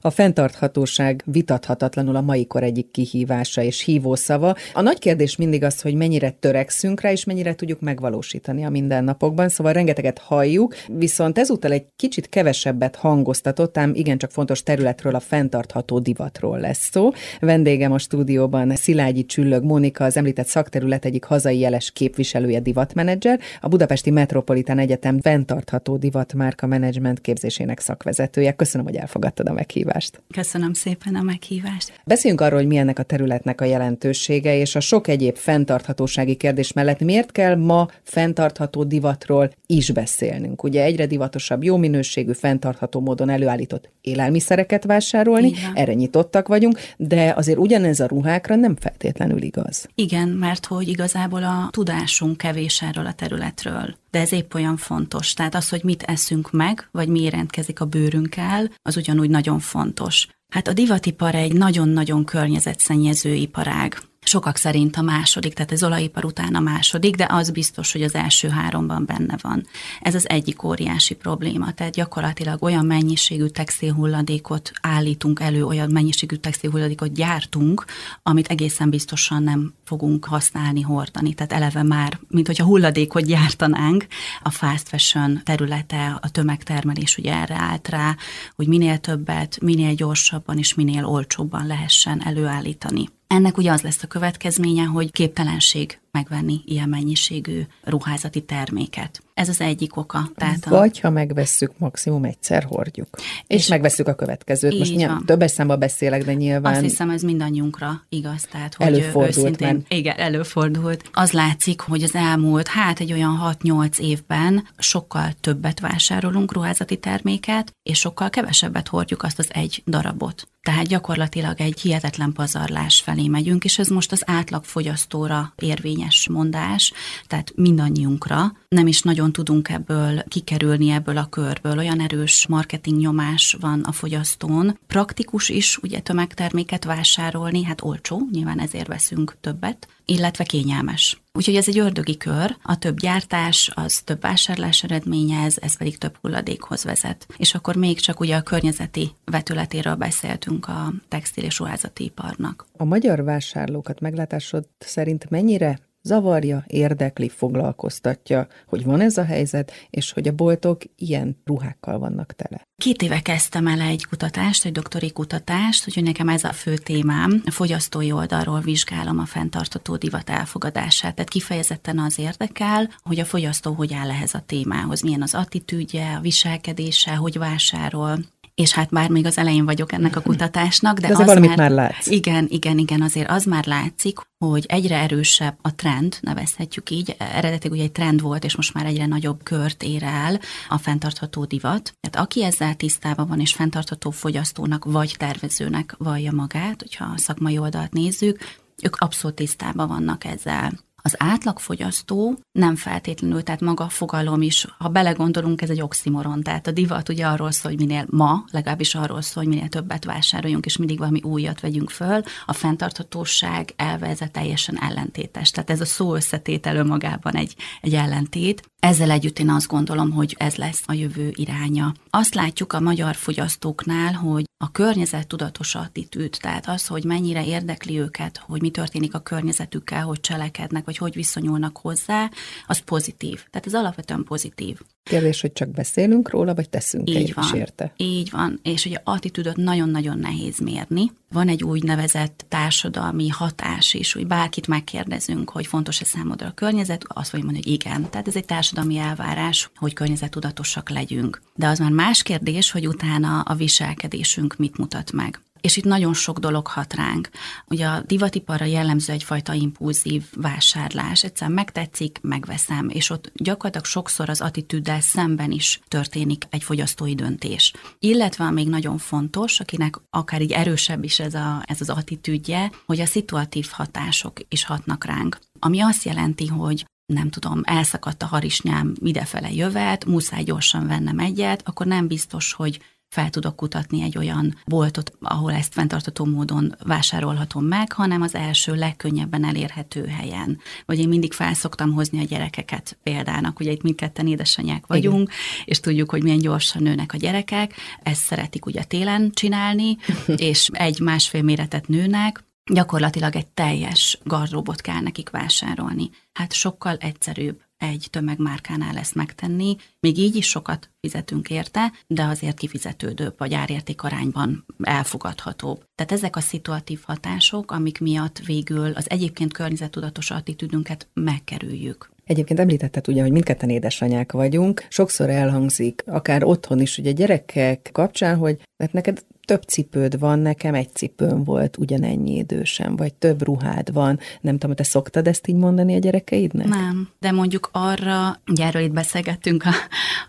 A 0.00 0.10
fenntarthatóság 0.10 1.22
vitathatatlanul 1.24 2.16
a 2.16 2.20
mai 2.20 2.46
kor 2.46 2.62
egyik 2.62 2.90
kihívása 2.90 3.62
és 3.62 3.84
hívószava. 3.84 4.54
A 4.72 4.80
nagy 4.80 4.98
kérdés 4.98 5.36
mindig 5.36 5.64
az, 5.64 5.80
hogy 5.80 5.94
mennyire 5.94 6.30
törekszünk 6.30 7.00
rá, 7.00 7.12
és 7.12 7.24
mennyire 7.24 7.54
tudjuk 7.54 7.80
megvalósítani 7.80 8.64
a 8.64 8.70
mindennapokban. 8.70 9.48
Szóval 9.48 9.72
rengeteget 9.72 10.18
halljuk, 10.18 10.74
viszont 10.88 11.38
ezúttal 11.38 11.72
egy 11.72 11.86
kicsit 11.96 12.28
kevesebbet 12.28 12.96
hangoztatott, 12.96 13.78
ám 13.78 13.90
igencsak 13.94 14.30
fontos 14.30 14.62
területről, 14.62 15.14
a 15.14 15.20
fenntartható 15.20 15.98
divatról 15.98 16.58
lesz 16.60 16.88
szó. 16.90 17.10
Vendégem 17.40 17.92
a 17.92 17.98
stúdióban 17.98 18.76
Szilágyi 18.76 19.24
Csüllög 19.24 19.64
Mónika, 19.64 20.04
az 20.04 20.16
említett 20.16 20.46
szakterület 20.46 21.04
egyik 21.04 21.24
hazai 21.24 21.58
jeles 21.58 21.90
képviselője, 21.90 22.60
divatmenedzser, 22.60 23.40
a 23.60 23.68
Budapesti 23.68 24.10
Metropolitán 24.10 24.78
Egyetem 24.78 25.20
fenntartható 25.20 25.96
divatmárka 25.96 26.66
menedzsment 26.66 27.20
képzésének 27.20 27.80
szakvezetője. 27.80 28.52
Köszönöm, 28.52 28.86
hogy 28.86 28.96
elfogadtad 28.96 29.48
a 29.48 29.52
meghívást 29.52 29.86
meghívást. 29.88 30.22
Köszönöm 30.34 30.72
szépen 30.72 31.14
a 31.14 31.22
meghívást. 31.22 31.92
Beszéljünk 32.04 32.40
arról, 32.40 32.58
hogy 32.58 32.66
milyennek 32.66 32.98
a 32.98 33.02
területnek 33.02 33.60
a 33.60 33.64
jelentősége, 33.64 34.56
és 34.56 34.74
a 34.74 34.80
sok 34.80 35.08
egyéb 35.08 35.36
fenntarthatósági 35.36 36.34
kérdés 36.34 36.72
mellett 36.72 37.00
miért 37.00 37.32
kell 37.32 37.56
ma 37.56 37.88
fenntartható 38.02 38.84
divatról 38.84 39.50
is 39.66 39.90
beszélnünk. 39.90 40.62
Ugye 40.62 40.82
egyre 40.82 41.06
divatosabb, 41.06 41.62
jó 41.62 41.76
minőségű, 41.76 42.32
fenntartható 42.32 43.00
módon 43.00 43.28
előállított 43.28 43.90
élelmiszereket 44.00 44.84
vásárolni, 44.84 45.52
erre 45.74 45.94
nyitottak 45.94 46.48
vagyunk, 46.48 46.78
de 46.96 47.32
azért 47.36 47.58
ugyanez 47.58 48.00
a 48.00 48.06
ruhákra 48.06 48.54
nem 48.54 48.76
feltétlenül 48.80 49.42
igaz. 49.42 49.88
Igen, 49.94 50.28
mert 50.28 50.66
hogy 50.66 50.88
igazából 50.88 51.42
a 51.42 51.68
tudásunk 51.70 52.36
kevés 52.36 52.82
erről 52.82 53.06
a 53.06 53.12
területről 53.12 53.96
de 54.10 54.20
ez 54.20 54.32
épp 54.32 54.54
olyan 54.54 54.76
fontos. 54.76 55.34
Tehát 55.34 55.54
az, 55.54 55.68
hogy 55.68 55.84
mit 55.84 56.02
eszünk 56.02 56.50
meg, 56.50 56.88
vagy 56.92 57.08
mi 57.08 57.20
érintkezik 57.20 57.80
a 57.80 57.84
bőrünkkel, 57.84 58.70
az 58.82 58.96
ugyanúgy 58.96 59.30
nagyon 59.30 59.58
fontos. 59.58 60.26
Hát 60.52 60.68
a 60.68 60.72
divatipar 60.72 61.34
egy 61.34 61.52
nagyon-nagyon 61.52 62.24
környezetszennyező 62.24 63.34
iparág. 63.34 64.07
Sokak 64.28 64.56
szerint 64.56 64.96
a 64.96 65.02
második, 65.02 65.54
tehát 65.54 65.72
az 65.72 65.82
olajipar 65.82 66.24
után 66.24 66.54
a 66.54 66.60
második, 66.60 67.16
de 67.16 67.26
az 67.30 67.50
biztos, 67.50 67.92
hogy 67.92 68.02
az 68.02 68.14
első 68.14 68.48
háromban 68.48 69.04
benne 69.04 69.36
van. 69.42 69.66
Ez 70.00 70.14
az 70.14 70.28
egyik 70.28 70.62
óriási 70.62 71.14
probléma, 71.14 71.72
tehát 71.72 71.92
gyakorlatilag 71.92 72.62
olyan 72.62 72.86
mennyiségű 72.86 73.46
textilhulladékot 73.46 74.70
állítunk 74.80 75.40
elő, 75.40 75.64
olyan 75.64 75.90
mennyiségű 75.90 76.36
textilhulladékot 76.36 77.12
gyártunk, 77.12 77.84
amit 78.22 78.46
egészen 78.46 78.90
biztosan 78.90 79.42
nem 79.42 79.74
fogunk 79.84 80.24
használni, 80.24 80.80
hordani. 80.80 81.34
Tehát 81.34 81.52
eleve 81.52 81.82
már, 81.82 82.18
mint 82.28 82.46
hogyha 82.46 82.64
hulladékot 82.64 83.24
gyártanánk, 83.24 84.06
a 84.42 84.50
fast 84.50 84.88
fashion 84.88 85.40
területe, 85.44 86.18
a 86.20 86.30
tömegtermelés 86.30 87.16
ugye 87.16 87.34
erre 87.34 87.56
állt 87.56 87.88
rá, 87.88 88.16
hogy 88.56 88.66
minél 88.66 88.98
többet, 88.98 89.60
minél 89.60 89.94
gyorsabban 89.94 90.58
és 90.58 90.74
minél 90.74 91.04
olcsóbban 91.04 91.66
lehessen 91.66 92.22
előállítani. 92.24 93.08
Ennek 93.28 93.56
ugye 93.56 93.72
az 93.72 93.82
lesz 93.82 94.02
a 94.02 94.06
következménye, 94.06 94.84
hogy 94.84 95.12
képtelenség 95.12 96.00
megvenni 96.18 96.60
ilyen 96.64 96.88
mennyiségű 96.88 97.60
ruházati 97.82 98.40
terméket. 98.40 99.22
Ez 99.34 99.48
az 99.48 99.60
egyik 99.60 99.96
oka. 99.96 100.30
Tehát 100.34 100.64
Vagy 100.64 100.98
a... 101.02 101.06
ha 101.06 101.10
megvesszük, 101.10 101.72
maximum 101.78 102.24
egyszer 102.24 102.64
hordjuk. 102.64 103.08
És, 103.46 103.56
és 103.56 103.66
megvesszük 103.66 104.08
a 104.08 104.14
következőt. 104.14 104.78
Most 104.78 104.94
nyilván, 104.94 105.22
többes 105.24 105.50
számba 105.50 105.76
beszélek, 105.76 106.24
de 106.24 106.34
nyilván... 106.34 106.72
Azt 106.72 106.82
hiszem, 106.82 107.10
ez 107.10 107.22
mindannyiunkra 107.22 108.02
igaz. 108.08 108.46
Tehát, 108.50 108.74
hogy 108.74 108.86
előfordult 108.86 109.36
őszintén, 109.36 109.66
már. 109.66 109.98
Igen, 109.98 110.16
előfordult. 110.16 111.10
Az 111.12 111.32
látszik, 111.32 111.80
hogy 111.80 112.02
az 112.02 112.14
elmúlt, 112.14 112.68
hát 112.68 113.00
egy 113.00 113.12
olyan 113.12 113.56
6-8 113.62 113.98
évben 113.98 114.68
sokkal 114.78 115.32
többet 115.40 115.80
vásárolunk 115.80 116.52
ruházati 116.52 116.96
terméket, 116.96 117.72
és 117.82 117.98
sokkal 117.98 118.30
kevesebbet 118.30 118.88
hordjuk 118.88 119.22
azt 119.22 119.38
az 119.38 119.48
egy 119.52 119.82
darabot. 119.86 120.48
Tehát 120.68 120.86
gyakorlatilag 120.86 121.60
egy 121.60 121.80
hihetetlen 121.80 122.32
pazarlás 122.32 123.00
felé 123.00 123.26
megyünk, 123.26 123.64
és 123.64 123.78
ez 123.78 123.88
most 123.88 124.12
az 124.12 124.22
átlagfogyasztóra 124.26 125.52
érvényes 125.56 126.07
mondás, 126.28 126.92
tehát 127.26 127.52
mindannyiunkra. 127.54 128.56
Nem 128.68 128.86
is 128.86 129.02
nagyon 129.02 129.32
tudunk 129.32 129.68
ebből 129.68 130.22
kikerülni 130.28 130.90
ebből 130.90 131.16
a 131.16 131.26
körből. 131.26 131.78
Olyan 131.78 132.00
erős 132.00 132.46
marketing 132.46 132.98
nyomás 132.98 133.56
van 133.60 133.80
a 133.80 133.92
fogyasztón. 133.92 134.78
Praktikus 134.86 135.48
is 135.48 135.76
ugye 135.76 136.00
tömegterméket 136.00 136.84
vásárolni, 136.84 137.64
hát 137.64 137.82
olcsó, 137.82 138.28
nyilván 138.32 138.60
ezért 138.60 138.86
veszünk 138.86 139.36
többet, 139.40 139.88
illetve 140.04 140.44
kényelmes. 140.44 141.20
Úgyhogy 141.32 141.56
ez 141.56 141.68
egy 141.68 141.78
ördögi 141.78 142.16
kör, 142.16 142.56
a 142.62 142.78
több 142.78 143.00
gyártás, 143.00 143.70
az 143.74 144.00
több 144.00 144.20
vásárlás 144.20 144.82
eredményez, 144.82 145.58
ez 145.60 145.76
pedig 145.76 145.98
több 145.98 146.16
hulladékhoz 146.20 146.84
vezet. 146.84 147.26
És 147.36 147.54
akkor 147.54 147.76
még 147.76 148.00
csak 148.00 148.20
ugye 148.20 148.36
a 148.36 148.42
környezeti 148.42 149.10
vetületéről 149.24 149.94
beszéltünk 149.94 150.68
a 150.68 150.92
textil 151.08 151.44
és 151.44 151.58
ruházati 151.58 152.04
iparnak. 152.04 152.66
A 152.76 152.84
magyar 152.84 153.24
vásárlókat 153.24 154.00
meglátásod 154.00 154.64
szerint 154.78 155.30
mennyire 155.30 155.78
zavarja, 156.08 156.64
érdekli, 156.66 157.28
foglalkoztatja, 157.28 158.46
hogy 158.66 158.84
van 158.84 159.00
ez 159.00 159.16
a 159.16 159.24
helyzet, 159.24 159.72
és 159.90 160.12
hogy 160.12 160.28
a 160.28 160.32
boltok 160.32 160.82
ilyen 160.96 161.36
ruhákkal 161.44 161.98
vannak 161.98 162.32
tele. 162.32 162.66
Két 162.76 163.02
éve 163.02 163.20
kezdtem 163.20 163.66
el 163.66 163.80
egy 163.80 164.04
kutatást, 164.06 164.64
egy 164.64 164.72
doktori 164.72 165.12
kutatást, 165.12 165.88
úgyhogy 165.88 166.02
nekem 166.02 166.28
ez 166.28 166.44
a 166.44 166.52
fő 166.52 166.76
témám. 166.76 167.42
A 167.46 167.50
fogyasztói 167.50 168.12
oldalról 168.12 168.60
vizsgálom 168.60 169.18
a 169.18 169.24
fenntartató 169.24 169.96
divat 169.96 170.30
elfogadását. 170.30 171.14
Tehát 171.14 171.30
kifejezetten 171.30 171.98
az 171.98 172.18
érdekel, 172.18 172.90
hogy 173.02 173.18
a 173.18 173.24
fogyasztó 173.24 173.72
hogy 173.72 173.94
áll 173.94 174.10
ehhez 174.10 174.34
a 174.34 174.42
témához, 174.46 175.00
milyen 175.00 175.22
az 175.22 175.34
attitűdje, 175.34 176.16
a 176.16 176.20
viselkedése, 176.20 177.14
hogy 177.14 177.38
vásárol, 177.38 178.18
és 178.58 178.72
hát 178.72 178.90
már 178.90 179.10
még 179.10 179.26
az 179.26 179.38
elején 179.38 179.64
vagyok 179.64 179.92
ennek 179.92 180.16
a 180.16 180.20
kutatásnak, 180.20 180.98
de, 180.98 181.06
de 181.06 181.12
az 181.12 181.26
valamit 181.26 181.48
már, 181.48 181.58
már 181.58 181.70
látsz. 181.70 182.06
Igen, 182.06 182.46
igen, 182.48 182.78
igen, 182.78 183.02
azért 183.02 183.30
az 183.30 183.44
már 183.44 183.66
látszik, 183.66 184.18
hogy 184.38 184.64
egyre 184.68 184.96
erősebb 184.96 185.58
a 185.62 185.74
trend, 185.74 186.18
nevezhetjük 186.20 186.90
így, 186.90 187.16
eredetileg 187.18 187.72
ugye 187.72 187.82
egy 187.82 187.92
trend 187.92 188.20
volt, 188.20 188.44
és 188.44 188.56
most 188.56 188.74
már 188.74 188.86
egyre 188.86 189.06
nagyobb 189.06 189.42
kört 189.42 189.82
ér 189.82 190.02
el 190.02 190.40
a 190.68 190.78
fenntartható 190.78 191.44
divat. 191.44 191.92
Tehát 192.00 192.26
aki 192.26 192.44
ezzel 192.44 192.74
tisztában 192.74 193.26
van, 193.26 193.40
és 193.40 193.52
fenntartható 193.52 194.10
fogyasztónak 194.10 194.84
vagy 194.84 195.14
tervezőnek 195.18 195.94
vallja 195.98 196.32
magát, 196.32 196.80
hogyha 196.80 197.04
a 197.04 197.18
szakmai 197.18 197.58
oldalt 197.58 197.92
nézzük, 197.92 198.38
ők 198.82 198.96
abszolút 198.96 199.36
tisztában 199.36 199.88
vannak 199.88 200.24
ezzel. 200.24 200.72
Az 201.02 201.14
átlagfogyasztó 201.18 202.38
nem 202.52 202.76
feltétlenül, 202.76 203.42
tehát 203.42 203.60
maga 203.60 203.84
a 203.84 203.88
fogalom 203.88 204.42
is, 204.42 204.66
ha 204.78 204.88
belegondolunk, 204.88 205.62
ez 205.62 205.70
egy 205.70 205.80
oximoron. 205.80 206.42
Tehát 206.42 206.66
a 206.66 206.70
divat 206.70 207.08
ugye 207.08 207.26
arról 207.26 207.50
szól, 207.50 207.70
hogy 207.70 207.80
minél 207.80 208.06
ma, 208.10 208.44
legalábbis 208.50 208.94
arról 208.94 209.22
szól, 209.22 209.42
hogy 209.42 209.52
minél 209.52 209.68
többet 209.68 210.04
vásároljunk, 210.04 210.66
és 210.66 210.76
mindig 210.76 210.98
valami 210.98 211.22
újat 211.22 211.60
vegyünk 211.60 211.90
föl. 211.90 212.22
A 212.46 212.52
fenntarthatóság 212.52 213.72
elve 213.76 214.14
teljesen 214.14 214.82
ellentétes. 214.82 215.50
Tehát 215.50 215.70
ez 215.70 215.80
a 215.80 215.84
szó 215.84 216.14
összetétel 216.14 216.76
önmagában 216.76 217.34
egy, 217.34 217.54
egy 217.80 217.94
ellentét. 217.94 218.70
Ezzel 218.80 219.10
együtt 219.10 219.38
én 219.38 219.50
azt 219.50 219.66
gondolom, 219.66 220.10
hogy 220.10 220.34
ez 220.38 220.54
lesz 220.54 220.82
a 220.86 220.92
jövő 220.92 221.32
iránya. 221.34 221.94
Azt 222.10 222.34
látjuk 222.34 222.72
a 222.72 222.80
magyar 222.80 223.14
fogyasztóknál, 223.14 224.12
hogy 224.12 224.44
a 224.64 224.70
környezet 224.70 225.26
tudatos 225.26 225.74
attitűd, 225.74 226.36
tehát 226.40 226.68
az, 226.68 226.86
hogy 226.86 227.04
mennyire 227.04 227.44
érdekli 227.44 227.98
őket, 227.98 228.38
hogy 228.38 228.60
mi 228.60 228.70
történik 228.70 229.14
a 229.14 229.20
környezetükkel, 229.20 230.04
hogy 230.04 230.20
cselekednek, 230.20 230.84
vagy 230.84 230.97
hogy 230.98 231.14
viszonyulnak 231.14 231.76
hozzá, 231.76 232.30
az 232.66 232.78
pozitív. 232.78 233.44
Tehát 233.50 233.66
ez 233.66 233.74
alapvetően 233.74 234.24
pozitív. 234.24 234.80
Kérdés, 235.02 235.40
hogy 235.40 235.52
csak 235.52 235.68
beszélünk 235.68 236.30
róla, 236.30 236.54
vagy 236.54 236.68
teszünk 236.68 237.10
így 237.10 237.34
van, 237.34 237.44
is 237.44 237.52
érte? 237.52 237.92
Így 237.96 238.30
van, 238.30 238.60
és 238.62 238.84
ugye 238.84 238.96
attitűdöt 239.04 239.56
nagyon-nagyon 239.56 240.18
nehéz 240.18 240.58
mérni. 240.58 241.10
Van 241.32 241.48
egy 241.48 241.64
úgynevezett 241.64 242.44
társadalmi 242.48 243.28
hatás 243.28 243.94
is, 243.94 244.12
hogy 244.12 244.26
bárkit 244.26 244.66
megkérdezünk, 244.66 245.50
hogy 245.50 245.66
fontos-e 245.66 246.04
számodra 246.04 246.46
a 246.46 246.52
környezet, 246.54 247.04
azt 247.08 247.28
fogja 247.28 247.44
mondani, 247.44 247.64
hogy 247.64 247.74
igen. 247.80 248.10
Tehát 248.10 248.28
ez 248.28 248.36
egy 248.36 248.44
társadalmi 248.44 248.96
elvárás, 248.96 249.70
hogy 249.76 249.92
környezetudatosak 249.92 250.90
legyünk. 250.90 251.42
De 251.54 251.66
az 251.66 251.78
már 251.78 251.90
más 251.90 252.22
kérdés, 252.22 252.70
hogy 252.70 252.88
utána 252.88 253.40
a 253.40 253.54
viselkedésünk 253.54 254.56
mit 254.56 254.78
mutat 254.78 255.12
meg. 255.12 255.40
És 255.60 255.76
itt 255.76 255.84
nagyon 255.84 256.14
sok 256.14 256.38
dolog 256.38 256.66
hat 256.66 256.94
ránk. 256.94 257.28
Ugye 257.66 257.86
a 257.86 258.00
divatiparra 258.00 258.64
jellemző 258.64 259.12
egyfajta 259.12 259.52
impulzív 259.52 260.24
vásárlás. 260.34 261.24
Egyszerűen 261.24 261.56
megtetszik, 261.56 262.18
megveszem, 262.22 262.88
és 262.88 263.10
ott 263.10 263.30
gyakorlatilag 263.34 263.86
sokszor 263.86 264.28
az 264.28 264.40
attitűddel 264.40 265.00
szemben 265.00 265.50
is 265.50 265.80
történik 265.88 266.44
egy 266.50 266.62
fogyasztói 266.62 267.14
döntés. 267.14 267.72
Illetve 267.98 268.50
még 268.50 268.68
nagyon 268.68 268.98
fontos, 268.98 269.60
akinek 269.60 270.00
akár 270.10 270.42
így 270.42 270.52
erősebb 270.52 271.04
is 271.04 271.18
ez, 271.18 271.34
a, 271.34 271.62
ez 271.66 271.80
az 271.80 271.88
attitűdje, 271.88 272.70
hogy 272.86 273.00
a 273.00 273.06
szituatív 273.06 273.68
hatások 273.70 274.32
is 274.48 274.64
hatnak 274.64 275.04
ránk. 275.04 275.38
Ami 275.58 275.80
azt 275.80 276.04
jelenti, 276.04 276.46
hogy 276.46 276.86
nem 277.12 277.30
tudom, 277.30 277.60
elszakadt 277.64 278.22
a 278.22 278.26
harisnyám, 278.26 278.94
idefele 279.00 279.52
jövet, 279.52 280.04
muszáj 280.04 280.42
gyorsan 280.42 280.86
vennem 280.86 281.18
egyet, 281.18 281.62
akkor 281.64 281.86
nem 281.86 282.06
biztos, 282.06 282.52
hogy 282.52 282.80
fel 283.08 283.30
tudok 283.30 283.56
kutatni 283.56 284.02
egy 284.02 284.18
olyan 284.18 284.54
boltot, 284.66 285.12
ahol 285.20 285.52
ezt 285.52 285.72
fenntartató 285.72 286.24
módon 286.24 286.74
vásárolhatom 286.84 287.64
meg, 287.64 287.92
hanem 287.92 288.22
az 288.22 288.34
első 288.34 288.74
legkönnyebben 288.74 289.44
elérhető 289.44 290.06
helyen. 290.06 290.60
Vagy 290.86 290.98
én 290.98 291.08
mindig 291.08 291.32
felszoktam 291.32 291.92
hozni 291.92 292.20
a 292.20 292.24
gyerekeket 292.24 292.98
példának, 293.02 293.60
ugye 293.60 293.70
itt 293.70 293.82
mindketten 293.82 294.26
édesanyák 294.26 294.86
vagyunk, 294.86 295.28
Igen. 295.28 295.64
és 295.64 295.80
tudjuk, 295.80 296.10
hogy 296.10 296.22
milyen 296.22 296.38
gyorsan 296.38 296.82
nőnek 296.82 297.12
a 297.12 297.16
gyerekek, 297.16 297.74
ezt 298.02 298.22
szeretik 298.22 298.66
ugye 298.66 298.84
télen 298.84 299.30
csinálni, 299.30 299.96
és 300.36 300.68
egy-másfél 300.72 301.42
méretet 301.42 301.88
nőnek, 301.88 302.44
gyakorlatilag 302.72 303.36
egy 303.36 303.46
teljes 303.46 304.18
gardróbot 304.24 304.80
kell 304.80 305.00
nekik 305.00 305.30
vásárolni. 305.30 306.10
Hát 306.32 306.52
sokkal 306.52 306.96
egyszerűbb 306.96 307.60
egy 307.78 308.06
tömegmárkánál 308.10 308.96
ezt 308.96 309.14
megtenni. 309.14 309.76
Még 310.00 310.18
így 310.18 310.36
is 310.36 310.48
sokat 310.48 310.90
fizetünk 311.00 311.50
érte, 311.50 311.92
de 312.06 312.24
azért 312.24 312.58
kifizetődőbb, 312.58 313.34
vagy 313.38 313.54
árérték 313.54 314.02
arányban 314.02 314.64
elfogadhatóbb. 314.78 315.84
Tehát 315.94 316.12
ezek 316.12 316.36
a 316.36 316.40
szituatív 316.40 317.00
hatások, 317.02 317.70
amik 317.70 318.00
miatt 318.00 318.38
végül 318.38 318.92
az 318.92 319.10
egyébként 319.10 319.52
környezetudatos 319.52 320.30
attitűdünket 320.30 321.08
megkerüljük. 321.12 322.10
Egyébként 322.28 322.60
említetted 322.60 323.08
ugye, 323.08 323.22
hogy 323.22 323.32
mindketten 323.32 323.68
édesanyák 323.68 324.32
vagyunk. 324.32 324.86
Sokszor 324.88 325.30
elhangzik, 325.30 326.02
akár 326.06 326.44
otthon 326.44 326.80
is, 326.80 326.98
ugye 326.98 327.12
gyerekek 327.12 327.90
kapcsán, 327.92 328.36
hogy 328.36 328.60
mert 328.76 328.92
neked 328.92 329.24
több 329.44 329.62
cipőd 329.62 330.18
van, 330.18 330.38
nekem 330.38 330.74
egy 330.74 330.94
cipőm 330.94 331.44
volt 331.44 331.76
ugyanennyi 331.76 332.36
idősen, 332.36 332.96
vagy 332.96 333.14
több 333.14 333.42
ruhád 333.42 333.92
van. 333.92 334.18
Nem 334.40 334.58
tudom, 334.58 334.76
te 334.76 334.82
szoktad 334.82 335.26
ezt 335.26 335.46
így 335.46 335.54
mondani 335.54 335.94
a 335.94 335.98
gyerekeidnek? 335.98 336.66
Nem, 336.66 337.08
de 337.18 337.30
mondjuk 337.30 337.68
arra, 337.72 338.40
ugye 338.50 338.64
erről 338.64 338.82
itt 338.82 338.92
beszélgettünk 338.92 339.64
a, 339.64 339.72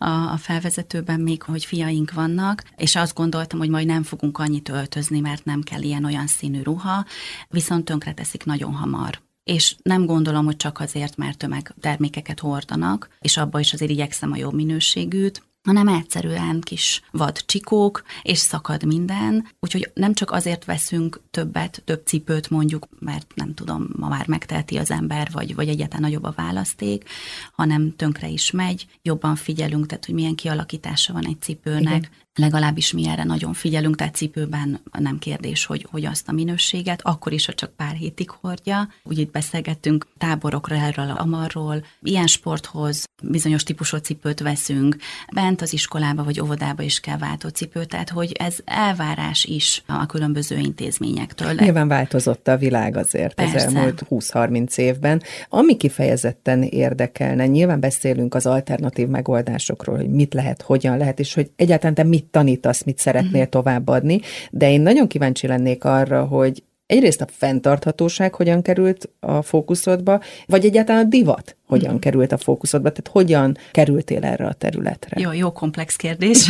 a, 0.06 0.32
a 0.32 0.38
felvezetőben 0.38 1.20
még, 1.20 1.42
hogy 1.42 1.66
fiaink 1.66 2.14
vannak, 2.14 2.64
és 2.78 2.96
azt 2.96 3.16
gondoltam, 3.16 3.60
hogy 3.60 3.70
majd 3.70 3.86
nem 3.86 4.04
fogunk 4.04 4.38
annyit 4.38 4.70
öltözni, 4.70 5.20
mert 5.20 5.46
nem 5.46 5.62
kell 5.62 5.82
ilyen-olyan 5.82 6.28
színű 6.28 6.62
ruha, 6.62 7.06
viszont 7.50 7.86
tönkreteszik 7.86 8.46
nagyon 8.46 8.74
hamar 8.74 9.20
és 9.50 9.76
nem 9.82 10.06
gondolom, 10.06 10.46
hogy 10.46 10.56
csak 10.56 10.80
azért, 10.80 11.18
mert 11.18 11.38
tömegtermékeket 11.38 12.40
hordanak, 12.40 13.10
és 13.20 13.38
abba 13.38 13.60
is 13.60 13.74
azért 13.74 13.92
igyekszem 13.92 14.32
a 14.32 14.38
jobb 14.38 14.54
minőségűt, 14.54 15.44
hanem 15.64 15.88
egyszerűen 15.88 16.62
kis 16.62 17.02
vad 17.12 17.46
csikók, 17.46 18.04
és 18.22 18.38
szakad 18.38 18.86
minden, 18.86 19.48
úgyhogy 19.60 19.92
nem 19.94 20.14
csak 20.14 20.32
azért 20.32 20.66
veszünk 20.66 21.22
többet, 21.32 21.82
több 21.86 22.02
cipőt 22.06 22.50
mondjuk, 22.50 22.88
mert 23.00 23.32
nem 23.36 23.54
tudom, 23.54 23.88
ma 23.96 24.08
már 24.08 24.28
megteheti 24.28 24.78
az 24.78 24.92
ember, 24.92 25.30
vagy, 25.32 25.56
vagy 25.56 25.68
egyáltalán 25.68 26.02
nagyobb 26.02 26.24
a 26.24 26.34
választék, 26.36 27.10
hanem 27.52 27.96
tönkre 27.96 28.28
is 28.28 28.52
megy, 28.52 28.86
jobban 29.02 29.36
figyelünk, 29.36 29.86
tehát 29.86 30.06
hogy 30.06 30.16
milyen 30.16 30.36
kialakítása 30.36 31.14
van 31.14 31.26
egy 31.26 31.42
cipőnek, 31.42 31.98
Igen 31.98 32.10
legalábbis 32.40 32.94
mi 32.94 33.08
erre 33.08 33.24
nagyon 33.24 33.54
figyelünk, 33.54 33.96
tehát 33.96 34.16
cipőben 34.16 34.82
nem 35.00 35.20
kérdés, 35.20 35.66
hogy, 35.66 35.88
hogy 35.92 36.06
azt 36.06 36.28
a 36.28 36.32
minőséget, 36.32 37.00
akkor 37.04 37.32
is, 37.32 37.46
ha 37.46 37.54
csak 37.54 37.72
pár 37.76 37.96
hétig 37.96 38.30
hordja. 38.30 38.90
Úgy 39.04 39.18
itt 39.18 39.32
beszélgettünk 39.32 40.08
táborokra, 40.18 40.76
erről, 40.76 41.10
amarról, 41.10 41.86
ilyen 42.02 42.28
sporthoz 42.28 43.08
bizonyos 43.24 43.64
típusú 43.64 43.98
cipőt 43.98 44.40
veszünk, 44.40 44.96
bent 45.34 45.62
az 45.62 45.74
iskolába 45.74 46.24
vagy 46.24 46.42
óvodába 46.42 46.84
is 46.84 47.00
kell 47.00 47.18
váltó 47.18 47.50
cipő, 47.50 47.86
tehát 47.86 48.10
hogy 48.10 48.32
ez 48.32 48.58
elvárás 48.66 49.46
is 49.46 49.84
a 49.86 50.06
különböző 50.06 50.58
intézményektől. 50.58 51.54
Nyilván 51.54 51.88
változott 51.88 52.48
a 52.48 52.58
világ 52.58 52.98
azért 52.98 53.34
Persze. 53.34 53.56
az 53.56 53.76
elmúlt 53.76 54.06
20-30 54.10 54.78
évben. 54.78 55.22
Ami 55.50 55.78
kifejezetten 55.78 56.64
érdekelne, 56.64 57.48
nyilván 57.48 57.80
beszélünk 57.80 58.36
az 58.36 58.46
alternatív 58.46 59.08
megoldásokról, 59.08 59.96
hogy 59.96 60.10
mit 60.10 60.34
lehet, 60.34 60.62
hogyan 60.62 60.98
lehet, 60.98 61.20
és 61.20 61.34
hogy 61.34 61.52
egyáltalán 61.56 61.96
te 61.96 62.04
mit 62.04 62.26
tanítasz, 62.32 62.84
mit 62.84 62.98
szeretnél 62.98 63.32
uh-huh. 63.32 63.50
továbbadni, 63.50 64.22
de 64.52 64.72
én 64.72 64.82
nagyon 64.82 65.08
kíváncsi 65.08 65.48
lennék 65.48 65.84
arra, 65.84 66.26
hogy 66.26 66.64
egyrészt 66.86 67.22
a 67.22 67.28
fenntarthatóság 67.32 68.34
hogyan 68.34 68.62
került 68.62 69.10
a 69.20 69.42
fókuszodba, 69.42 70.22
vagy 70.46 70.66
egyáltalán 70.66 71.06
a 71.06 71.08
divat 71.08 71.58
hogyan 71.66 71.86
uh-huh. 71.86 72.02
került 72.02 72.32
a 72.32 72.38
fókuszodba, 72.38 72.90
tehát 72.90 73.08
hogyan 73.08 73.58
kerültél 73.72 74.24
erre 74.24 74.46
a 74.46 74.54
területre? 74.54 75.22
Jó, 75.22 75.32
jó 75.32 75.52
komplex 75.52 75.96
kérdés. 75.96 76.50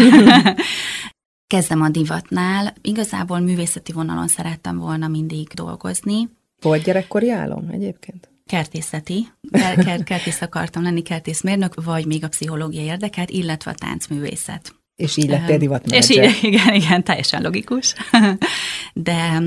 Kezdem 1.47 1.81
a 1.81 1.89
divatnál. 1.89 2.73
Igazából 2.81 3.39
művészeti 3.39 3.91
vonalon 3.91 4.27
szerettem 4.27 4.77
volna 4.77 5.07
mindig 5.07 5.47
dolgozni. 5.47 6.29
Volt 6.61 6.83
gyerekkori 6.83 7.31
álom 7.31 7.69
egyébként? 7.71 8.29
kertészeti, 8.49 9.27
kertész 10.03 10.41
akartam 10.41 10.83
lenni, 10.83 11.01
kertészmérnök, 11.01 11.83
vagy 11.83 12.05
még 12.05 12.23
a 12.23 12.27
pszichológia 12.27 12.81
érdekelt, 12.81 13.29
illetve 13.29 13.71
a 13.71 13.73
táncművészet. 13.73 14.78
És 14.99 15.17
így 15.17 15.29
lettél 15.29 15.57
divatmenedzser. 15.57 16.23
És 16.23 16.35
így, 16.35 16.43
igen, 16.53 16.73
igen, 16.73 17.03
teljesen 17.03 17.41
logikus. 17.41 17.93
De 18.93 19.41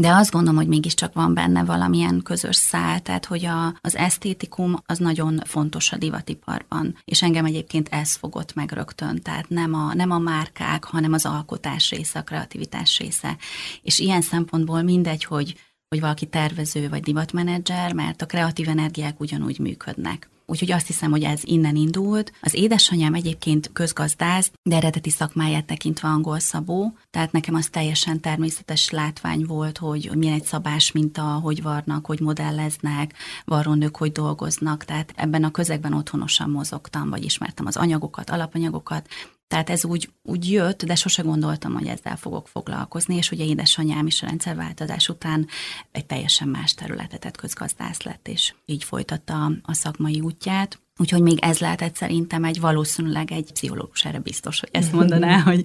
de 0.00 0.10
azt 0.10 0.30
gondolom, 0.30 0.56
hogy 0.56 0.68
mégiscsak 0.68 1.14
van 1.14 1.34
benne 1.34 1.64
valamilyen 1.64 2.22
közös 2.22 2.56
szál, 2.56 3.00
tehát 3.00 3.24
hogy 3.24 3.44
a, 3.44 3.74
az 3.80 3.96
esztétikum 3.96 4.76
az 4.86 4.98
nagyon 4.98 5.40
fontos 5.44 5.92
a 5.92 5.96
divatiparban, 5.96 6.96
és 7.04 7.22
engem 7.22 7.44
egyébként 7.44 7.88
ez 7.88 8.14
fogott 8.14 8.54
meg 8.54 8.72
rögtön, 8.72 9.22
tehát 9.22 9.48
nem 9.48 9.74
a, 9.74 9.94
nem 9.94 10.10
a 10.10 10.18
márkák, 10.18 10.84
hanem 10.84 11.12
az 11.12 11.26
alkotás 11.26 11.90
része, 11.90 12.18
a 12.18 12.22
kreativitás 12.22 12.98
része. 12.98 13.36
És 13.82 13.98
ilyen 13.98 14.22
szempontból 14.22 14.82
mindegy, 14.82 15.24
hogy, 15.24 15.54
hogy 15.88 16.00
valaki 16.00 16.26
tervező 16.26 16.88
vagy 16.88 17.02
divatmenedzser, 17.02 17.92
mert 17.92 18.22
a 18.22 18.26
kreatív 18.26 18.68
energiák 18.68 19.20
ugyanúgy 19.20 19.58
működnek. 19.58 20.28
Úgyhogy 20.46 20.72
azt 20.72 20.86
hiszem, 20.86 21.10
hogy 21.10 21.22
ez 21.22 21.40
innen 21.44 21.76
indult. 21.76 22.32
Az 22.40 22.54
édesanyám 22.54 23.14
egyébként 23.14 23.70
közgazdász, 23.72 24.50
de 24.62 24.76
eredeti 24.76 25.10
szakmáját 25.10 25.64
tekintve 25.64 26.08
angol 26.08 26.38
szabó, 26.38 26.98
tehát 27.10 27.32
nekem 27.32 27.54
az 27.54 27.68
teljesen 27.68 28.20
természetes 28.20 28.90
látvány 28.90 29.44
volt, 29.44 29.78
hogy 29.78 30.10
milyen 30.14 30.34
egy 30.34 30.44
szabás 30.44 30.92
minta, 30.92 31.22
hogy 31.22 31.62
varnak, 31.62 32.06
hogy 32.06 32.20
modelleznek, 32.20 33.14
varrónők 33.44 33.96
hogy 33.96 34.12
dolgoznak, 34.12 34.84
tehát 34.84 35.12
ebben 35.16 35.44
a 35.44 35.50
közegben 35.50 35.92
otthonosan 35.92 36.50
mozogtam, 36.50 37.10
vagy 37.10 37.24
ismertem 37.24 37.66
az 37.66 37.76
anyagokat, 37.76 38.30
alapanyagokat, 38.30 39.08
tehát 39.48 39.70
ez 39.70 39.84
úgy, 39.84 40.10
úgy 40.22 40.50
jött, 40.50 40.84
de 40.84 40.94
sose 40.94 41.22
gondoltam, 41.22 41.72
hogy 41.72 41.86
ezzel 41.86 42.16
fogok 42.16 42.48
foglalkozni, 42.48 43.16
és 43.16 43.30
ugye 43.30 43.44
édesanyám 43.44 44.06
is 44.06 44.22
a 44.22 44.26
rendszerváltozás 44.26 45.08
után 45.08 45.46
egy 45.92 46.06
teljesen 46.06 46.48
más 46.48 46.74
területet, 46.74 47.20
tehát 47.20 47.36
közgazdász 47.36 48.02
lett, 48.02 48.28
és 48.28 48.54
így 48.64 48.84
folytatta 48.84 49.52
a 49.62 49.74
szakmai 49.74 50.20
útját. 50.20 50.80
Úgyhogy 50.98 51.22
még 51.22 51.38
ez 51.40 51.58
lehetett 51.58 51.96
szerintem 51.96 52.44
egy 52.44 52.60
valószínűleg 52.60 53.32
egy 53.32 53.52
pszichológus 53.52 54.04
erre 54.04 54.18
biztos, 54.18 54.60
hogy 54.60 54.68
ezt 54.72 54.92
mondaná, 54.92 55.40
hogy, 55.50 55.64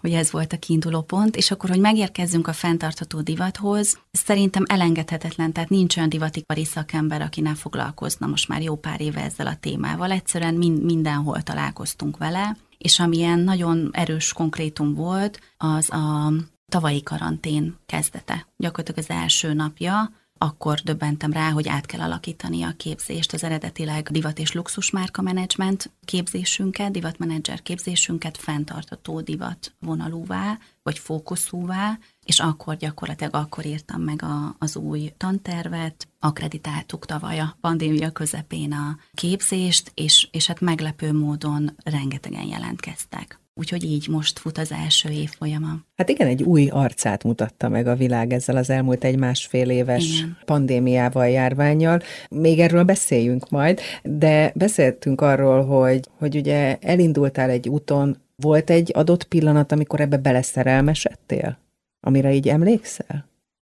hogy 0.00 0.12
ez 0.12 0.30
volt 0.30 0.52
a 0.52 0.58
kiinduló 0.58 1.02
pont. 1.02 1.36
És 1.36 1.50
akkor, 1.50 1.70
hogy 1.70 1.80
megérkezzünk 1.80 2.48
a 2.48 2.52
fenntartható 2.52 3.20
divathoz, 3.20 3.98
szerintem 4.10 4.64
elengedhetetlen, 4.66 5.52
tehát 5.52 5.68
nincs 5.68 5.96
olyan 5.96 6.08
divatipari 6.08 6.64
szakember, 6.64 7.20
aki 7.20 7.40
ne 7.40 7.54
foglalkozna 7.54 8.26
most 8.26 8.48
már 8.48 8.62
jó 8.62 8.76
pár 8.76 9.00
éve 9.00 9.22
ezzel 9.22 9.46
a 9.46 9.56
témával. 9.60 10.10
Egyszerűen 10.10 10.54
mind, 10.54 10.82
mindenhol 10.82 11.42
találkoztunk 11.42 12.16
vele, 12.16 12.56
és 12.82 12.98
amilyen 12.98 13.38
nagyon 13.38 13.90
erős 13.92 14.32
konkrétum 14.32 14.94
volt, 14.94 15.40
az 15.56 15.90
a 15.90 16.32
tavalyi 16.68 17.02
karantén 17.02 17.76
kezdete. 17.86 18.46
Gyakorlatilag 18.56 18.98
az 18.98 19.16
első 19.16 19.52
napja, 19.52 20.12
akkor 20.38 20.78
döbbentem 20.78 21.32
rá, 21.32 21.50
hogy 21.50 21.68
át 21.68 21.86
kell 21.86 22.00
alakítani 22.00 22.62
a 22.62 22.74
képzést, 22.76 23.32
az 23.32 23.44
eredetileg 23.44 24.08
divat 24.10 24.38
és 24.38 24.52
luxus 24.52 24.90
márka 24.90 25.22
menedzsment 25.22 25.90
képzésünket, 26.04 26.90
divatmenedzser 26.90 27.62
képzésünket 27.62 28.36
fenntartató 28.36 29.20
divat 29.20 29.74
vonalúvá, 29.78 30.58
vagy 30.82 30.98
fókuszúvá, 30.98 31.98
és 32.24 32.40
akkor 32.40 32.76
gyakorlatilag 32.76 33.34
akkor 33.34 33.66
írtam 33.66 34.00
meg 34.00 34.22
a, 34.22 34.56
az 34.58 34.76
új 34.76 35.12
tantervet, 35.16 36.08
akreditáltuk 36.18 37.06
tavaly 37.06 37.38
a 37.38 37.56
pandémia 37.60 38.10
közepén 38.10 38.72
a 38.72 38.98
képzést, 39.14 39.92
és, 39.94 40.28
és 40.30 40.46
hát 40.46 40.60
meglepő 40.60 41.12
módon 41.12 41.74
rengetegen 41.84 42.46
jelentkeztek. 42.46 43.40
Úgyhogy 43.54 43.84
így 43.84 44.08
most 44.08 44.38
fut 44.38 44.58
az 44.58 44.72
első 44.72 45.08
év 45.08 45.30
folyama. 45.30 45.76
Hát 45.96 46.08
igen, 46.08 46.26
egy 46.26 46.42
új 46.42 46.68
arcát 46.68 47.24
mutatta 47.24 47.68
meg 47.68 47.86
a 47.86 47.96
világ 47.96 48.32
ezzel 48.32 48.56
az 48.56 48.70
elmúlt 48.70 49.04
egy 49.04 49.18
másfél 49.18 49.70
éves 49.70 50.12
igen. 50.12 50.38
pandémiával, 50.44 51.28
járványjal. 51.28 52.00
Még 52.30 52.58
erről 52.58 52.84
beszéljünk 52.84 53.48
majd, 53.48 53.80
de 54.02 54.52
beszéltünk 54.54 55.20
arról, 55.20 55.64
hogy, 55.64 56.08
hogy 56.18 56.36
ugye 56.36 56.78
elindultál 56.80 57.50
egy 57.50 57.68
úton, 57.68 58.16
volt 58.36 58.70
egy 58.70 58.90
adott 58.94 59.24
pillanat, 59.24 59.72
amikor 59.72 60.00
ebbe 60.00 60.16
beleszerelmesedtél? 60.16 61.58
Amire 62.04 62.34
így 62.34 62.48
emlékszel? 62.48 63.28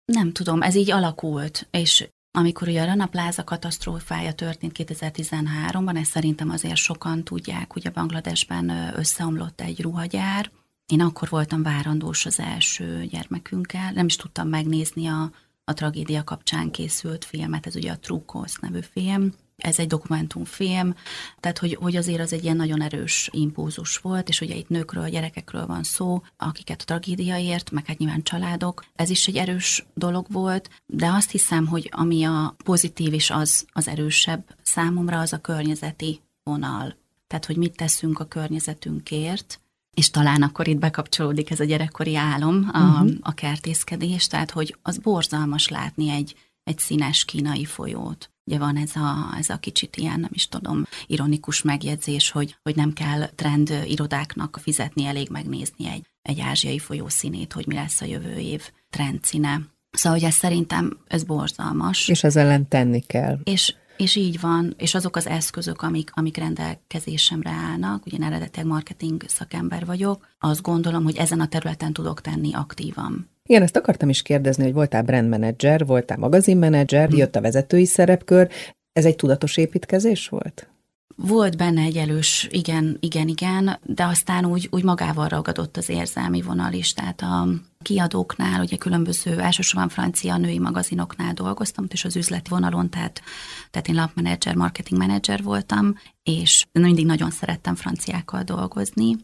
Nem 0.04 0.32
tudom, 0.32 0.62
ez 0.62 0.74
így 0.74 0.90
alakult, 0.90 1.68
és 1.70 2.08
amikor 2.30 2.68
ugye 2.68 2.82
a 2.82 2.84
Rana 2.84 3.06
Plaza 3.06 3.44
katasztrófája 3.44 4.32
történt 4.32 4.72
2013-ban, 4.78 5.98
ezt 5.98 6.10
szerintem 6.10 6.50
azért 6.50 6.76
sokan 6.76 7.24
tudják, 7.24 7.72
a 7.84 7.90
Bangladesben 7.94 8.92
összeomlott 8.96 9.60
egy 9.60 9.80
ruhagyár. 9.80 10.50
Én 10.86 11.00
akkor 11.00 11.28
voltam 11.28 11.62
várandós 11.62 12.26
az 12.26 12.40
első 12.40 13.06
gyermekünkkel, 13.10 13.92
nem 13.92 14.06
is 14.06 14.16
tudtam 14.16 14.48
megnézni 14.48 15.06
a, 15.06 15.30
a 15.64 15.72
tragédia 15.72 16.24
kapcsán 16.24 16.70
készült 16.70 17.24
filmet, 17.24 17.66
ez 17.66 17.76
ugye 17.76 17.90
a 17.90 17.98
True 17.98 18.22
Cost 18.26 18.60
nevű 18.60 18.80
film, 18.92 19.32
ez 19.58 19.78
egy 19.78 19.86
dokumentumfilm, 19.86 20.94
tehát 21.40 21.58
hogy, 21.58 21.74
hogy 21.80 21.96
azért 21.96 22.20
az 22.20 22.32
egy 22.32 22.44
ilyen 22.44 22.56
nagyon 22.56 22.82
erős 22.82 23.28
impulzus 23.32 23.96
volt, 23.96 24.28
és 24.28 24.40
ugye 24.40 24.54
itt 24.54 24.68
nőkről, 24.68 25.08
gyerekekről 25.08 25.66
van 25.66 25.82
szó, 25.82 26.22
akiket 26.36 26.80
a 26.80 26.84
tragédia 26.84 27.38
ért, 27.38 27.70
meg 27.70 27.86
hát 27.86 27.98
nyilván 27.98 28.22
családok. 28.22 28.84
Ez 28.94 29.10
is 29.10 29.26
egy 29.26 29.36
erős 29.36 29.86
dolog 29.94 30.26
volt, 30.30 30.70
de 30.86 31.06
azt 31.06 31.30
hiszem, 31.30 31.66
hogy 31.66 31.88
ami 31.92 32.24
a 32.24 32.54
pozitív 32.64 33.12
is 33.12 33.30
az, 33.30 33.66
az 33.72 33.88
erősebb 33.88 34.56
számomra, 34.62 35.20
az 35.20 35.32
a 35.32 35.38
környezeti 35.38 36.20
vonal. 36.42 36.96
Tehát, 37.26 37.46
hogy 37.46 37.56
mit 37.56 37.76
teszünk 37.76 38.18
a 38.18 38.24
környezetünkért, 38.24 39.60
és 39.94 40.10
talán 40.10 40.42
akkor 40.42 40.68
itt 40.68 40.78
bekapcsolódik 40.78 41.50
ez 41.50 41.60
a 41.60 41.64
gyerekkori 41.64 42.16
álom, 42.16 42.70
a, 42.72 42.78
uh-huh. 42.78 43.10
a 43.20 43.34
kertészkedés, 43.34 44.26
tehát 44.26 44.50
hogy 44.50 44.76
az 44.82 44.98
borzalmas 44.98 45.68
látni 45.68 46.10
egy, 46.10 46.34
egy 46.64 46.78
színes 46.78 47.24
kínai 47.24 47.64
folyót. 47.64 48.30
Ugye 48.48 48.58
van 48.58 48.76
ez 48.76 48.96
a, 48.96 49.34
ez 49.38 49.48
a 49.48 49.56
kicsit 49.56 49.96
ilyen, 49.96 50.20
nem 50.20 50.30
is 50.32 50.48
tudom, 50.48 50.86
ironikus 51.06 51.62
megjegyzés, 51.62 52.30
hogy, 52.30 52.56
hogy 52.62 52.76
nem 52.76 52.92
kell 52.92 53.26
trend 53.26 53.82
irodáknak 53.86 54.58
fizetni, 54.62 55.04
elég 55.04 55.28
megnézni 55.30 55.88
egy, 55.88 56.06
egy 56.22 56.40
ázsiai 56.40 56.78
folyó 56.78 57.08
színét, 57.08 57.52
hogy 57.52 57.66
mi 57.66 57.74
lesz 57.74 58.00
a 58.00 58.04
jövő 58.04 58.36
év 58.36 58.70
trendszíne. 58.90 59.60
Szóval, 59.90 60.18
hogy 60.18 60.28
ez 60.28 60.34
szerintem 60.34 60.98
ez 61.06 61.24
borzalmas. 61.24 62.08
És 62.08 62.24
ez 62.24 62.36
ellen 62.36 62.68
tenni 62.68 63.00
kell. 63.00 63.38
És 63.44 63.74
és 63.96 64.16
így 64.16 64.40
van, 64.40 64.74
és 64.76 64.94
azok 64.94 65.16
az 65.16 65.26
eszközök, 65.26 65.82
amik, 65.82 66.10
amik 66.14 66.36
rendelkezésemre 66.36 67.50
állnak, 67.50 68.06
ugye 68.06 68.26
eredetileg 68.26 68.66
marketing 68.66 69.22
szakember 69.26 69.86
vagyok, 69.86 70.28
azt 70.38 70.62
gondolom, 70.62 71.04
hogy 71.04 71.16
ezen 71.16 71.40
a 71.40 71.48
területen 71.48 71.92
tudok 71.92 72.20
tenni 72.20 72.54
aktívan. 72.54 73.30
Igen, 73.48 73.62
ezt 73.62 73.76
akartam 73.76 74.08
is 74.08 74.22
kérdezni, 74.22 74.62
hogy 74.62 74.72
voltál 74.72 75.02
brandmanager, 75.02 75.86
voltál 75.86 76.18
magazinmenedzser, 76.18 77.10
jött 77.10 77.36
a 77.36 77.40
vezetői 77.40 77.84
szerepkör. 77.84 78.50
Ez 78.92 79.04
egy 79.04 79.16
tudatos 79.16 79.56
építkezés 79.56 80.28
volt? 80.28 80.68
Volt 81.16 81.56
benne 81.56 81.82
egy 81.82 81.96
elős, 81.96 82.48
igen, 82.50 82.96
igen, 83.00 83.28
igen, 83.28 83.78
de 83.84 84.04
aztán 84.04 84.46
úgy, 84.46 84.68
úgy 84.70 84.82
magával 84.82 85.28
ragadott 85.28 85.76
az 85.76 85.88
érzelmi 85.88 86.42
vonal 86.42 86.72
is, 86.72 86.92
tehát 86.92 87.20
a 87.22 87.48
kiadóknál, 87.82 88.60
ugye 88.60 88.76
különböző, 88.76 89.40
elsősorban 89.40 89.88
francia 89.88 90.36
női 90.36 90.58
magazinoknál 90.58 91.32
dolgoztam, 91.32 91.86
és 91.88 92.04
az 92.04 92.16
üzleti 92.16 92.50
vonalon, 92.50 92.90
tehát, 92.90 93.22
tehát 93.70 93.88
én 93.88 93.94
lapmenedzser, 93.94 94.54
marketing 94.54 95.00
menedzser 95.00 95.42
voltam, 95.42 95.94
és 96.22 96.66
mindig 96.72 97.06
nagyon 97.06 97.30
szerettem 97.30 97.74
franciákkal 97.74 98.42
dolgozni, 98.42 99.16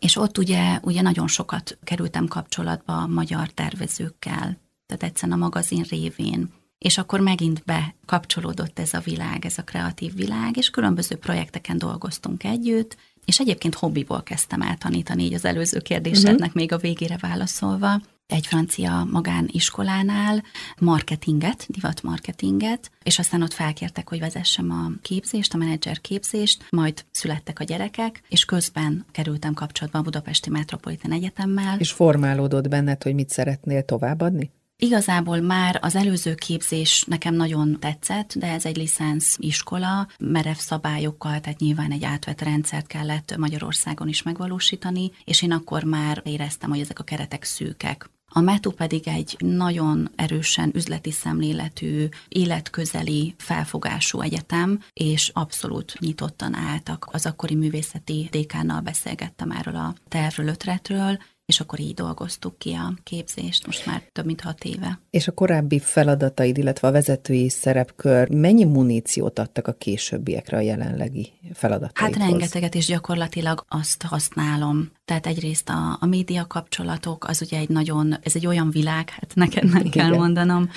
és 0.00 0.16
ott 0.16 0.38
ugye, 0.38 0.78
ugye 0.82 1.02
nagyon 1.02 1.28
sokat 1.28 1.78
kerültem 1.84 2.26
kapcsolatba 2.26 2.96
a 2.96 3.06
magyar 3.06 3.48
tervezőkkel, 3.48 4.58
tehát 4.86 5.02
egyszerűen 5.02 5.38
a 5.38 5.42
magazin 5.42 5.82
révén 5.82 6.50
és 6.84 6.98
akkor 6.98 7.20
megint 7.20 7.62
bekapcsolódott 7.64 8.78
ez 8.78 8.94
a 8.94 9.00
világ, 9.00 9.44
ez 9.44 9.58
a 9.58 9.62
kreatív 9.62 10.14
világ, 10.14 10.56
és 10.56 10.70
különböző 10.70 11.16
projekteken 11.16 11.78
dolgoztunk 11.78 12.44
együtt, 12.44 12.96
és 13.24 13.40
egyébként 13.40 13.74
hobbiból 13.74 14.22
kezdtem 14.22 14.62
el 14.62 14.76
tanítani, 14.76 15.24
így 15.24 15.34
az 15.34 15.44
előző 15.44 15.78
kérdésednek 15.78 16.40
uh-huh. 16.40 16.54
még 16.54 16.72
a 16.72 16.78
végére 16.78 17.16
válaszolva, 17.16 18.00
egy 18.30 18.46
francia 18.46 19.06
magániskolánál 19.10 20.42
marketinget, 20.78 21.66
divat 21.68 22.02
marketinget, 22.02 22.90
és 23.02 23.18
aztán 23.18 23.42
ott 23.42 23.52
felkértek, 23.52 24.08
hogy 24.08 24.20
vezessem 24.20 24.70
a 24.70 24.90
képzést, 25.02 25.54
a 25.54 25.56
menedzser 25.56 26.00
képzést, 26.00 26.66
majd 26.70 27.04
születtek 27.10 27.60
a 27.60 27.64
gyerekek, 27.64 28.22
és 28.28 28.44
közben 28.44 29.04
kerültem 29.12 29.54
kapcsolatba 29.54 29.98
a 29.98 30.02
Budapesti 30.02 30.50
Metropolitan 30.50 31.12
Egyetemmel. 31.12 31.78
És 31.78 31.92
formálódott 31.92 32.68
benned, 32.68 33.02
hogy 33.02 33.14
mit 33.14 33.28
szeretnél 33.28 33.84
továbbadni? 33.84 34.50
Igazából 34.82 35.40
már 35.40 35.78
az 35.82 35.96
előző 35.96 36.34
képzés 36.34 37.04
nekem 37.06 37.34
nagyon 37.34 37.76
tetszett, 37.80 38.34
de 38.38 38.46
ez 38.46 38.64
egy 38.64 38.76
licensz 38.76 39.36
iskola, 39.38 40.08
merev 40.18 40.54
szabályokkal, 40.54 41.40
tehát 41.40 41.58
nyilván 41.58 41.92
egy 41.92 42.04
átvett 42.04 42.40
rendszert 42.40 42.86
kellett 42.86 43.36
Magyarországon 43.36 44.08
is 44.08 44.22
megvalósítani, 44.22 45.10
és 45.24 45.42
én 45.42 45.52
akkor 45.52 45.84
már 45.84 46.20
éreztem, 46.24 46.70
hogy 46.70 46.80
ezek 46.80 46.98
a 46.98 47.02
keretek 47.04 47.44
szűkek. 47.44 48.10
A 48.32 48.40
METU 48.40 48.70
pedig 48.70 49.08
egy 49.08 49.36
nagyon 49.38 50.10
erősen 50.16 50.70
üzleti 50.74 51.10
szemléletű, 51.10 52.08
életközeli 52.28 53.34
felfogású 53.38 54.20
egyetem, 54.20 54.82
és 54.92 55.30
abszolút 55.34 56.00
nyitottan 56.00 56.54
álltak. 56.54 57.08
Az 57.12 57.26
akkori 57.26 57.54
művészeti 57.54 58.28
dékánnal 58.30 58.80
beszélgettem 58.80 59.50
erről 59.50 59.76
a 59.76 59.94
tervről, 60.08 60.48
ötletről, 60.48 61.18
és 61.50 61.60
akkor 61.60 61.80
így 61.80 61.94
dolgoztuk 61.94 62.58
ki 62.58 62.72
a 62.72 62.94
képzést, 63.02 63.66
most 63.66 63.86
már 63.86 64.02
több 64.12 64.24
mint 64.24 64.40
hat 64.40 64.64
éve. 64.64 65.00
És 65.10 65.28
a 65.28 65.32
korábbi 65.32 65.78
feladataid, 65.78 66.58
illetve 66.58 66.88
a 66.88 66.90
vezetői 66.90 67.48
szerepkör 67.48 68.30
mennyi 68.30 68.64
muníciót 68.64 69.38
adtak 69.38 69.66
a 69.66 69.72
későbbiekre 69.72 70.56
a 70.56 70.60
jelenlegi 70.60 71.32
feladataidhoz? 71.52 72.20
Hát 72.20 72.30
rengeteget, 72.30 72.74
és 72.74 72.86
gyakorlatilag 72.86 73.64
azt 73.68 74.02
használom. 74.02 74.90
Tehát 75.04 75.26
egyrészt 75.26 75.68
a, 75.68 75.96
a 76.00 76.06
média 76.06 76.46
kapcsolatok, 76.46 77.24
az 77.28 77.42
ugye 77.42 77.58
egy 77.58 77.68
nagyon, 77.68 78.16
ez 78.22 78.36
egy 78.36 78.46
olyan 78.46 78.70
világ, 78.70 79.08
hát 79.08 79.34
neked 79.34 79.72
nem 79.72 79.88
kell 79.88 80.10
mondanom, 80.10 80.70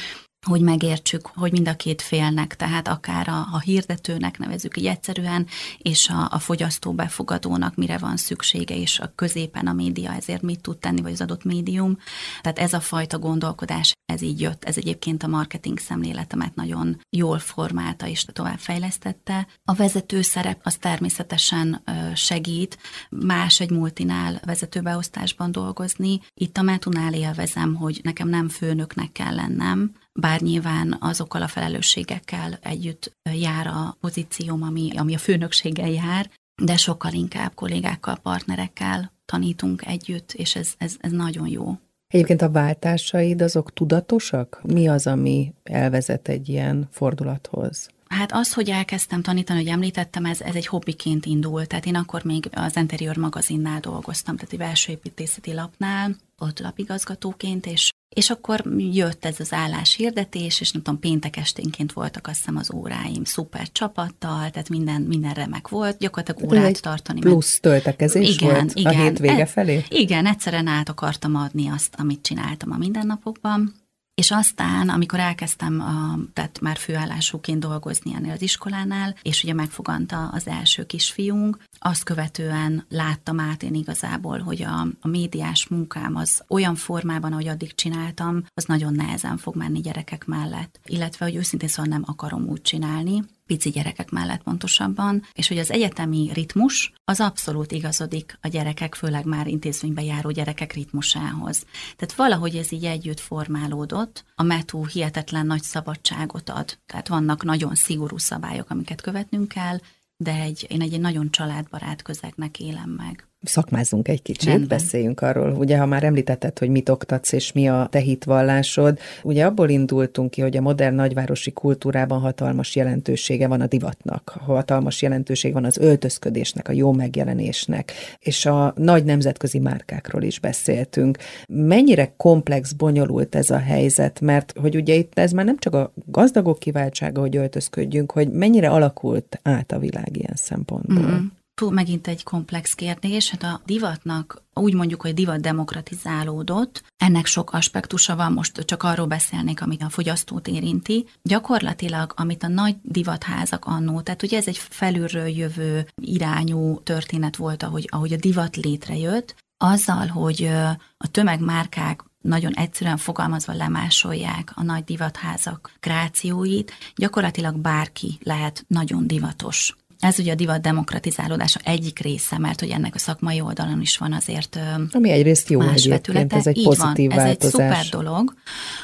hogy 0.43 0.61
megértsük, 0.61 1.27
hogy 1.27 1.51
mind 1.51 1.67
a 1.67 1.75
két 1.75 2.01
félnek, 2.01 2.55
tehát 2.55 2.87
akár 2.87 3.27
a, 3.27 3.47
a 3.51 3.59
hirdetőnek 3.59 4.37
nevezük 4.37 4.77
így 4.77 4.85
egyszerűen, 4.85 5.47
és 5.77 6.09
a, 6.09 6.27
a 6.31 6.39
fogyasztó 6.39 6.93
befogadónak 6.93 7.75
mire 7.75 7.97
van 7.97 8.17
szüksége, 8.17 8.75
és 8.75 8.99
a 8.99 9.11
középen 9.15 9.67
a 9.67 9.73
média 9.73 10.13
ezért 10.13 10.41
mit 10.41 10.61
tud 10.61 10.77
tenni, 10.77 11.01
vagy 11.01 11.11
az 11.11 11.21
adott 11.21 11.43
médium. 11.43 11.97
Tehát 12.41 12.59
ez 12.59 12.73
a 12.73 12.79
fajta 12.79 13.19
gondolkodás, 13.19 13.93
ez 14.05 14.21
így 14.21 14.41
jött. 14.41 14.63
Ez 14.63 14.77
egyébként 14.77 15.23
a 15.23 15.27
marketing 15.27 15.79
szemléletemet 15.79 16.55
nagyon 16.55 17.01
jól 17.09 17.39
formálta 17.39 18.07
és 18.07 18.25
továbbfejlesztette. 18.33 19.47
A 19.65 19.73
vezető 19.73 20.21
szerep 20.21 20.59
az 20.63 20.75
természetesen 20.75 21.83
segít 22.15 22.77
más 23.09 23.59
egy 23.59 23.71
multinál 23.71 24.41
vezetőbeosztásban 24.45 25.51
dolgozni. 25.51 26.19
Itt 26.33 26.57
a 26.57 26.61
Metunál 26.61 27.13
élvezem, 27.13 27.75
hogy 27.75 27.99
nekem 28.03 28.27
nem 28.27 28.49
főnöknek 28.49 29.11
kell 29.11 29.35
lennem, 29.35 29.91
bár 30.13 30.41
nyilván 30.41 30.97
azokkal 30.99 31.41
a 31.41 31.47
felelősségekkel 31.47 32.59
együtt 32.61 33.15
jár 33.33 33.67
a 33.67 33.97
pozícióm, 33.99 34.63
ami, 34.63 34.91
ami 34.97 35.15
a 35.15 35.17
főnökséggel 35.17 35.89
jár, 35.89 36.29
de 36.61 36.77
sokkal 36.77 37.13
inkább 37.13 37.53
kollégákkal, 37.53 38.15
partnerekkel 38.15 39.11
tanítunk 39.25 39.85
együtt, 39.85 40.31
és 40.31 40.55
ez, 40.55 40.73
ez, 40.77 40.95
ez 40.99 41.11
nagyon 41.11 41.47
jó. 41.47 41.77
Egyébként 42.07 42.41
a 42.41 42.51
váltásaid 42.51 43.41
azok 43.41 43.73
tudatosak? 43.73 44.59
Mi 44.63 44.87
az, 44.87 45.07
ami 45.07 45.53
elvezet 45.63 46.27
egy 46.27 46.49
ilyen 46.49 46.87
fordulathoz? 46.91 47.89
Hát 48.07 48.31
az, 48.31 48.53
hogy 48.53 48.69
elkezdtem 48.69 49.21
tanítani, 49.21 49.59
hogy 49.59 49.67
említettem, 49.67 50.25
ez, 50.25 50.41
ez 50.41 50.55
egy 50.55 50.67
hobbiként 50.67 51.25
indult. 51.25 51.67
Tehát 51.67 51.85
én 51.85 51.95
akkor 51.95 52.23
még 52.23 52.49
az 52.51 52.75
Interior 52.75 53.17
magazinnál 53.17 53.79
dolgoztam, 53.79 54.35
tehát 54.35 54.53
egy 54.53 54.59
belső 54.59 54.91
építészeti 54.91 55.53
lapnál, 55.53 56.15
ott 56.37 56.59
lapigazgatóként, 56.59 57.65
és 57.65 57.91
és 58.13 58.29
akkor 58.29 58.63
jött 58.77 59.25
ez 59.25 59.39
az 59.39 59.53
állás 59.53 59.95
hirdetés, 59.95 60.61
és 60.61 60.71
nem 60.71 60.81
tudom, 60.81 60.99
péntek 60.99 61.37
esténként 61.37 61.93
voltak 61.93 62.27
azt 62.27 62.37
hiszem 62.37 62.57
az 62.57 62.73
óráim 62.73 63.23
szuper 63.23 63.71
csapattal, 63.71 64.49
tehát 64.49 64.69
minden, 64.69 65.01
minden 65.01 65.33
remek 65.33 65.67
volt, 65.67 65.97
gyakorlatilag 65.97 66.51
órát 66.51 66.65
egy 66.65 66.79
tartani. 66.79 67.19
Plusz 67.19 67.59
töltekezés 67.59 68.35
igen, 68.35 68.53
volt 68.53 68.73
igen, 68.73 68.93
a 68.95 69.01
hétvége 69.01 69.45
felé? 69.45 69.83
Igen, 69.89 70.25
egyszerűen 70.25 70.67
át 70.67 70.89
akartam 70.89 71.35
adni 71.35 71.67
azt, 71.67 71.95
amit 71.97 72.21
csináltam 72.21 72.71
a 72.71 72.77
mindennapokban, 72.77 73.82
és 74.15 74.31
aztán, 74.31 74.89
amikor 74.89 75.19
elkezdtem, 75.19 75.79
a, 75.81 76.17
tehát 76.33 76.59
már 76.61 76.77
főállásúként 76.77 77.59
dolgozni 77.59 78.13
ennél 78.13 78.31
az 78.31 78.41
iskolánál, 78.41 79.15
és 79.21 79.43
ugye 79.43 79.53
megfoganta 79.53 80.27
az 80.27 80.47
első 80.47 80.85
kisfiunk, 80.85 81.57
azt 81.79 82.03
követően 82.03 82.85
láttam 82.89 83.39
át 83.39 83.63
én 83.63 83.73
igazából, 83.73 84.39
hogy 84.39 84.61
a, 84.61 84.87
a 85.01 85.07
médiás 85.07 85.67
munkám 85.67 86.15
az 86.15 86.43
olyan 86.47 86.75
formában, 86.75 87.31
ahogy 87.31 87.47
addig 87.47 87.75
csináltam, 87.75 88.43
az 88.53 88.65
nagyon 88.65 88.93
nehezen 88.93 89.37
fog 89.37 89.55
menni 89.55 89.79
gyerekek 89.79 90.25
mellett. 90.25 90.79
Illetve, 90.85 91.25
hogy 91.25 91.35
őszintén 91.35 91.69
szóval 91.69 91.91
nem 91.91 92.03
akarom 92.05 92.47
úgy 92.47 92.61
csinálni, 92.61 93.23
pici 93.53 93.69
gyerekek 93.69 94.09
mellett 94.09 94.43
pontosabban, 94.43 95.23
és 95.33 95.47
hogy 95.47 95.57
az 95.57 95.71
egyetemi 95.71 96.29
ritmus 96.33 96.93
az 97.05 97.19
abszolút 97.19 97.71
igazodik 97.71 98.37
a 98.41 98.47
gyerekek, 98.47 98.95
főleg 98.95 99.25
már 99.25 99.47
intézménybe 99.47 100.03
járó 100.03 100.29
gyerekek 100.29 100.73
ritmusához. 100.73 101.65
Tehát 101.95 102.13
valahogy 102.15 102.55
ez 102.55 102.71
így 102.71 102.85
együtt 102.85 103.19
formálódott, 103.19 104.25
a 104.35 104.43
METU 104.43 104.85
hihetetlen 104.85 105.45
nagy 105.45 105.61
szabadságot 105.61 106.49
ad, 106.49 106.77
tehát 106.85 107.07
vannak 107.07 107.43
nagyon 107.43 107.75
szigorú 107.75 108.17
szabályok, 108.17 108.69
amiket 108.69 109.01
követnünk 109.01 109.47
kell, 109.47 109.77
de 110.17 110.33
egy, 110.33 110.65
én 110.69 110.81
egy, 110.81 110.93
egy 110.93 110.99
nagyon 110.99 111.31
családbarát 111.31 112.01
közegnek 112.01 112.59
élem 112.59 112.89
meg. 112.89 113.27
Szakmázunk 113.43 114.07
egy 114.07 114.21
kicsit, 114.21 114.49
Rendben. 114.49 114.67
beszéljünk 114.67 115.21
arról. 115.21 115.51
Ugye, 115.51 115.77
ha 115.77 115.85
már 115.85 116.03
említetted, 116.03 116.59
hogy 116.59 116.69
mit 116.69 116.89
oktatsz 116.89 117.31
és 117.31 117.51
mi 117.51 117.67
a 117.67 117.87
te 117.91 117.99
hitvallásod, 117.99 118.99
ugye 119.23 119.45
abból 119.45 119.69
indultunk 119.69 120.31
ki, 120.31 120.41
hogy 120.41 120.57
a 120.57 120.61
modern 120.61 120.95
nagyvárosi 120.95 121.51
kultúrában 121.51 122.19
hatalmas 122.19 122.75
jelentősége 122.75 123.47
van 123.47 123.61
a 123.61 123.67
divatnak, 123.67 124.37
hatalmas 124.45 125.01
jelentőség 125.01 125.53
van 125.53 125.65
az 125.65 125.77
öltözködésnek, 125.77 126.67
a 126.67 126.71
jó 126.71 126.91
megjelenésnek, 126.91 127.91
és 128.19 128.45
a 128.45 128.73
nagy 128.77 129.03
nemzetközi 129.03 129.59
márkákról 129.59 130.21
is 130.21 130.39
beszéltünk. 130.39 131.17
Mennyire 131.47 132.13
komplex, 132.17 132.71
bonyolult 132.71 133.35
ez 133.35 133.49
a 133.49 133.59
helyzet, 133.59 134.19
mert 134.21 134.53
hogy 134.57 134.75
ugye 134.75 134.93
itt 134.93 135.19
ez 135.19 135.31
már 135.31 135.45
nem 135.45 135.57
csak 135.59 135.73
a 135.73 135.93
gazdagok 136.05 136.59
kiváltsága, 136.59 137.21
hogy 137.21 137.35
öltözködjünk, 137.35 138.11
hogy 138.11 138.31
mennyire 138.31 138.69
alakult 138.69 139.39
át 139.41 139.71
a 139.71 139.79
világ 139.79 140.17
ilyen 140.17 140.35
szempontból. 140.35 141.03
Mm-hmm. 141.03 141.25
Fú, 141.63 141.69
megint 141.69 142.07
egy 142.07 142.23
komplex 142.23 142.73
kérdés. 142.73 143.29
Hát 143.29 143.43
a 143.43 143.61
divatnak 143.65 144.41
úgy 144.53 144.73
mondjuk, 144.73 145.01
hogy 145.01 145.13
divat 145.13 145.41
demokratizálódott, 145.41 146.83
ennek 146.97 147.25
sok 147.25 147.53
aspektusa 147.53 148.15
van, 148.15 148.31
most 148.31 148.59
csak 148.65 148.83
arról 148.83 149.05
beszélnék, 149.05 149.61
amit 149.61 149.81
a 149.81 149.89
fogyasztót 149.89 150.47
érinti. 150.47 151.05
Gyakorlatilag, 151.21 152.13
amit 152.15 152.43
a 152.43 152.47
nagy 152.47 152.75
divatházak 152.81 153.65
annó, 153.65 154.01
tehát 154.01 154.23
ugye 154.23 154.37
ez 154.37 154.47
egy 154.47 154.57
felülről 154.57 155.27
jövő 155.27 155.87
irányú 156.01 156.79
történet 156.79 157.35
volt, 157.35 157.63
ahogy, 157.63 157.87
ahogy 157.91 158.13
a 158.13 158.17
divat 158.17 158.55
létrejött, 158.55 159.35
azzal, 159.57 160.07
hogy 160.07 160.49
a 160.97 161.07
tömegmárkák 161.11 162.03
nagyon 162.21 162.53
egyszerűen 162.53 162.97
fogalmazva 162.97 163.53
lemásolják 163.53 164.51
a 164.55 164.63
nagy 164.63 164.83
divatházak 164.83 165.71
krációit, 165.79 166.71
gyakorlatilag 166.95 167.57
bárki 167.57 168.17
lehet 168.23 168.65
nagyon 168.67 169.07
divatos. 169.07 169.75
Ez 170.03 170.19
ugye 170.19 170.31
a 170.31 170.35
divat 170.35 170.61
demokratizálódása 170.61 171.59
egyik 171.63 171.99
része, 171.99 172.37
mert 172.37 172.59
hogy 172.59 172.69
ennek 172.69 172.95
a 172.95 172.97
szakmai 172.97 173.41
oldalon 173.41 173.81
is 173.81 173.97
van 173.97 174.13
azért 174.13 174.59
Ami 174.91 175.09
egyrészt 175.09 175.49
jó 175.49 175.59
más 175.59 175.85
vetülete. 175.85 176.35
ez 176.35 176.47
egy 176.47 176.57
Így 176.57 176.63
pozitív 176.63 177.09
van, 177.09 177.17
változás. 177.17 177.53
ez 177.53 177.59
egy 177.69 177.75
szuper 177.81 178.01
dolog, 178.01 178.33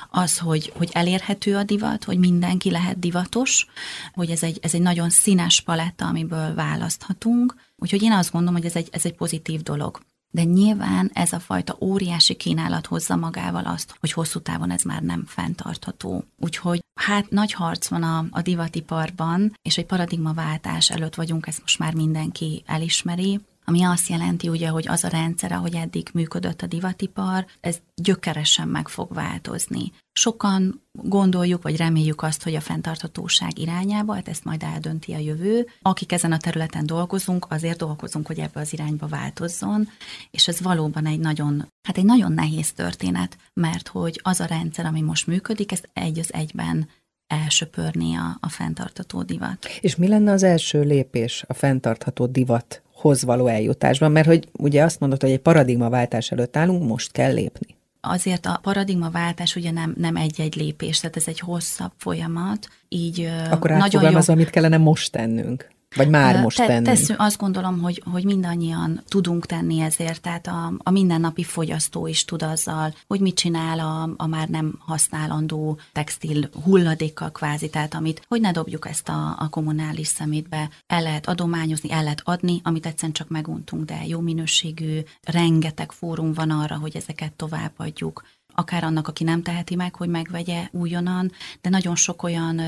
az, 0.10 0.38
hogy, 0.38 0.72
hogy 0.78 0.90
elérhető 0.92 1.56
a 1.56 1.64
divat, 1.64 2.04
hogy 2.04 2.18
mindenki 2.18 2.72
lehet 2.72 3.00
divatos, 3.00 3.68
hogy 4.14 4.30
ez 4.30 4.44
egy, 4.44 4.60
ez 4.62 4.74
egy 4.74 4.82
nagyon 4.82 5.10
színes 5.10 5.62
paletta, 5.62 6.06
amiből 6.06 6.54
választhatunk, 6.54 7.56
úgyhogy 7.78 8.02
én 8.02 8.12
azt 8.12 8.32
gondolom, 8.32 8.56
hogy 8.56 8.66
ez 8.66 8.76
egy, 8.76 8.88
ez 8.92 9.06
egy 9.06 9.14
pozitív 9.14 9.62
dolog. 9.62 10.00
De 10.32 10.44
nyilván 10.44 11.12
ez 11.14 11.34
a 11.34 11.40
fajta 11.40 11.78
óriási 11.80 12.34
kínálat 12.34 12.86
hozza 12.86 13.16
magával 13.16 13.66
azt, 13.66 13.96
hogy 14.00 14.12
hosszú 14.12 14.40
távon 14.40 14.72
ez 14.72 14.82
már 14.82 15.02
nem 15.02 15.24
fenntartható. 15.28 16.24
Úgyhogy 16.40 16.80
hát 17.10 17.30
nagy 17.30 17.54
harc 17.54 17.88
van 17.88 18.04
a, 18.04 18.26
a 18.30 18.42
divatiparban, 18.42 19.54
és 19.62 19.78
egy 19.78 19.86
paradigmaváltás 19.86 20.90
előtt 20.90 21.16
vagyunk, 21.16 21.48
ezt 21.48 21.62
most 21.62 21.80
már 21.80 21.94
mindenki 21.94 22.64
elismeri 22.66 23.40
ami 23.70 23.84
azt 23.84 24.08
jelenti 24.08 24.50
ugye, 24.50 24.70
hogy 24.70 24.88
az 24.88 25.04
a 25.04 25.08
rendszer, 25.08 25.52
ahogy 25.52 25.76
eddig 25.76 26.10
működött 26.14 26.62
a 26.62 26.68
divatipar, 26.68 27.46
ez 27.60 27.78
gyökeresen 27.96 28.68
meg 28.68 28.88
fog 28.88 29.14
változni. 29.14 29.92
Sokan 30.12 30.82
gondoljuk, 30.92 31.62
vagy 31.62 31.78
reméljük 31.78 32.22
azt, 32.22 32.44
hogy 32.44 32.56
a 32.56 32.62
fenntarthatóság 32.62 33.60
irányába, 33.60 34.14
hát 34.14 34.28
ezt 34.28 34.44
majd 34.44 34.64
eldönti 34.64 35.14
a 35.14 35.18
jövő. 35.18 35.68
Akik 35.82 36.12
ezen 36.12 36.32
a 36.32 36.38
területen 36.38 36.86
dolgozunk, 36.86 37.46
azért 37.50 37.78
dolgozunk, 37.78 38.28
hogy 38.28 38.40
ebbe 38.40 38.60
az 38.60 38.74
irányba 38.74 39.08
változzon, 39.08 39.90
és 40.32 40.48
ez 40.48 40.62
valóban 40.62 41.06
egy 41.06 41.20
nagyon, 41.20 41.68
hát 41.88 41.98
egy 41.98 42.06
nagyon 42.06 42.32
nehéz 42.32 42.72
történet, 42.72 43.38
mert 43.54 43.88
hogy 43.88 44.20
az 44.24 44.40
a 44.40 44.46
rendszer, 44.46 44.86
ami 44.86 45.02
most 45.02 45.28
működik, 45.28 45.72
ezt 45.72 45.90
egy 45.94 46.20
az 46.20 46.34
egyben 46.34 46.90
elsöpörni 47.30 48.16
a, 48.16 48.38
a 48.40 48.50
fenntartható 48.50 49.24
divat. 49.24 49.68
És 49.82 49.96
mi 49.96 50.08
lenne 50.08 50.32
az 50.32 50.44
első 50.44 50.82
lépés 50.82 51.44
a 51.48 51.54
fenntartható 51.54 52.26
divat 52.26 52.82
hoz 52.94 53.24
való 53.24 53.48
eljutásban, 53.48 54.12
mert 54.12 54.28
hogy 54.28 54.48
ugye 54.52 54.84
azt 54.84 55.00
mondod, 55.00 55.22
hogy 55.22 55.32
egy 55.32 55.40
paradigmaváltás 55.40 56.32
előtt 56.32 56.58
állunk, 56.58 56.88
most 56.88 57.12
kell 57.12 57.34
lépni. 57.34 57.78
Azért 58.02 58.46
a 58.46 58.60
paradigmaváltás 58.62 59.56
ugye 59.56 59.72
nem, 59.72 59.94
nem 59.98 60.16
egy-egy 60.16 60.56
lépés, 60.56 61.00
tehát 61.00 61.18
ez 61.18 61.28
egy 61.28 61.40
hosszabb 61.40 61.92
folyamat, 61.98 62.68
így 62.90 63.30
Akkor 63.50 63.70
nagyon 63.70 64.12
jó... 64.12 64.18
az, 64.18 64.30
amit 64.30 64.50
kellene 64.50 64.78
most 64.78 65.12
tennünk. 65.12 65.70
Vagy 65.96 66.10
már 66.10 66.42
most 66.42 66.58
Te, 66.58 66.66
tenni? 66.66 66.86
Teszünk, 66.86 67.20
azt 67.20 67.38
gondolom, 67.38 67.80
hogy, 67.80 68.04
hogy 68.12 68.24
mindannyian 68.24 69.02
tudunk 69.08 69.46
tenni 69.46 69.80
ezért, 69.80 70.22
tehát 70.22 70.48
a, 70.48 70.74
a 70.78 70.90
mindennapi 70.90 71.44
fogyasztó 71.44 72.08
is 72.08 72.26
tud 72.26 72.44
azzal, 72.44 72.94
hogy 73.08 73.20
mit 73.20 73.36
csinál 73.36 73.80
a, 73.80 74.14
a 74.18 74.28
már 74.28 74.48
nem 74.48 74.80
használandó 74.80 75.80
textil 75.92 76.50
hulladékkal 76.64 77.32
kvázi, 77.32 77.70
tehát 77.70 77.94
amit, 77.94 78.26
hogy 78.28 78.42
ne 78.42 78.52
dobjuk 78.52 78.88
ezt 78.88 79.10
a, 79.10 79.36
a 79.40 79.50
kommunális 79.50 80.08
szemétbe, 80.08 80.70
el 80.88 81.02
lehet 81.02 81.28
adományozni, 81.28 81.92
el 81.92 82.04
lehet 82.04 82.22
adni, 82.24 82.62
amit 82.64 82.86
egyszerűen 82.86 83.14
csak 83.14 83.30
meguntunk, 83.30 83.86
de 83.86 84.02
jó 84.06 84.20
minőségű, 84.20 85.00
rengeteg 85.24 85.92
fórum 85.92 86.34
van 86.34 86.50
arra, 86.52 86.78
hogy 86.78 86.96
ezeket 86.96 87.34
továbbadjuk 87.34 88.24
akár 88.56 88.84
annak, 88.84 89.08
aki 89.08 89.24
nem 89.24 89.42
teheti 89.42 89.76
meg, 89.76 89.96
hogy 89.96 90.10
megvegye 90.10 90.68
újonnan, 90.72 91.32
de 91.62 91.70
nagyon 91.70 91.96
sok 91.96 92.24
olyan 92.24 92.62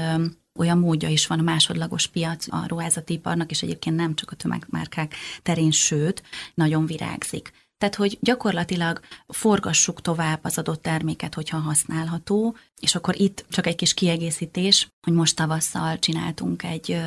olyan 0.60 0.78
módja 0.78 1.10
is 1.10 1.28
van 1.28 1.40
a 1.40 1.44
másodlagos 1.44 2.08
piac 2.08 2.54
a 2.54 2.64
ruházatiparnak, 2.68 3.52
és 3.52 3.62
egyébként 3.62 3.96
nem 3.96 4.16
csak 4.16 4.32
a 4.32 4.36
tömegmárkák 4.36 5.16
terén, 5.42 5.72
sőt, 5.72 6.24
nagyon 6.54 6.86
virágzik. 6.86 7.52
Tehát, 7.82 7.96
hogy 7.96 8.18
gyakorlatilag 8.22 9.00
forgassuk 9.28 10.02
tovább 10.02 10.40
az 10.42 10.58
adott 10.58 10.82
terméket, 10.82 11.34
hogyha 11.34 11.58
használható, 11.58 12.56
és 12.82 12.96
akkor 12.96 13.20
itt 13.20 13.46
csak 13.50 13.68
egy 13.68 13.76
kis 13.76 13.94
kiegészítés, 13.94 14.88
hogy 15.02 15.14
most 15.14 15.36
tavasszal 15.36 16.00
csináltunk 16.00 16.64
egy, 16.64 16.98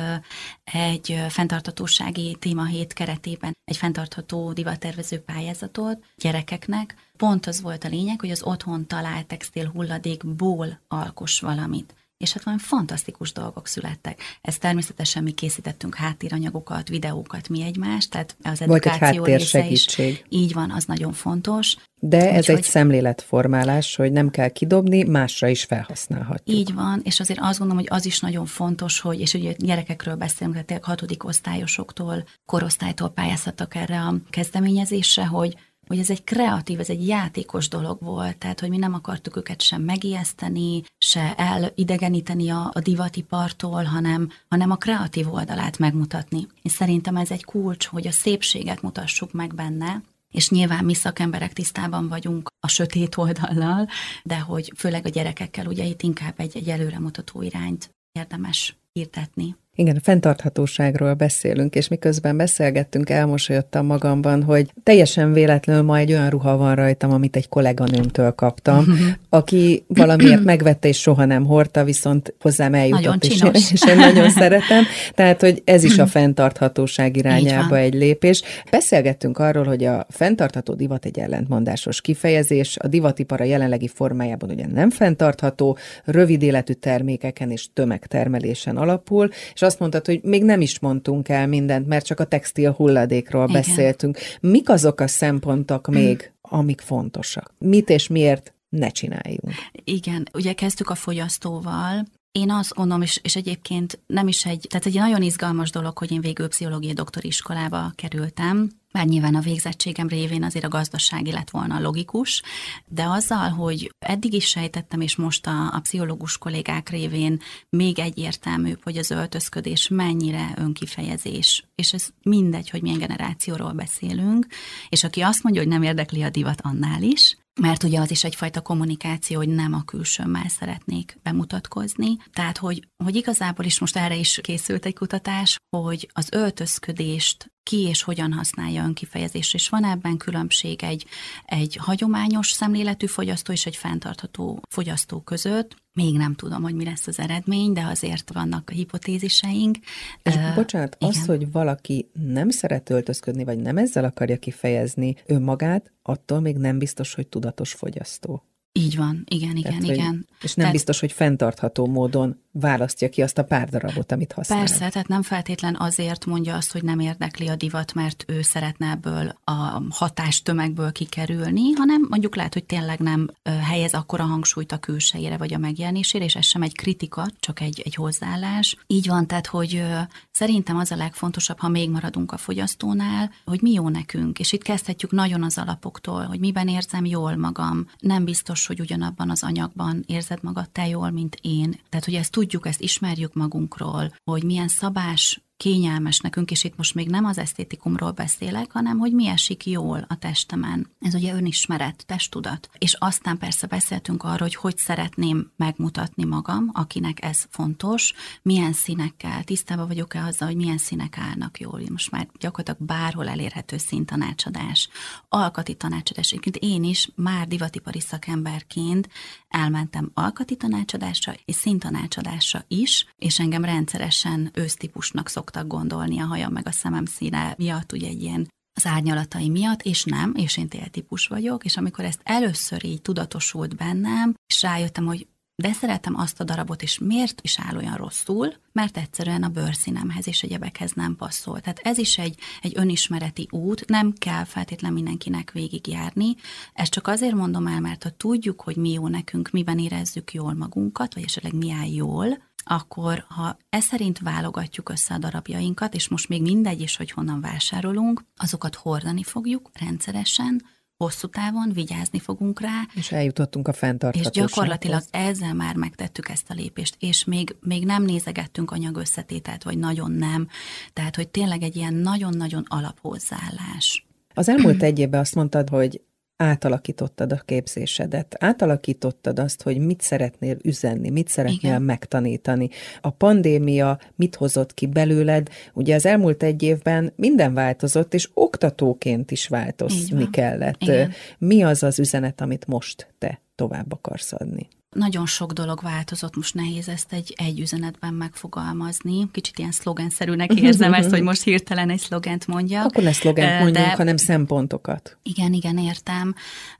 egy 0.63 1.23
fenntartatósági 1.29 2.35
témahét 2.39 2.93
keretében 2.93 3.53
egy 3.63 3.77
fenntartható 3.77 4.53
divattervező 4.53 5.19
pályázatot 5.19 6.03
gyerekeknek. 6.15 6.95
Pont 7.17 7.45
az 7.45 7.61
volt 7.61 7.83
a 7.83 7.87
lényeg, 7.87 8.19
hogy 8.19 8.31
az 8.31 8.43
otthon 8.43 8.87
talált 8.87 9.27
textil 9.27 9.69
hulladékból 9.69 10.79
alkos 10.87 11.39
valamit 11.39 11.93
és 12.17 12.33
hát 12.33 12.43
valami 12.43 12.61
fantasztikus 12.61 13.31
dolgok 13.31 13.67
születtek. 13.67 14.19
Ez 14.41 14.57
természetesen 14.57 15.23
mi 15.23 15.31
készítettünk 15.31 15.95
háttéranyagokat, 15.95 16.87
videókat 16.87 17.49
mi 17.49 17.61
egymást, 17.63 18.09
tehát 18.11 18.35
az 18.43 18.61
edukáció 18.61 19.17
Volt 19.17 19.29
egy 19.29 19.45
segítség. 19.45 20.11
Is, 20.11 20.23
így 20.29 20.53
van, 20.53 20.71
az 20.71 20.85
nagyon 20.85 21.13
fontos. 21.13 21.75
De 21.99 22.31
ez 22.31 22.49
Úgy, 22.49 22.55
egy 22.55 22.63
szemléletformálás, 22.63 23.95
hogy 23.95 24.11
nem 24.11 24.29
kell 24.29 24.49
kidobni, 24.49 25.03
másra 25.03 25.47
is 25.47 25.63
felhasználhatjuk. 25.63 26.57
Így 26.57 26.73
van, 26.73 27.01
és 27.03 27.19
azért 27.19 27.39
azt 27.41 27.59
gondolom, 27.59 27.83
hogy 27.83 27.97
az 27.97 28.05
is 28.05 28.19
nagyon 28.19 28.45
fontos, 28.45 28.99
hogy, 28.99 29.19
és 29.19 29.33
ugye 29.33 29.53
gyerekekről 29.57 30.15
beszélünk, 30.15 30.65
tehát 30.65 30.83
hatodik 30.83 31.23
osztályosoktól, 31.23 32.23
korosztálytól 32.45 33.09
pályázhattak 33.09 33.75
erre 33.75 33.99
a 33.99 34.15
kezdeményezésre, 34.29 35.25
hogy 35.25 35.55
hogy 35.87 35.99
ez 35.99 36.09
egy 36.09 36.23
kreatív, 36.23 36.79
ez 36.79 36.89
egy 36.89 37.07
játékos 37.07 37.67
dolog 37.67 37.97
volt, 38.01 38.37
tehát 38.37 38.59
hogy 38.59 38.69
mi 38.69 38.77
nem 38.77 38.93
akartuk 38.93 39.35
őket 39.35 39.61
sem 39.61 39.81
megijeszteni, 39.81 40.83
se 40.97 41.35
elidegeníteni 41.35 42.49
a, 42.49 42.71
a 42.73 42.79
divatipartól, 42.79 43.83
hanem, 43.83 44.29
hanem 44.49 44.71
a 44.71 44.75
kreatív 44.75 45.33
oldalát 45.33 45.77
megmutatni. 45.77 46.47
És 46.61 46.71
szerintem 46.71 47.15
ez 47.15 47.31
egy 47.31 47.43
kulcs, 47.43 47.85
hogy 47.85 48.07
a 48.07 48.11
szépséget 48.11 48.81
mutassuk 48.81 49.31
meg 49.31 49.55
benne, 49.55 50.01
és 50.31 50.49
nyilván 50.49 50.85
mi 50.85 50.93
szakemberek 50.93 51.53
tisztában 51.53 52.07
vagyunk 52.07 52.47
a 52.59 52.67
sötét 52.67 53.17
oldallal, 53.17 53.87
de 54.23 54.39
hogy 54.39 54.71
főleg 54.75 55.05
a 55.05 55.09
gyerekekkel 55.09 55.65
ugye 55.65 55.83
itt 55.83 56.01
inkább 56.01 56.33
egy, 56.37 56.57
egy 56.57 56.69
előremutató 56.69 57.41
irányt 57.41 57.89
érdemes 58.11 58.77
hirdetni. 58.93 59.55
Igen, 59.77 59.95
a 59.95 59.99
fenntarthatóságról 60.03 61.13
beszélünk, 61.13 61.75
és 61.75 61.87
miközben 61.87 62.37
beszélgettünk, 62.37 63.09
elmosolyodtam 63.09 63.85
magamban, 63.85 64.43
hogy 64.43 64.71
teljesen 64.83 65.33
véletlenül 65.33 65.83
ma 65.83 65.97
egy 65.97 66.11
olyan 66.11 66.29
ruha 66.29 66.57
van 66.57 66.75
rajtam, 66.75 67.11
amit 67.11 67.35
egy 67.35 67.49
kolléganőmtől 67.49 68.31
kaptam, 68.31 68.85
aki 69.29 69.83
valamiért 69.87 70.43
megvette 70.43 70.87
és 70.87 70.99
soha 70.99 71.25
nem 71.25 71.45
hordta, 71.45 71.83
viszont 71.83 72.33
hozzám 72.39 72.73
eljutott, 72.73 73.23
és, 73.23 73.41
és 73.71 73.81
én 73.87 73.95
nagyon 73.95 74.29
szeretem. 74.41 74.83
Tehát, 75.13 75.41
hogy 75.41 75.61
ez 75.65 75.83
is 75.83 75.97
a 75.97 76.07
fenntarthatóság 76.07 77.17
irányába 77.17 77.77
egy 77.77 77.93
lépés. 77.93 78.41
Beszélgettünk 78.71 79.37
arról, 79.37 79.65
hogy 79.65 79.83
a 79.83 80.05
fenntartható 80.09 80.73
divat 80.73 81.05
egy 81.05 81.19
ellentmondásos 81.19 82.01
kifejezés, 82.01 82.77
a 82.79 82.87
divatipar 82.87 83.41
a 83.41 83.43
jelenlegi 83.43 83.87
formájában 83.87 84.49
ugye 84.49 84.67
nem 84.67 84.89
fenntartható, 84.89 85.77
rövid 86.03 86.41
életű 86.41 86.73
termékeken 86.73 87.51
és 87.51 87.67
tömegtermelésen 87.73 88.77
alapul, 88.77 89.29
és 89.53 89.61
azt 89.65 89.79
mondtad, 89.79 90.05
hogy 90.05 90.19
még 90.23 90.43
nem 90.43 90.61
is 90.61 90.79
mondtunk 90.79 91.29
el 91.29 91.47
mindent, 91.47 91.87
mert 91.87 92.05
csak 92.05 92.19
a 92.19 92.25
textil 92.25 92.71
hulladékról 92.71 93.49
Igen. 93.49 93.61
beszéltünk. 93.61 94.17
Mik 94.39 94.69
azok 94.69 94.99
a 94.99 95.07
szempontok 95.07 95.87
még, 95.87 96.31
amik 96.41 96.81
fontosak? 96.81 97.53
Mit 97.57 97.89
és 97.89 98.07
miért 98.07 98.53
ne 98.69 98.89
csináljunk? 98.89 99.53
Igen, 99.71 100.27
ugye 100.33 100.53
kezdtük 100.53 100.89
a 100.89 100.95
fogyasztóval, 100.95 102.05
Én 102.39 102.51
azt 102.51 102.73
gondolom, 102.73 103.01
és, 103.01 103.19
és 103.23 103.35
egyébként 103.35 103.99
nem 104.07 104.27
is 104.27 104.45
egy, 104.45 104.65
tehát 104.69 104.85
egy 104.85 104.93
nagyon 104.93 105.21
izgalmas 105.21 105.69
dolog, 105.71 105.97
hogy 105.97 106.11
én 106.11 106.21
végül 106.21 106.47
pszichológiai 106.47 106.93
doktoriskolába 106.93 107.91
kerültem, 107.95 108.71
bár 108.91 109.05
nyilván 109.05 109.35
a 109.35 109.39
végzettségem 109.39 110.07
révén 110.07 110.43
azért 110.43 110.65
a 110.65 110.69
gazdasági 110.69 111.31
lett 111.31 111.49
volna 111.49 111.79
logikus, 111.79 112.41
de 112.85 113.03
azzal, 113.03 113.49
hogy 113.49 113.91
eddig 113.99 114.33
is 114.33 114.45
sejtettem, 114.47 115.01
és 115.01 115.15
most 115.15 115.47
a, 115.47 115.73
a 115.73 115.79
pszichológus 115.79 116.37
kollégák 116.37 116.89
révén 116.89 117.41
még 117.69 117.99
egyértelműbb, 117.99 118.83
hogy 118.83 118.97
az 118.97 119.11
öltözködés 119.11 119.87
mennyire 119.87 120.53
önkifejezés, 120.57 121.65
és 121.75 121.93
ez 121.93 122.07
mindegy, 122.23 122.69
hogy 122.69 122.81
milyen 122.81 122.99
generációról 122.99 123.71
beszélünk, 123.71 124.47
és 124.89 125.03
aki 125.03 125.21
azt 125.21 125.43
mondja, 125.43 125.61
hogy 125.61 125.71
nem 125.71 125.83
érdekli 125.83 126.21
a 126.23 126.29
divat 126.29 126.61
annál 126.61 127.01
is, 127.01 127.37
mert 127.61 127.83
ugye 127.83 127.99
az 127.99 128.11
is 128.11 128.23
egyfajta 128.23 128.61
kommunikáció, 128.61 129.37
hogy 129.37 129.49
nem 129.49 129.73
a 129.73 129.83
külsőmmel 129.83 130.47
szeretnék 130.47 131.19
bemutatkozni. 131.23 132.17
Tehát, 132.33 132.57
hogy, 132.57 132.87
hogy 133.03 133.15
igazából 133.15 133.65
is 133.65 133.79
most 133.79 133.97
erre 133.97 134.15
is 134.15 134.39
készült 134.43 134.85
egy 134.85 134.95
kutatás, 134.95 135.57
hogy 135.77 136.09
az 136.13 136.29
öltözködést 136.31 137.53
ki 137.65 137.81
és 137.81 138.01
hogyan 138.01 138.33
használja 138.33 138.83
önkifejezés, 138.83 139.53
és 139.53 139.69
van 139.69 139.83
ebben 139.83 140.17
különbség 140.17 140.83
egy, 140.83 141.05
egy 141.45 141.75
hagyományos 141.75 142.51
szemléletű 142.51 143.05
fogyasztó 143.05 143.51
és 143.51 143.65
egy 143.65 143.75
fenntartható 143.75 144.61
fogyasztó 144.69 145.19
között. 145.19 145.75
Még 145.93 146.17
nem 146.17 146.35
tudom, 146.35 146.61
hogy 146.61 146.73
mi 146.73 146.85
lesz 146.85 147.07
az 147.07 147.19
eredmény, 147.19 147.73
de 147.73 147.81
azért 147.81 148.33
vannak 148.33 148.69
hipotéziseink. 148.69 149.77
És 150.23 150.35
uh, 150.35 150.55
bocsánat, 150.55 150.95
igen. 150.99 151.09
az, 151.09 151.25
hogy 151.25 151.51
valaki 151.51 152.09
nem 152.13 152.49
szeret 152.49 152.89
öltözködni, 152.89 153.43
vagy 153.43 153.57
nem 153.57 153.77
ezzel 153.77 154.03
akarja 154.03 154.37
kifejezni 154.37 155.15
önmagát, 155.25 155.91
attól 156.01 156.39
még 156.39 156.57
nem 156.57 156.77
biztos, 156.77 157.13
hogy 157.13 157.27
tudatos 157.27 157.73
fogyasztó. 157.73 158.43
Így 158.71 158.95
van, 158.95 159.23
igen, 159.27 159.55
igen, 159.55 159.79
Tehát, 159.79 159.95
igen. 159.95 160.27
És 160.41 160.53
nem 160.53 160.55
tehát, 160.55 160.71
biztos, 160.71 160.99
hogy 160.99 161.11
fenntartható 161.11 161.85
módon 161.87 162.43
választja 162.59 163.09
ki 163.09 163.21
azt 163.21 163.37
a 163.37 163.43
pár 163.43 163.69
darabot, 163.69 164.11
amit 164.11 164.31
használ. 164.31 164.59
Persze, 164.59 164.89
tehát 164.89 165.07
nem 165.07 165.21
feltétlen 165.21 165.75
azért 165.79 166.25
mondja 166.25 166.55
azt, 166.55 166.71
hogy 166.71 166.83
nem 166.83 166.99
érdekli 166.99 167.47
a 167.47 167.55
divat, 167.55 167.93
mert 167.93 168.23
ő 168.27 168.41
szeretne 168.41 168.89
ebből 168.89 169.35
a 169.43 169.81
hatás 169.89 170.41
tömegből 170.41 170.91
kikerülni, 170.91 171.71
hanem 171.71 172.05
mondjuk 172.09 172.35
lehet, 172.35 172.53
hogy 172.53 172.63
tényleg 172.63 172.99
nem 172.99 173.29
helyez 173.43 173.93
akkora 173.93 174.23
hangsúlyt 174.23 174.71
a 174.71 174.77
külsejére 174.77 175.37
vagy 175.37 175.53
a 175.53 175.57
megjelenésére, 175.57 176.23
és 176.23 176.35
ez 176.35 176.45
sem 176.45 176.61
egy 176.61 176.75
kritika, 176.75 177.25
csak 177.39 177.61
egy, 177.61 177.81
egy 177.85 177.95
hozzáállás. 177.95 178.77
Így 178.87 179.07
van, 179.07 179.27
tehát, 179.27 179.47
hogy 179.47 179.83
szerintem 180.31 180.77
az 180.77 180.91
a 180.91 180.95
legfontosabb, 180.95 181.59
ha 181.59 181.67
még 181.67 181.89
maradunk 181.89 182.31
a 182.31 182.37
fogyasztónál, 182.37 183.31
hogy 183.45 183.61
mi 183.61 183.71
jó 183.71 183.89
nekünk, 183.89 184.39
és 184.39 184.51
itt 184.51 184.63
kezdhetjük 184.63 185.11
nagyon 185.11 185.43
az 185.43 185.57
alapoktól, 185.57 186.23
hogy 186.23 186.39
miben 186.39 186.67
érzem 186.67 187.05
jól 187.05 187.35
magam. 187.35 187.87
Nem 187.99 188.25
biztos, 188.25 188.67
hogy 188.67 188.79
ugyanabban 188.79 189.29
az 189.29 189.43
anyagban 189.43 190.03
érzed 190.07 190.43
magad 190.43 190.69
te 190.69 190.87
jól, 190.87 191.09
mint 191.09 191.37
én. 191.41 191.79
Tehát, 191.89 192.05
hogy 192.05 192.13
ezt 192.13 192.37
tudjuk, 192.45 192.67
ezt 192.67 192.81
ismerjük 192.81 193.33
magunkról, 193.33 194.13
hogy 194.23 194.43
milyen 194.43 194.67
szabás 194.67 195.44
kényelmes 195.57 196.19
nekünk, 196.19 196.51
és 196.51 196.63
itt 196.63 196.77
most 196.77 196.95
még 196.95 197.09
nem 197.09 197.25
az 197.25 197.37
esztétikumról 197.37 198.11
beszélek, 198.11 198.71
hanem 198.71 198.97
hogy 198.97 199.13
mi 199.13 199.27
esik 199.27 199.65
jól 199.65 200.05
a 200.07 200.17
testemen. 200.17 200.89
Ez 200.99 201.13
ugye 201.13 201.33
önismeret, 201.33 202.03
testtudat. 202.05 202.69
És 202.77 202.93
aztán 202.93 203.37
persze 203.37 203.67
beszéltünk 203.67 204.23
arról, 204.23 204.37
hogy 204.37 204.55
hogy 204.55 204.77
szeretném 204.77 205.51
megmutatni 205.57 206.23
magam, 206.23 206.69
akinek 206.73 207.23
ez 207.23 207.45
fontos, 207.49 208.13
milyen 208.41 208.73
színekkel, 208.73 209.43
tisztában 209.43 209.87
vagyok-e 209.87 210.23
azzal, 210.23 210.47
hogy 210.47 210.57
milyen 210.57 210.77
színek 210.77 211.17
állnak 211.17 211.59
jól. 211.59 211.81
Most 211.89 212.11
már 212.11 212.27
gyakorlatilag 212.39 212.87
bárhol 212.87 213.27
elérhető 213.27 213.77
szintanácsadás, 213.77 214.89
alkati 215.29 215.73
tanácsadás. 215.75 216.35
Én 216.59 216.83
is 216.83 217.09
már 217.15 217.47
divatipari 217.47 217.99
szakemberként 217.99 219.09
elmentem 219.47 220.11
alkati 220.13 220.55
tanácsadásra 220.55 221.33
és 221.45 221.55
színtanácsadásra 221.55 222.63
is, 222.67 223.05
és 223.17 223.39
engem 223.39 223.65
rendszeresen 223.65 224.49
ősztípusnak 224.53 225.27
szok 225.27 225.44
szoktak 225.45 225.67
gondolni 225.67 226.19
a 226.19 226.25
hajam 226.25 226.51
meg 226.51 226.67
a 226.67 226.71
szemem 226.71 227.05
színe 227.05 227.55
miatt, 227.57 227.91
ugye 227.91 228.07
egy 228.07 228.21
ilyen 228.21 228.47
az 228.77 228.85
árnyalatai 228.85 229.49
miatt, 229.49 229.81
és 229.81 230.03
nem, 230.03 230.33
és 230.35 230.57
én 230.57 230.67
téltípus 230.67 231.27
vagyok, 231.27 231.65
és 231.65 231.77
amikor 231.77 232.05
ezt 232.05 232.21
először 232.23 232.85
így 232.85 233.01
tudatosult 233.01 233.75
bennem, 233.75 234.33
és 234.47 234.61
rájöttem, 234.61 235.05
hogy 235.05 235.27
de 235.55 235.73
szeretem 235.73 236.15
azt 236.15 236.39
a 236.39 236.43
darabot, 236.43 236.81
és 236.81 236.99
miért 236.99 237.41
is 237.41 237.59
áll 237.59 237.75
olyan 237.75 237.95
rosszul, 237.95 238.53
mert 238.71 238.97
egyszerűen 238.97 239.43
a 239.43 239.49
bőrszínemhez 239.49 240.27
és 240.27 240.43
egyebekhez 240.43 240.91
nem 240.91 241.15
passzol. 241.15 241.59
Tehát 241.59 241.79
ez 241.83 241.97
is 241.97 242.17
egy, 242.17 242.37
egy 242.61 242.73
önismereti 242.75 243.47
út, 243.51 243.87
nem 243.87 244.13
kell 244.13 244.43
feltétlen 244.43 244.93
mindenkinek 244.93 245.51
végigjárni. 245.51 246.35
Ezt 246.73 246.91
csak 246.91 247.07
azért 247.07 247.35
mondom 247.35 247.67
el, 247.67 247.79
mert 247.79 248.03
ha 248.03 248.09
tudjuk, 248.09 248.61
hogy 248.61 248.75
mi 248.75 248.91
jó 248.91 249.07
nekünk, 249.07 249.49
miben 249.49 249.79
érezzük 249.79 250.33
jól 250.33 250.53
magunkat, 250.53 251.13
vagy 251.13 251.23
esetleg 251.23 251.53
mi 251.53 251.71
áll 251.71 251.89
jól, 251.89 252.37
akkor 252.65 253.25
ha 253.27 253.57
e 253.69 253.79
szerint 253.79 254.19
válogatjuk 254.19 254.89
össze 254.89 255.13
a 255.13 255.17
darabjainkat, 255.17 255.93
és 255.95 256.07
most 256.07 256.29
még 256.29 256.41
mindegy 256.41 256.81
is, 256.81 256.95
hogy 256.95 257.11
honnan 257.11 257.41
vásárolunk, 257.41 258.25
azokat 258.35 258.75
hordani 258.75 259.23
fogjuk 259.23 259.69
rendszeresen, 259.79 260.63
hosszú 260.97 261.27
távon 261.27 261.71
vigyázni 261.73 262.19
fogunk 262.19 262.61
rá. 262.61 262.81
És 262.93 263.11
eljutottunk 263.11 263.67
a 263.67 263.73
fenntarthatósághoz. 263.73 264.49
És 264.49 264.53
gyakorlatilag 264.53 265.01
ezzel 265.11 265.53
már 265.53 265.75
megtettük 265.75 266.29
ezt 266.29 266.49
a 266.49 266.53
lépést, 266.53 266.95
és 266.99 267.23
még, 267.23 267.55
még 267.59 267.85
nem 267.85 268.03
nézegettünk 268.03 268.71
anyagösszetételt, 268.71 269.63
vagy 269.63 269.77
nagyon 269.77 270.11
nem. 270.11 270.47
Tehát, 270.93 271.15
hogy 271.15 271.27
tényleg 271.27 271.61
egy 271.61 271.75
ilyen 271.75 271.93
nagyon-nagyon 271.93 272.63
alaphozzáállás. 272.67 274.05
Az 274.33 274.49
elmúlt 274.49 274.83
egy 274.83 274.99
évben 274.99 275.19
azt 275.19 275.35
mondtad, 275.35 275.69
hogy 275.69 276.01
átalakítottad 276.37 277.31
a 277.31 277.41
képzésedet, 277.45 278.35
átalakítottad 278.39 279.39
azt, 279.39 279.61
hogy 279.61 279.77
mit 279.77 280.01
szeretnél 280.01 280.57
üzenni, 280.63 281.09
mit 281.09 281.27
szeretnél 281.27 281.71
Igen. 281.71 281.81
megtanítani. 281.81 282.69
A 283.01 283.09
pandémia 283.09 283.99
mit 284.15 284.35
hozott 284.35 284.73
ki 284.73 284.87
belőled? 284.87 285.49
Ugye 285.73 285.95
az 285.95 286.05
elmúlt 286.05 286.43
egy 286.43 286.63
évben 286.63 287.13
minden 287.15 287.53
változott, 287.53 288.13
és 288.13 288.29
oktatóként 288.33 289.31
is 289.31 289.47
változni 289.47 290.29
kellett. 290.29 290.81
Igen. 290.81 291.11
Mi 291.37 291.63
az 291.63 291.83
az 291.83 291.99
üzenet, 291.99 292.41
amit 292.41 292.67
most 292.67 293.07
te 293.17 293.41
tovább 293.55 293.91
akarsz 293.91 294.33
adni? 294.33 294.67
Nagyon 294.95 295.25
sok 295.25 295.51
dolog 295.51 295.81
változott, 295.81 296.35
most 296.35 296.53
nehéz 296.53 296.87
ezt 296.87 297.13
egy, 297.13 297.33
egy 297.37 297.59
üzenetben 297.59 298.13
megfogalmazni. 298.13 299.29
Kicsit 299.31 299.59
ilyen 299.59 299.71
szlogenszerűnek 299.71 300.53
érzem 300.53 300.93
ezt, 300.93 301.09
hogy 301.09 301.21
most 301.21 301.43
hirtelen 301.43 301.89
egy 301.89 301.99
szlogent 301.99 302.47
mondjak. 302.47 302.85
Akkor 302.85 303.03
ne 303.03 303.11
szlogent 303.11 303.59
mondjunk, 303.61 303.87
de... 303.87 303.95
hanem 303.95 304.17
szempontokat. 304.17 305.17
Igen, 305.23 305.53
igen, 305.53 305.77
értem. 305.77 306.35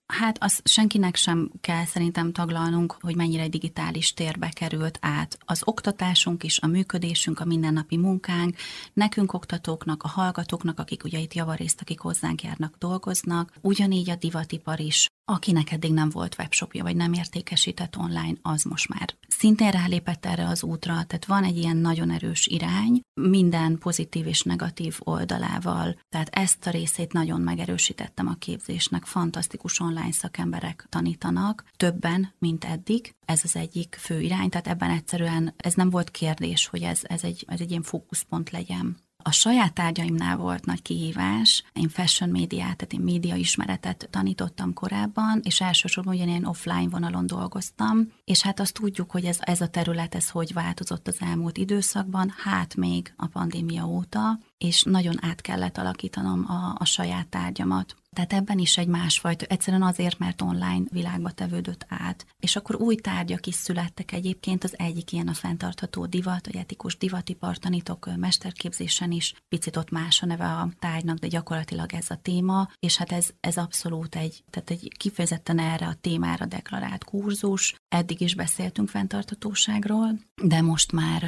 Hát 0.07 0.43
azt 0.43 0.67
senkinek 0.67 1.15
sem 1.15 1.51
kell 1.61 1.85
szerintem 1.85 2.31
taglalnunk, 2.31 2.97
hogy 3.01 3.15
mennyire 3.15 3.47
digitális 3.47 4.13
térbe 4.13 4.49
került 4.49 4.97
át. 5.01 5.37
Az 5.45 5.61
oktatásunk 5.65 6.43
is, 6.43 6.59
a 6.59 6.67
működésünk, 6.67 7.39
a 7.39 7.45
mindennapi 7.45 7.97
munkánk, 7.97 8.55
nekünk 8.93 9.33
oktatóknak, 9.33 10.03
a 10.03 10.07
hallgatóknak, 10.07 10.79
akik 10.79 11.03
ugye 11.03 11.19
itt 11.19 11.33
javarészt, 11.33 11.81
akik 11.81 11.99
hozzánk 11.99 12.43
járnak, 12.43 12.75
dolgoznak, 12.77 13.53
ugyanígy 13.61 14.09
a 14.09 14.15
divatipar 14.15 14.79
is, 14.79 15.07
akinek 15.25 15.71
eddig 15.71 15.93
nem 15.93 16.09
volt 16.09 16.35
webshopja, 16.37 16.83
vagy 16.83 16.95
nem 16.95 17.13
értékesített 17.13 17.97
online, 17.97 18.37
az 18.41 18.63
most 18.63 18.87
már 18.89 19.15
szintén 19.45 19.71
rálépett 19.71 20.25
erre 20.25 20.47
az 20.47 20.63
útra, 20.63 20.93
tehát 20.93 21.25
van 21.25 21.43
egy 21.43 21.57
ilyen 21.57 21.77
nagyon 21.77 22.11
erős 22.11 22.47
irány, 22.47 23.01
minden 23.21 23.77
pozitív 23.77 24.27
és 24.27 24.41
negatív 24.41 24.97
oldalával, 24.99 25.99
tehát 26.09 26.29
ezt 26.29 26.67
a 26.67 26.69
részét 26.69 27.13
nagyon 27.13 27.41
megerősítettem 27.41 28.27
a 28.27 28.35
képzésnek, 28.39 29.05
fantasztikus 29.05 29.79
online 29.79 30.11
szakemberek 30.11 30.85
tanítanak, 30.89 31.63
többen, 31.77 32.33
mint 32.39 32.63
eddig, 32.63 33.15
ez 33.25 33.41
az 33.43 33.55
egyik 33.55 33.95
fő 33.99 34.21
irány, 34.21 34.49
tehát 34.49 34.67
ebben 34.67 34.89
egyszerűen 34.89 35.53
ez 35.57 35.73
nem 35.73 35.89
volt 35.89 36.11
kérdés, 36.11 36.67
hogy 36.67 36.81
ez, 36.81 36.99
ez, 37.03 37.23
egy, 37.23 37.45
ez 37.47 37.59
egy 37.59 37.69
ilyen 37.69 37.83
fókuszpont 37.83 38.49
legyen. 38.49 38.97
A 39.27 39.31
saját 39.31 39.73
tárgyaimnál 39.73 40.37
volt 40.37 40.65
nagy 40.65 40.81
kihívás. 40.81 41.63
Én 41.73 41.89
fashion 41.89 42.29
médiát, 42.29 42.77
tehát 42.77 42.93
én 42.93 42.99
média 42.99 43.35
ismeretet 43.35 44.07
tanítottam 44.11 44.73
korábban, 44.73 45.39
és 45.43 45.61
elsősorban 45.61 46.13
ugyanilyen 46.13 46.45
offline 46.45 46.89
vonalon 46.89 47.27
dolgoztam, 47.27 48.11
és 48.23 48.41
hát 48.41 48.59
azt 48.59 48.73
tudjuk, 48.73 49.11
hogy 49.11 49.25
ez, 49.25 49.37
ez 49.41 49.61
a 49.61 49.67
terület, 49.67 50.15
ez 50.15 50.29
hogy 50.29 50.53
változott 50.53 51.07
az 51.07 51.17
elmúlt 51.19 51.57
időszakban, 51.57 52.33
hát 52.43 52.75
még 52.75 53.13
a 53.17 53.27
pandémia 53.27 53.85
óta, 53.87 54.39
és 54.57 54.83
nagyon 54.83 55.15
át 55.21 55.41
kellett 55.41 55.77
alakítanom 55.77 56.45
a, 56.47 56.75
a 56.77 56.85
saját 56.85 57.27
tárgyamat. 57.27 57.95
Tehát 58.15 58.33
ebben 58.33 58.57
is 58.59 58.77
egy 58.77 58.87
másfajta, 58.87 59.45
egyszerűen 59.45 59.83
azért, 59.83 60.19
mert 60.19 60.41
online 60.41 60.83
világba 60.91 61.31
tevődött 61.31 61.85
át. 61.89 62.25
És 62.39 62.55
akkor 62.55 62.75
új 62.75 62.95
tárgyak 62.95 63.47
is 63.47 63.55
születtek 63.55 64.11
egyébként, 64.11 64.63
az 64.63 64.73
egyik 64.77 65.11
ilyen 65.11 65.27
a 65.27 65.33
fenntartható 65.33 66.05
divat, 66.05 66.45
vagy 66.45 66.55
etikus 66.55 66.97
divatipar 66.97 67.57
tanítok 67.57 68.09
mesterképzésen 68.15 69.11
is. 69.11 69.33
Picit 69.47 69.77
ott 69.77 69.89
más 69.89 70.21
a 70.21 70.25
neve 70.25 70.45
a 70.45 70.69
tárgynak, 70.79 71.17
de 71.17 71.27
gyakorlatilag 71.27 71.93
ez 71.93 72.09
a 72.09 72.19
téma, 72.21 72.69
és 72.79 72.97
hát 72.97 73.11
ez, 73.11 73.29
ez 73.39 73.57
abszolút 73.57 74.15
egy, 74.15 74.43
tehát 74.49 74.69
egy 74.69 74.91
kifejezetten 74.97 75.59
erre 75.59 75.87
a 75.87 75.97
témára 76.01 76.45
deklarált 76.45 77.03
kurzus. 77.03 77.75
Eddig 77.95 78.21
is 78.21 78.35
beszéltünk 78.35 78.89
fenntarthatóságról, 78.89 80.19
de 80.43 80.61
most 80.61 80.91
már, 80.91 81.23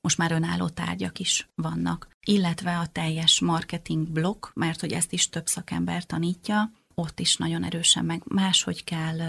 most 0.00 0.18
már 0.18 0.32
önálló 0.32 0.68
tárgyak 0.68 1.18
is 1.18 1.48
vannak 1.54 2.10
illetve 2.24 2.78
a 2.78 2.86
teljes 2.86 3.40
marketing 3.40 4.08
blokk, 4.08 4.46
mert 4.54 4.80
hogy 4.80 4.92
ezt 4.92 5.12
is 5.12 5.28
több 5.28 5.46
szakember 5.46 6.06
tanítja, 6.06 6.72
ott 6.94 7.20
is 7.20 7.36
nagyon 7.36 7.64
erősen 7.64 8.04
meg 8.04 8.22
máshogy 8.24 8.84
kell 8.84 9.20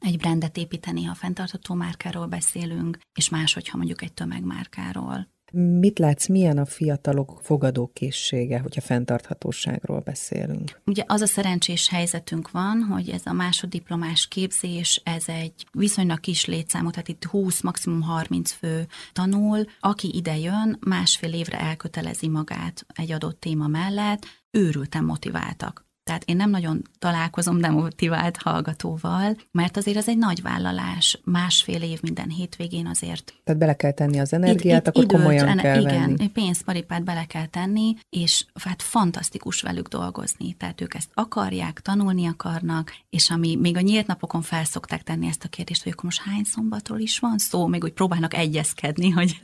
egy 0.00 0.18
brandet 0.18 0.56
építeni, 0.56 1.04
ha 1.04 1.14
fenntartató 1.14 1.74
márkáról 1.74 2.26
beszélünk, 2.26 2.98
és 3.14 3.28
máshogy, 3.28 3.68
ha 3.68 3.76
mondjuk 3.76 4.02
egy 4.02 4.12
tömegmárkáról. 4.12 5.28
Mit 5.52 5.98
látsz, 5.98 6.26
milyen 6.26 6.58
a 6.58 6.64
fiatalok 6.64 7.40
fogadókészsége, 7.42 8.58
hogyha 8.58 8.80
fenntarthatóságról 8.80 10.00
beszélünk? 10.00 10.80
Ugye 10.86 11.04
az 11.06 11.20
a 11.20 11.26
szerencsés 11.26 11.88
helyzetünk 11.88 12.50
van, 12.50 12.82
hogy 12.82 13.08
ez 13.08 13.22
a 13.24 13.32
másoddiplomás 13.32 14.28
képzés, 14.28 15.00
ez 15.04 15.24
egy 15.26 15.66
viszonylag 15.72 16.20
kis 16.20 16.44
létszámú, 16.44 16.90
tehát 16.90 17.08
itt 17.08 17.24
20, 17.24 17.60
maximum 17.60 18.02
30 18.02 18.52
fő 18.52 18.86
tanul. 19.12 19.64
Aki 19.80 20.16
ide 20.16 20.36
jön, 20.38 20.78
másfél 20.80 21.32
évre 21.32 21.60
elkötelezi 21.60 22.28
magát 22.28 22.86
egy 22.94 23.12
adott 23.12 23.40
téma 23.40 23.66
mellett, 23.66 24.26
őrülten 24.50 25.04
motiváltak. 25.04 25.87
Tehát 26.08 26.24
én 26.24 26.36
nem 26.36 26.50
nagyon 26.50 26.82
találkozom 26.98 27.60
demotivált 27.60 28.36
hallgatóval, 28.36 29.36
mert 29.50 29.76
azért 29.76 29.96
az 29.96 30.08
egy 30.08 30.18
nagy 30.18 30.42
vállalás, 30.42 31.20
másfél 31.24 31.82
év 31.82 32.02
minden 32.02 32.28
hétvégén 32.28 32.86
azért. 32.86 33.34
Tehát 33.44 33.60
bele 33.60 33.74
kell 33.74 33.90
tenni 33.90 34.18
az 34.18 34.32
energiát, 34.32 34.80
itt, 34.80 34.88
akkor 34.88 35.02
időt, 35.02 35.18
komolyan 35.18 35.48
ene, 35.48 35.62
kell 35.62 35.80
igen, 35.80 36.00
venni. 36.00 36.28
pénzparipát 36.28 37.04
bele 37.04 37.24
kell 37.24 37.46
tenni, 37.46 37.94
és 38.10 38.44
hát 38.64 38.82
fantasztikus 38.82 39.60
velük 39.60 39.88
dolgozni. 39.88 40.52
Tehát 40.52 40.80
ők 40.80 40.94
ezt 40.94 41.10
akarják, 41.14 41.80
tanulni 41.80 42.26
akarnak, 42.26 42.92
és 43.10 43.30
ami 43.30 43.56
még 43.56 43.76
a 43.76 43.80
nyílt 43.80 44.06
napokon 44.06 44.42
felszokták 44.42 45.02
tenni 45.02 45.26
ezt 45.26 45.44
a 45.44 45.48
kérdést, 45.48 45.82
hogy 45.82 45.92
akkor 45.92 46.04
most 46.04 46.20
hány 46.20 46.44
szombatról 46.44 46.98
is 46.98 47.18
van 47.18 47.38
szó, 47.38 47.66
még 47.66 47.84
úgy 47.84 47.92
próbálnak 47.92 48.34
egyezkedni, 48.34 49.10
hogy 49.10 49.38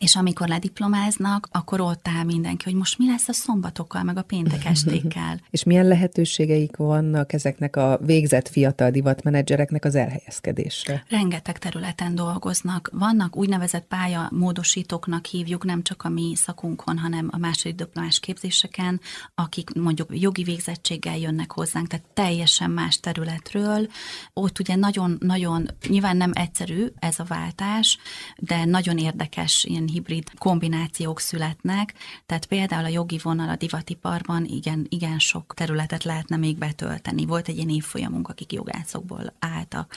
és 0.00 0.16
amikor 0.16 0.48
lediplomáznak, 0.48 1.48
akkor 1.52 1.80
ott 1.80 2.08
áll 2.08 2.24
mindenki, 2.24 2.64
hogy 2.64 2.74
most 2.74 2.98
mi 2.98 3.06
lesz 3.06 3.28
a 3.28 3.32
szombatokkal, 3.32 4.02
meg 4.02 4.16
a 4.16 4.22
péntek 4.22 4.64
estékkel. 4.64 5.40
és 5.50 5.64
milyen 5.64 5.86
lehetőségeik 5.86 6.76
vannak 6.76 7.32
ezeknek 7.32 7.76
a 7.76 7.98
végzett 8.02 8.48
fiatal 8.48 8.90
divatmenedzsereknek 8.90 9.84
az 9.84 9.94
elhelyezkedésre? 9.94 11.04
Rengeteg 11.08 11.58
területen 11.58 12.14
dolgoznak. 12.14 12.90
Vannak 12.92 13.36
úgynevezett 13.36 13.86
pálya 13.86 14.28
módosítóknak 14.30 15.26
hívjuk, 15.26 15.64
nem 15.64 15.82
csak 15.82 16.02
a 16.02 16.08
mi 16.08 16.32
szakunkon, 16.34 16.98
hanem 16.98 17.28
a 17.32 17.38
második 17.38 17.76
diplomás 17.76 18.20
képzéseken, 18.20 19.00
akik 19.34 19.74
mondjuk 19.74 20.20
jogi 20.20 20.42
végzettséggel 20.42 21.18
jönnek 21.18 21.52
hozzánk, 21.52 21.86
tehát 21.86 22.06
teljesen 22.14 22.70
más 22.70 23.00
területről. 23.00 23.88
Ott 24.32 24.58
ugye 24.58 24.74
nagyon-nagyon, 24.74 25.68
nyilván 25.88 26.16
nem 26.16 26.30
egyszerű 26.34 26.86
ez 26.98 27.18
a 27.18 27.24
váltás, 27.24 27.98
de 28.36 28.64
nagyon 28.64 28.98
érdekes 28.98 29.64
ilyen 29.64 29.88
hibrid 29.90 30.30
kombinációk 30.38 31.20
születnek, 31.20 31.94
tehát 32.26 32.46
például 32.46 32.84
a 32.84 32.88
jogi 32.88 33.18
vonal 33.22 33.48
a 33.48 33.56
divatiparban 33.56 34.44
igen, 34.44 34.86
igen 34.88 35.18
sok 35.18 35.54
területet 35.54 36.04
lehetne 36.04 36.36
még 36.36 36.58
betölteni. 36.58 37.26
Volt 37.26 37.48
egy 37.48 37.56
ilyen 37.56 37.68
évfolyamunk, 37.68 38.28
akik 38.28 38.52
jogászokból 38.52 39.32
álltak. 39.38 39.94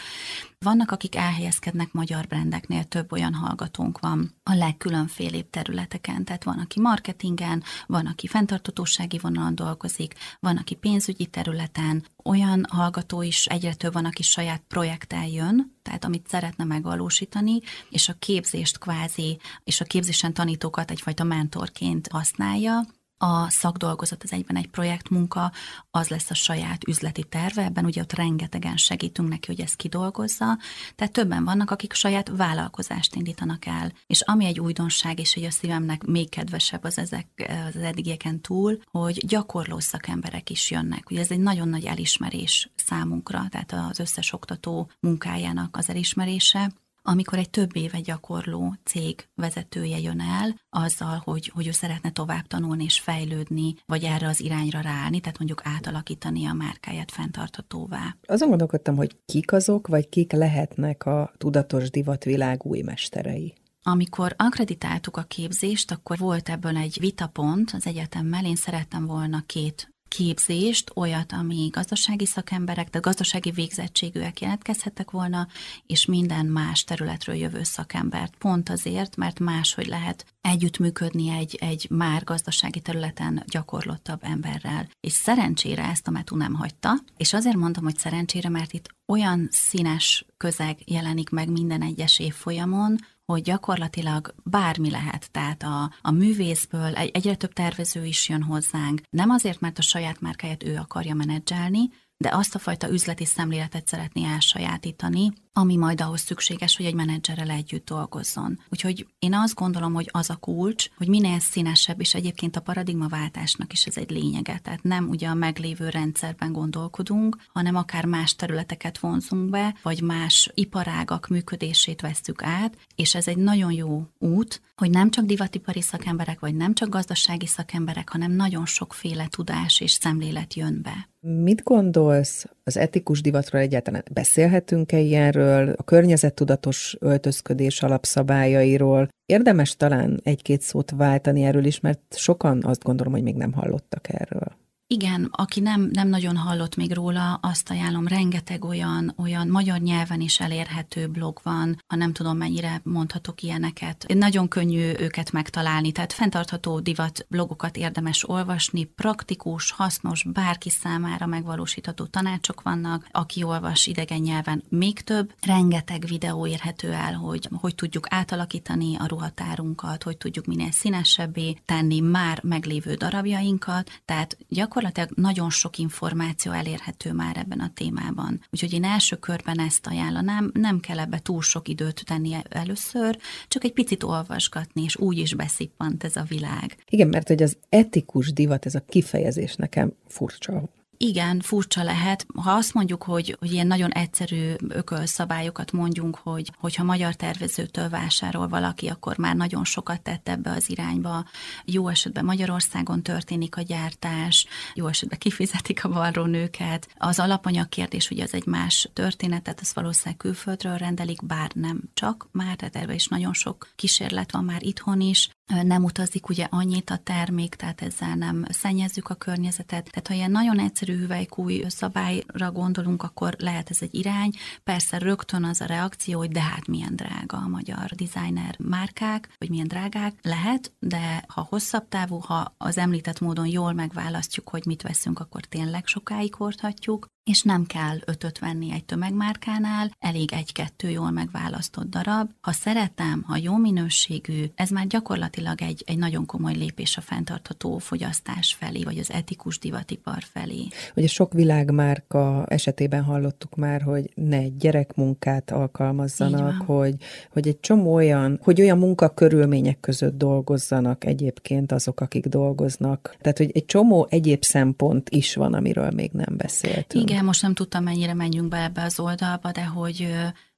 Vannak, 0.60 0.91
akik 0.91 1.15
elhelyezkednek 1.15 1.91
magyar 1.91 2.27
brendeknél, 2.27 2.84
több 2.84 3.12
olyan 3.12 3.34
hallgatónk 3.34 3.99
van 3.99 4.36
a 4.43 4.53
legkülönfélébb 4.53 5.49
területeken, 5.49 6.23
tehát 6.23 6.43
van, 6.43 6.60
aki 6.60 6.79
marketingen, 6.79 7.63
van, 7.88 8.06
aki 8.06 8.27
fenntartatósági 8.27 9.17
vonalon 9.17 9.56
dolgozik, 9.56 10.13
van, 10.39 10.58
aki 10.58 10.75
pénzügyi 10.75 11.25
területen, 11.25 12.06
olyan 12.24 12.66
hallgató 12.70 13.22
is 13.22 13.46
egyre 13.46 13.74
több 13.74 13.94
van, 13.94 14.06
aki 14.06 14.24
saját 14.24 14.64
projekttel 14.68 15.28
jön, 15.28 15.76
tehát 15.82 16.06
amit 16.06 16.28
szeretne 16.28 16.64
megvalósítani, 16.64 17.60
és 17.90 18.10
a 18.10 18.16
képzést 18.20 18.78
kvázi, 18.78 19.40
és 19.64 19.82
a 19.82 19.86
képzésen 19.86 20.34
tanítókat 20.34 20.92
egyfajta 20.92 21.24
mentorként 21.24 22.08
használja, 22.08 22.86
a 23.24 23.50
szakdolgozat 23.50 24.24
az 24.24 24.32
egyben 24.32 24.56
egy 24.56 24.68
projektmunka, 24.68 25.52
az 25.92 26.08
lesz 26.08 26.30
a 26.30 26.34
saját 26.34 26.88
üzleti 26.88 27.24
terve, 27.24 27.64
ebben 27.64 27.86
ugye 27.86 28.02
ott 28.02 28.14
rengetegen 28.14 28.78
segítünk 28.78 29.30
neki, 29.30 29.48
hogy 29.48 29.62
ezt 29.62 29.76
kidolgozza, 29.76 30.58
tehát 30.96 31.14
többen 31.14 31.44
vannak, 31.44 31.72
akik 31.72 31.94
saját 31.94 32.30
vállalkozást 32.36 33.16
indítanak 33.16 33.66
el, 33.66 33.92
és 34.08 34.22
ami 34.22 34.46
egy 34.46 34.60
újdonság, 34.60 35.20
és 35.20 35.34
hogy 35.34 35.44
a 35.44 35.52
szívemnek 35.52 36.04
még 36.04 36.30
kedvesebb 36.30 36.84
az 36.84 36.98
ezek 36.98 37.28
az 37.68 37.82
eddigieken 37.82 38.42
túl, 38.42 38.80
hogy 38.92 39.26
gyakorló 39.28 39.80
szakemberek 39.80 40.50
is 40.50 40.72
jönnek. 40.72 41.10
Ugye 41.10 41.20
ez 41.20 41.32
egy 41.32 41.40
nagyon 41.40 41.68
nagy 41.68 41.86
elismerés 41.86 42.72
számunkra, 42.76 43.46
tehát 43.50 43.90
az 43.90 44.00
összes 44.00 44.34
oktató 44.34 44.90
munkájának 45.00 45.78
az 45.78 45.90
elismerése, 45.90 46.72
amikor 47.04 47.38
egy 47.38 47.50
több 47.50 47.76
éve 47.76 48.00
gyakorló 48.00 48.76
cég 48.84 49.28
vezetője 49.36 50.00
jön 50.00 50.20
el 50.20 50.56
azzal, 50.70 51.22
hogy, 51.24 51.52
hogy 51.54 51.68
ő 51.68 51.72
szeretne 51.72 52.12
tovább 52.12 52.48
tanulni 52.48 52.84
és 52.84 53.00
fejlődni, 53.00 53.74
vagy 53.86 54.04
erre 54.04 54.28
az 54.28 54.42
irányra 54.42 54.80
ráállni, 54.80 55.20
tehát 55.20 55.38
mondjuk 55.38 55.62
átalakítani 55.63 56.46
a 56.46 56.54
márkáját 56.54 57.12
fenntarthatóvá. 57.12 58.16
Azon 58.28 58.50
gondolkodtam, 58.50 58.96
hogy 58.96 59.18
kik 59.26 59.52
azok, 59.52 59.88
vagy 59.88 60.10
kik 60.10 60.32
lehetnek 60.32 61.06
a 61.06 61.34
tudatos 61.38 61.89
divatvilág 61.89 62.66
új 62.66 62.82
mesterei. 62.82 63.54
Amikor 63.86 64.34
akreditáltuk 64.38 65.18
a 65.18 65.24
képzést, 65.24 65.92
akkor 65.92 66.18
volt 66.18 66.50
ebből 66.50 66.78
egy 66.78 66.98
vitapont 67.00 67.72
az 67.74 67.86
egyetemmel, 67.86 68.46
én 68.46 68.56
szerettem 68.56 69.06
volna 69.06 69.44
két 69.46 69.92
képzést, 70.15 70.91
olyat, 70.95 71.32
ami 71.32 71.69
gazdasági 71.71 72.26
szakemberek, 72.26 72.89
de 72.89 72.99
gazdasági 72.99 73.52
végzettségűek 73.52 74.41
jelentkezhettek 74.41 75.12
volna, 75.12 75.47
és 75.88 76.06
minden 76.06 76.45
más 76.45 76.84
területről 76.84 77.36
jövő 77.36 77.63
szakembert. 77.63 78.36
Pont 78.36 78.69
azért, 78.69 79.15
mert 79.15 79.39
máshogy 79.39 79.88
lehet 79.88 80.26
együttműködni 80.41 81.30
egy, 81.30 81.58
egy 81.62 81.88
már 81.89 82.23
gazdasági 82.23 82.80
területen 82.80 83.43
gyakorlottabb 83.47 84.19
emberrel. 84.23 84.89
És 84.99 85.12
szerencsére 85.12 85.84
ezt 85.84 86.08
a 86.08 86.12
METU 86.12 86.36
nem 86.36 86.54
hagyta, 86.54 86.93
és 87.17 87.34
azért 87.34 87.56
mondom, 87.56 87.84
hogy 87.84 87.97
szerencsére, 87.97 88.49
mert 88.49 88.73
itt 88.73 88.89
olyan 89.06 89.47
színes 89.52 90.26
közeg 90.38 90.78
jelenik 90.86 91.30
meg 91.30 91.49
minden 91.49 91.82
egyes 91.82 92.19
évfolyamon, 92.19 92.97
hogy 93.26 93.42
gyakorlatilag 93.42 94.34
bármi 94.44 94.90
lehet, 94.90 95.32
tehát 95.32 95.64
a, 95.64 95.92
a 96.02 96.12
művészből 96.12 96.96
egy, 96.96 97.10
egyre 97.14 97.36
több 97.36 97.54
tervező 97.54 98.06
is 98.06 98.30
jön 98.30 98.44
hozzánk, 98.44 99.02
nem 99.10 99.30
azért, 99.30 99.60
mert 99.60 99.78
a 99.78 99.82
saját 99.82 100.22
márkáját 100.22 100.64
ő 100.64 100.76
akarja 100.76 101.14
menedzselni, 101.14 101.90
de 102.24 102.30
azt 102.34 102.56
a 102.56 102.60
fajta 102.60 102.90
üzleti 102.90 103.26
szemléletet 103.26 103.88
szeretné 103.88 104.26
elsajátítani, 104.26 105.32
ami 105.54 105.76
majd 105.76 106.02
ahhoz 106.02 106.22
szükséges, 106.22 106.78
hogy 106.78 106.86
egy 106.86 106.94
menedzserrel 106.94 107.50
együtt 107.50 107.86
dolgozzon. 107.86 108.60
Úgyhogy 108.70 109.08
én 109.20 109.34
azt 109.34 109.56
gondolom, 109.56 109.94
hogy 109.94 110.10
az 110.12 110.30
a 110.30 110.36
kulcs, 110.36 110.90
hogy 110.98 111.08
minél 111.08 111.40
színesebb, 111.40 112.00
és 112.00 112.14
egyébként 112.14 112.56
a 112.56 112.62
paradigmaváltásnak 112.62 113.74
is 113.74 113.86
ez 113.86 113.98
egy 113.98 114.10
lényege. 114.10 114.60
Tehát 114.64 114.84
nem 114.84 115.10
ugye 115.10 115.28
a 115.28 115.34
meglévő 115.34 115.90
rendszerben 115.90 116.52
gondolkodunk, 116.52 117.38
hanem 117.54 117.76
akár 117.76 118.06
más 118.06 118.36
területeket 118.36 118.98
vonzunk 118.98 119.50
be, 119.50 119.76
vagy 119.82 120.02
más 120.02 120.52
iparágak 120.54 121.28
működését 121.28 122.02
vesszük 122.02 122.44
át, 122.44 122.78
és 122.96 123.16
ez 123.16 123.28
egy 123.28 123.38
nagyon 123.38 123.72
jó 123.72 124.08
út, 124.20 124.62
hogy 124.76 124.90
nem 124.90 125.10
csak 125.10 125.26
divatipari 125.26 125.82
szakemberek, 125.82 126.40
vagy 126.40 126.56
nem 126.56 126.74
csak 126.74 126.90
gazdasági 126.90 127.48
szakemberek, 127.48 128.10
hanem 128.10 128.32
nagyon 128.32 128.66
sokféle 128.66 129.28
tudás 129.28 129.80
és 129.80 129.92
szemlélet 129.92 130.54
jön 130.54 130.82
be. 130.82 131.12
Mit 131.26 131.64
gondolsz 131.64 132.46
az 132.64 132.78
etikus 132.78 133.22
divatról 133.22 133.62
egyáltalán? 133.62 134.04
Beszélhetünk-e 134.14 135.00
ilyenről, 135.00 135.74
a 135.78 135.84
környezettudatos 135.84 136.98
öltözködés 137.00 137.82
alapszabályairól? 137.84 139.08
Érdemes 139.26 139.76
talán 139.76 140.20
egy-két 140.24 140.62
szót 140.62 140.92
váltani 140.92 141.44
erről 141.44 141.66
is, 141.66 141.80
mert 141.80 142.02
sokan 142.10 142.64
azt 142.64 142.84
gondolom, 142.84 143.14
hogy 143.14 143.24
még 143.24 143.36
nem 143.36 143.54
hallottak 143.54 144.10
erről. 144.10 144.62
Igen, 144.93 145.29
aki 145.32 145.60
nem, 145.60 145.89
nem 145.93 146.08
nagyon 146.08 146.38
hallott 146.38 146.75
még 146.75 146.93
róla, 146.93 147.34
azt 147.34 147.69
ajánlom, 147.69 148.08
rengeteg 148.08 148.65
olyan, 148.65 149.13
olyan 149.17 149.47
magyar 149.47 149.79
nyelven 149.79 150.21
is 150.21 150.39
elérhető 150.39 151.08
blog 151.08 151.39
van, 151.43 151.84
ha 151.88 151.95
nem 151.95 152.13
tudom 152.13 152.38
mennyire 152.38 152.82
mondhatok 152.84 153.41
ilyeneket. 153.41 154.06
Nagyon 154.13 154.47
könnyű 154.47 154.91
őket 154.99 155.32
megtalálni, 155.32 155.91
tehát 155.91 156.13
fenntartható 156.13 156.79
divat 156.79 157.25
blogokat 157.29 157.77
érdemes 157.77 158.29
olvasni, 158.29 158.84
praktikus, 158.84 159.71
hasznos, 159.71 160.25
bárki 160.34 160.69
számára 160.69 161.25
megvalósítható 161.25 162.06
tanácsok 162.06 162.62
vannak, 162.62 163.08
aki 163.12 163.43
olvas 163.43 163.88
idegen 163.88 164.19
nyelven 164.19 164.63
még 164.69 165.01
több, 165.01 165.34
rengeteg 165.41 166.06
videó 166.08 166.47
érhető 166.47 166.91
el, 166.91 167.13
hogy 167.13 167.49
hogy 167.62 167.75
tudjuk 167.75 168.06
átalakítani 168.10 168.95
a 168.95 169.08
ruhatárunkat, 169.08 170.03
hogy 170.03 170.17
tudjuk 170.17 170.45
minél 170.45 170.71
színesebbé 170.71 171.58
tenni 171.65 171.99
már 171.99 172.39
meglévő 172.43 172.93
darabjainkat, 172.93 174.01
tehát 174.06 174.38
gyakorlatilag 174.47 174.82
gyakorlatilag 174.84 175.26
nagyon 175.26 175.50
sok 175.50 175.78
információ 175.78 176.52
elérhető 176.52 177.13
már 177.13 177.38
ebben 177.38 177.60
a 177.60 177.72
témában. 177.74 178.41
Úgyhogy 178.52 178.74
én 178.74 178.84
első 178.84 179.15
körben 179.15 179.60
ezt 179.60 179.88
ajánlanám, 179.88 180.52
nem 180.54 180.80
kell 180.80 181.00
ebbe 181.00 181.19
túl 181.19 181.41
sok 181.41 181.67
időt 181.67 182.04
tenni 182.06 182.36
először, 182.50 183.17
csak 183.48 183.63
egy 183.63 183.74
picit 183.74 184.04
olvasgatni, 184.04 184.84
és 184.84 184.96
úgy 184.96 185.17
is 185.17 185.34
beszippant 185.34 186.04
ez 186.04 186.15
a 186.15 186.26
világ. 186.28 186.78
Igen, 186.89 187.08
mert 187.08 187.28
hogy 187.28 187.43
az 187.43 187.58
etikus 187.69 188.34
divat, 188.34 188.65
ez 188.65 188.76
a 188.76 188.86
kifejezés 188.89 189.56
nekem 189.56 189.93
furcsa 190.08 190.69
igen, 191.04 191.39
furcsa 191.39 191.84
lehet. 191.84 192.26
Ha 192.36 192.52
azt 192.52 192.74
mondjuk, 192.74 193.04
hogy, 193.04 193.36
hogy 193.39 193.52
ilyen 193.52 193.68
nagyon 193.68 193.92
egyszerű 193.92 194.54
ökölszabályokat 194.68 195.72
mondjunk, 195.72 196.16
hogy 196.16 196.52
hogyha 196.58 196.84
magyar 196.84 197.16
tervezőtől 197.16 197.89
vásárol 197.89 198.48
valaki, 198.48 198.88
akkor 198.88 199.18
már 199.18 199.36
nagyon 199.36 199.63
sokat 199.63 200.02
tett 200.02 200.30
ebbe 200.30 200.52
az 200.52 200.70
irányba. 200.70 201.26
Jó 201.66 201.88
esetben 201.88 202.26
Magyarországon 202.26 203.02
történik 203.02 203.58
a 203.58 203.62
gyártás, 203.62 204.46
jó 204.74 204.88
esetben 204.88 205.20
kifizetik 205.20 205.84
a 205.84 205.89
varrónőket. 205.89 206.88
Az 206.98 207.20
alapanyag 207.20 207.70
kérdés, 207.70 208.08
hogy 208.08 208.20
az 208.20 208.34
egy 208.34 208.46
más 208.46 208.89
történet, 208.94 209.44
tehát 209.44 209.62
ezt 209.62 209.76
valószínűleg 209.76 210.18
külföldről 210.18 210.78
rendelik, 210.78 211.26
bár 211.26 211.52
nem 211.54 211.82
csak 211.94 212.28
már, 212.32 212.56
tehát 212.56 212.76
erre 212.76 212.94
is 212.94 213.08
nagyon 213.08 213.34
sok 213.34 213.68
kísérlet 213.76 214.32
van 214.32 214.44
már 214.44 214.63
itthon 214.63 215.02
is 215.02 215.30
nem 215.47 215.84
utazik 215.84 216.29
ugye 216.29 216.47
annyit 216.49 216.89
a 216.89 216.97
termék, 216.97 217.56
tehát 217.56 217.82
ezzel 217.82 218.15
nem 218.15 218.45
szennyezzük 218.49 219.10
a 219.10 219.15
környezetet. 219.15 219.89
Tehát 219.89 220.08
ha 220.08 220.13
ilyen 220.13 220.32
nagyon 220.32 220.60
egyszerű 220.60 220.97
hüvelykúj 220.97 221.63
szabályra 221.67 222.51
gondolunk, 222.51 223.03
akkor 223.03 223.36
lehet 223.38 223.69
ez 223.69 223.77
egy 223.82 223.95
irány. 223.95 224.32
Persze 224.63 224.97
rögtön 224.97 225.43
az 225.43 225.62
a 225.62 225.65
reakció, 225.65 226.17
hogy 226.17 226.32
de 226.32 226.41
hát 226.41 226.67
milyen 226.67 226.95
drága 226.95 227.38
a 227.38 227.47
magyar 227.47 227.89
designer 227.89 228.56
márkák, 228.60 229.29
vagy 229.38 229.49
milyen 229.49 229.67
drágák. 229.67 230.13
Lehet, 230.21 230.71
de 230.79 231.23
ha 231.27 231.47
hosszabb 231.49 231.88
távú, 231.89 232.17
ha 232.17 232.53
az 232.58 232.77
említett 232.77 233.19
módon 233.19 233.47
jól 233.47 233.73
megválasztjuk, 233.73 234.49
hogy 234.49 234.65
mit 234.65 234.82
veszünk, 234.82 235.19
akkor 235.19 235.41
tényleg 235.41 235.86
sokáig 235.86 236.34
hordhatjuk 236.36 237.12
és 237.23 237.41
nem 237.41 237.65
kell 237.65 237.97
ötöt 238.06 238.39
venni 238.39 238.71
egy 238.71 238.86
tömegmárkánál, 238.86 239.91
elég 239.99 240.32
egy-kettő 240.32 240.89
jól 240.89 241.12
megválasztott 241.12 241.89
darab. 241.89 242.32
Ha 242.41 242.51
szeretem, 242.51 243.23
ha 243.27 243.38
jó 243.38 243.58
minőségű, 243.58 244.45
ez 244.56 244.69
már 244.69 244.88
gyakorlatilag 244.88 245.33
egy, 245.56 245.84
egy 245.86 245.98
nagyon 245.98 246.26
komoly 246.26 246.54
lépés 246.54 246.98
a 246.98 247.02
fenntartható 247.02 247.78
fogyasztás 247.78 248.54
felé, 248.60 248.84
vagy 248.84 248.98
az 248.98 249.12
etikus 249.12 249.60
divatipar 249.60 250.24
felé. 250.32 250.67
Ugye 250.96 251.08
sok 251.08 251.34
világmárka 251.34 252.46
esetében 252.48 253.04
hallottuk 253.04 253.56
már, 253.56 253.82
hogy 253.82 254.12
ne 254.15 254.48
gyerekmunkát 254.48 255.52
alkalmazzanak, 255.52 256.62
hogy, 256.62 256.96
hogy 257.32 257.48
egy 257.48 257.60
csomó 257.60 257.93
olyan, 257.93 258.39
hogy 258.41 258.62
olyan 258.62 258.78
munkakörülmények 258.78 259.80
között 259.80 260.17
dolgozzanak 260.17 261.06
egyébként 261.06 261.72
azok, 261.72 262.02
akik 262.02 262.26
dolgoznak. 262.26 263.15
Tehát, 263.22 263.38
hogy 263.38 263.52
egy 263.54 263.65
csomó 263.65 264.08
egyéb 264.10 264.43
szempont 264.43 265.10
is 265.10 265.36
van, 265.36 265.54
amiről 265.54 265.89
még 265.89 266.12
nem 266.12 266.38
beszéltünk. 266.38 267.04
Igen, 267.04 267.08
igen, 267.08 267.26
most 267.26 267.41
nem 267.41 267.54
tudtam, 267.54 267.84
mennyire 267.84 268.13
menjünk 268.13 268.48
be 268.48 268.63
ebbe 268.63 268.84
az 268.84 269.00
oldalba, 269.00 269.52
de 269.52 269.65
hogy 269.65 270.08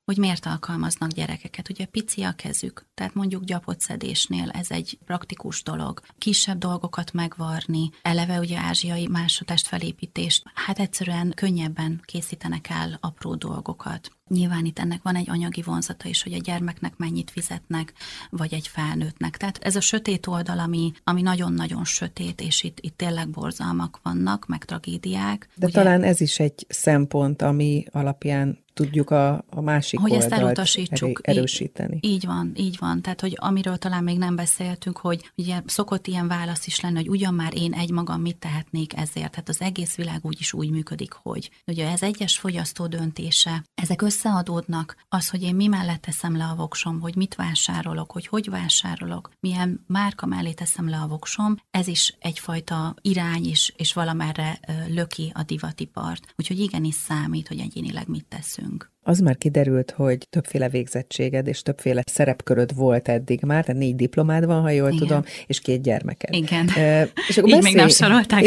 hogy 0.06 0.18
miért 0.18 0.46
alkalmaznak 0.46 1.12
gyerekeket. 1.12 1.70
Ugye 1.70 1.86
pici 1.86 2.22
a 2.22 2.32
kezük, 2.32 2.86
tehát 2.96 3.14
mondjuk 3.14 3.44
gyapotszedésnél 3.44 4.50
ez 4.50 4.72
egy 4.72 4.98
praktikus 5.06 5.64
dolog. 5.64 6.02
Kisebb 6.18 6.58
dolgokat 6.58 7.14
megvarni, 7.14 7.90
eleve 8.02 8.40
ugye 8.40 8.58
ázsiai 8.58 9.08
másodást 9.08 9.68
felépítést, 9.68 10.44
hát 10.54 10.80
egyszerűen 10.80 11.32
könnyebben 11.36 12.02
készítenek 12.06 12.70
el 12.70 12.98
apró 13.02 13.36
dolgokat. 13.36 14.12
Nyilván 14.28 14.66
itt 14.66 14.80
ennek 14.80 15.02
van 15.04 15.16
egy 15.16 15.30
anyagi 15.30 15.62
vonzata 15.62 16.10
is, 16.10 16.24
hogy 16.24 16.34
a 16.34 16.38
gyermeknek 16.38 16.98
mennyit 16.98 17.32
fizetnek, 17.32 17.94
vagy 18.30 18.54
egy 18.54 18.68
felnőttnek. 18.68 19.38
Tehát 19.38 19.58
ez 19.58 19.76
a 19.76 19.82
sötét 19.82 20.28
oldal, 20.28 20.60
ami, 20.60 20.92
ami 21.04 21.22
nagyon-nagyon 21.22 21.86
sötét, 21.86 22.42
és 22.42 22.64
itt, 22.64 22.78
itt 22.82 22.98
tényleg 22.98 23.30
borzalmak 23.30 24.00
vannak, 24.04 24.48
meg 24.48 24.66
tragédiák. 24.66 25.50
De 25.56 25.66
ugye, 25.66 25.76
talán 25.76 26.04
ez 26.04 26.22
is 26.22 26.40
egy 26.40 26.66
szempont, 26.70 27.42
ami 27.42 27.86
alapján 27.92 28.64
tudjuk 28.76 29.10
a, 29.10 29.44
a 29.50 29.62
másik 29.62 30.00
hogy 30.00 30.12
oldalt 30.12 30.32
ezt 30.32 30.42
elutasítsuk. 30.42 31.20
erősíteni. 31.24 31.96
Így, 32.02 32.12
így 32.12 32.26
van, 32.26 32.52
így 32.56 32.78
van. 32.80 32.85
Tehát, 33.02 33.22
hogy 33.22 33.34
amiről 33.40 33.78
talán 33.78 34.04
még 34.04 34.18
nem 34.18 34.36
beszéltünk, 34.36 34.98
hogy 34.98 35.32
ugye 35.36 35.62
szokott 35.66 36.08
ilyen 36.08 36.28
válasz 36.28 36.68
is 36.68 36.80
lenni, 36.80 36.96
hogy 36.96 37.10
ugyan 37.10 37.34
már 37.34 37.58
én 37.58 37.74
egymagam 37.74 38.22
mit 38.22 38.38
tehetnék 38.38 38.98
ezért. 38.98 39.32
Tehát 39.32 39.50
az 39.50 39.62
egész 39.62 39.96
világ 39.96 40.20
úgy 40.26 40.40
is 40.40 40.54
úgy 40.54 40.70
működik, 40.70 41.14
hogy 41.14 41.52
ugye 41.68 41.90
ez 41.90 42.04
egyes 42.04 42.38
fogyasztó 42.38 42.88
döntése, 42.88 43.64
ezek 43.74 44.02
összeadódnak, 44.02 44.96
az, 45.10 45.30
hogy 45.30 45.42
én 45.42 45.56
mi 45.56 45.68
mellett 45.68 46.02
teszem 46.02 46.38
le 46.38 46.46
a 46.46 46.56
voksom, 46.56 47.00
hogy 47.00 47.16
mit 47.16 47.36
vásárolok, 47.36 48.12
hogy 48.12 48.28
hogy 48.28 48.50
vásárolok, 48.50 49.32
milyen 49.40 49.84
márka 49.88 50.26
mellé 50.26 50.54
teszem 50.54 50.90
le 50.90 50.98
a 50.98 51.08
voksom, 51.08 51.56
ez 51.72 51.88
is 51.88 52.16
egyfajta 52.20 52.96
irány 53.02 53.46
is, 53.46 53.74
és 53.76 53.94
valamerre 53.94 54.60
löki 54.88 55.32
a 55.34 55.44
divatipart. 55.44 56.34
Úgyhogy 56.38 56.60
igenis 56.60 56.96
számít, 56.96 57.48
hogy 57.48 57.60
egyénileg 57.60 58.08
mit 58.08 58.26
teszünk. 58.26 58.94
Az 59.08 59.20
már 59.20 59.38
kiderült, 59.38 59.92
hogy 59.92 60.28
többféle 60.30 60.70
végzettséged 60.70 61.48
és 61.48 61.62
többféle 61.62 62.04
szerepköröd 62.12 62.76
volt 62.76 63.08
eddig 63.08 63.42
már, 63.42 63.66
tehát 63.66 63.82
négy 63.82 63.96
diplomád 63.96 64.46
van, 64.46 64.62
ha 64.62 64.70
jól 64.70 64.88
Igen. 64.88 65.00
tudom, 65.00 65.24
és 65.48 65.60
két 65.60 65.82
gyermeked. 65.82 66.34
Igen. 66.34 66.70
E, 66.76 67.10
és 67.28 67.38
akkor 67.38 67.50
Így 67.50 67.56
beszél... 67.56 67.72
még 67.72 67.76
nem 67.76 67.88
sorolták 67.88 68.42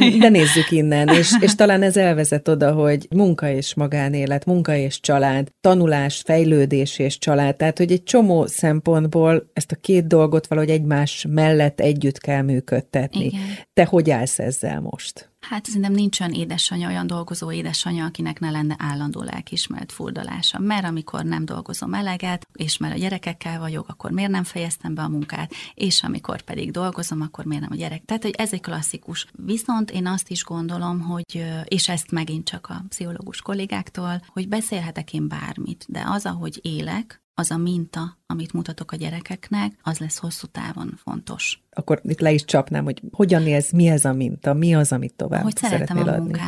Igen. 0.00 0.18
De 0.18 0.28
nézzük 0.28 0.70
innen, 0.70 1.08
és, 1.08 1.32
és 1.40 1.54
talán 1.54 1.82
ez 1.82 1.96
elvezet 1.96 2.48
oda, 2.48 2.72
hogy 2.72 3.06
munka 3.10 3.50
és 3.50 3.74
magánélet, 3.74 4.44
munka 4.44 4.76
és 4.76 5.00
család, 5.00 5.48
tanulás, 5.60 6.22
fejlődés 6.24 6.98
és 6.98 7.18
család, 7.18 7.56
tehát 7.56 7.78
hogy 7.78 7.92
egy 7.92 8.02
csomó 8.02 8.46
szempontból 8.46 9.50
ezt 9.52 9.72
a 9.72 9.76
két 9.76 10.06
dolgot 10.06 10.46
valahogy 10.46 10.70
egymás 10.70 11.26
mellett 11.28 11.80
együtt 11.80 12.18
kell 12.18 12.42
működtetni. 12.42 13.24
Igen. 13.24 13.40
Te 13.72 13.84
hogy 13.84 14.10
állsz 14.10 14.38
ezzel 14.38 14.80
most? 14.80 15.29
Hát 15.40 15.66
szerintem 15.66 15.92
nincs 15.92 16.20
olyan 16.20 16.32
édesanyja, 16.32 16.88
olyan 16.88 17.06
dolgozó 17.06 17.52
édesanyja, 17.52 18.04
akinek 18.04 18.40
ne 18.40 18.50
lenne 18.50 18.76
állandó 18.78 19.22
lelkismert 19.22 19.92
furdalása. 19.92 20.58
Mert 20.58 20.84
amikor 20.84 21.24
nem 21.24 21.44
dolgozom 21.44 21.94
eleget, 21.94 22.46
és 22.52 22.76
mert 22.76 22.94
a 22.94 22.98
gyerekekkel 22.98 23.58
vagyok, 23.58 23.88
akkor 23.88 24.10
miért 24.10 24.30
nem 24.30 24.44
fejeztem 24.44 24.94
be 24.94 25.02
a 25.02 25.08
munkát, 25.08 25.52
és 25.74 26.02
amikor 26.02 26.42
pedig 26.42 26.70
dolgozom, 26.70 27.20
akkor 27.20 27.44
miért 27.44 27.62
nem 27.62 27.72
a 27.72 27.76
gyerek. 27.76 28.04
Tehát, 28.04 28.22
hogy 28.22 28.34
ez 28.36 28.52
egy 28.52 28.60
klasszikus. 28.60 29.26
Viszont 29.32 29.90
én 29.90 30.06
azt 30.06 30.30
is 30.30 30.44
gondolom, 30.44 31.00
hogy, 31.00 31.44
és 31.64 31.88
ezt 31.88 32.10
megint 32.10 32.44
csak 32.44 32.66
a 32.68 32.84
pszichológus 32.88 33.42
kollégáktól, 33.42 34.22
hogy 34.26 34.48
beszélhetek 34.48 35.12
én 35.12 35.28
bármit, 35.28 35.84
de 35.88 36.02
az, 36.06 36.26
ahogy 36.26 36.58
élek, 36.62 37.22
az 37.40 37.50
a 37.50 37.56
minta, 37.56 38.18
amit 38.26 38.52
mutatok 38.52 38.92
a 38.92 38.96
gyerekeknek, 38.96 39.72
az 39.82 39.98
lesz 39.98 40.18
hosszú 40.18 40.46
távon 40.46 40.94
fontos. 40.96 41.62
Akkor 41.70 42.00
itt 42.04 42.20
le 42.20 42.32
is 42.32 42.44
csapnám, 42.44 42.84
hogy 42.84 43.02
hogyan 43.10 43.46
élsz, 43.46 43.72
mi 43.72 43.88
ez 43.88 44.04
a 44.04 44.12
minta, 44.12 44.54
mi 44.54 44.74
az, 44.74 44.92
amit 44.92 45.14
tovább 45.14 45.42
Hogy 45.42 45.56
szeretem 45.56 45.96
a 45.96 46.12
adni. 46.12 46.38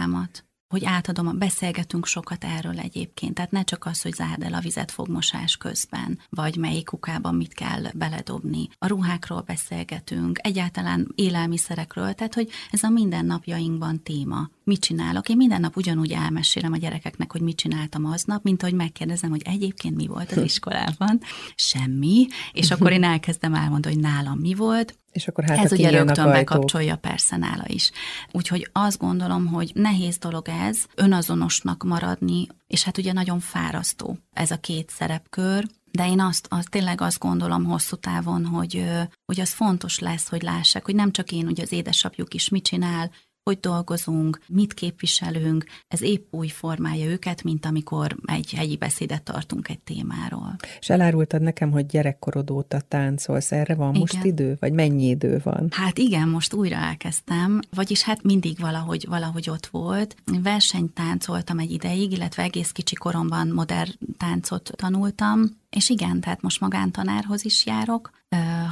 Hogy 0.72 0.85
átadom, 0.85 1.38
beszélgetünk 1.38 2.06
sokat 2.06 2.44
erről 2.44 2.78
egyébként. 2.78 3.35
Tehát 3.35 3.50
ne 3.50 3.62
csak 3.62 3.87
az, 3.87 4.02
hogy 4.02 4.12
zárd 4.12 4.42
el 4.42 4.54
a 4.54 4.61
vizet 4.61 4.90
fogmosás 4.90 5.56
közben, 5.56 6.18
vagy 6.28 6.56
melyik 6.56 6.85
kukában 6.85 7.35
mit 7.35 7.54
kell 7.54 7.82
beledobni. 7.94 8.68
A 8.78 8.87
ruhákról 8.87 9.40
beszélgetünk, 9.40 10.38
egyáltalán 10.42 11.12
élelmiszerekről, 11.14 12.12
tehát 12.12 12.35
hogy 12.35 12.50
ez 12.70 12.82
a 12.82 12.88
mindennapjainkban 12.88 14.02
téma. 14.02 14.50
Mit 14.64 14.80
csinálok? 14.80 15.28
Én 15.28 15.37
minden 15.37 15.61
nap 15.61 15.76
ugyanúgy 15.76 16.12
elmesélem 16.12 16.72
a 16.72 16.76
gyerekeknek, 16.76 17.32
hogy 17.32 17.40
mit 17.40 17.56
csináltam 17.56 18.04
aznap, 18.04 18.42
mint 18.42 18.62
ahogy 18.62 18.74
megkérdezem, 18.74 19.30
hogy 19.30 19.42
egyébként 19.44 19.96
mi 19.96 20.06
volt 20.06 20.32
az 20.32 20.42
iskolában. 20.42 21.20
Semmi. 21.54 22.26
És 22.52 22.70
akkor 22.70 22.92
én 22.92 23.04
elkezdem 23.04 23.54
elmondani, 23.54 23.94
hogy 23.94 24.04
nálam 24.04 24.38
mi 24.38 24.54
volt, 24.54 24.96
és 25.12 25.29
akkor 25.29 25.44
hát 25.44 25.59
ez 25.59 25.72
ugye 25.72 25.90
rögtön 25.90 26.31
bekapcsolja 26.31 26.96
persze 26.96 27.37
nála 27.37 27.64
is. 27.66 27.90
Úgyhogy 28.31 28.68
azt 28.72 28.98
gondolom, 28.98 29.46
hogy 29.46 29.70
nehéz 29.75 30.18
dolog 30.18 30.48
ez, 30.48 30.79
önazonosnak 30.94 31.83
maradni, 31.83 32.46
és 32.66 32.85
hát 32.85 32.98
ugye 32.98 33.12
nagyon 33.12 33.40
fárasztó 33.40 34.18
ez 34.33 34.51
a 34.51 34.57
két 34.57 34.90
szerepkör, 34.90 35.66
de 35.90 36.09
én 36.09 36.20
azt, 36.20 36.46
azt 36.51 36.70
tényleg 36.70 37.01
azt 37.01 37.18
gondolom 37.18 37.64
hosszú 37.64 37.96
távon, 37.96 38.46
hogy, 38.46 38.85
hogy 39.25 39.40
az 39.40 39.53
fontos 39.53 39.98
lesz, 39.98 40.29
hogy 40.29 40.42
lássák, 40.42 40.85
hogy 40.85 40.94
nem 40.94 41.11
csak 41.11 41.33
én, 41.33 41.44
hogy 41.44 41.61
az 41.61 41.72
édesapjuk 41.72 42.35
is 42.35 42.48
mit 42.48 42.64
csinál, 42.64 43.11
hogy 43.42 43.59
dolgozunk, 43.61 44.40
mit 44.48 44.74
képviselünk, 44.74 45.64
ez 45.88 46.02
épp 46.02 46.26
új 46.31 46.48
formája 46.48 47.11
őket, 47.11 47.42
mint 47.42 47.66
amikor 47.66 48.16
egy 48.24 48.52
hegyi 48.57 48.76
beszédet 48.76 49.22
tartunk 49.22 49.68
egy 49.68 49.81
témáról. 49.81 50.57
És 50.81 50.90
elárultad 50.90 51.42
nekem, 51.42 51.70
hogy 51.70 51.87
gyerekkorod 51.87 52.50
óta 52.50 52.81
táncolsz, 52.81 53.52
erre 53.52 53.74
van 53.74 53.88
igen. 53.88 54.00
most 54.00 54.24
idő? 54.24 54.57
Vagy 54.61 54.72
mennyi 54.72 55.09
idő 55.09 55.40
van? 55.42 55.68
Hát 55.70 55.98
igen, 55.98 56.28
most 56.28 56.55
újra 56.55 56.76
elkezdtem, 56.76 57.61
vagyis 57.74 58.02
hát 58.02 58.22
mindig 58.22 58.59
valahogy, 58.59 59.07
valahogy 59.09 59.50
ott 59.50 59.66
volt. 59.66 60.16
Versenytáncoltam 60.42 61.59
egy 61.59 61.70
ideig, 61.70 62.12
illetve 62.12 62.42
egész 62.42 62.70
kicsi 62.70 62.94
koromban 62.94 63.48
modern 63.48 63.90
táncot 64.16 64.70
tanultam, 64.76 65.61
és 65.76 65.88
igen, 65.88 66.20
tehát 66.20 66.42
most 66.42 66.61
magántanárhoz 66.61 67.44
is 67.44 67.66
járok, 67.66 68.11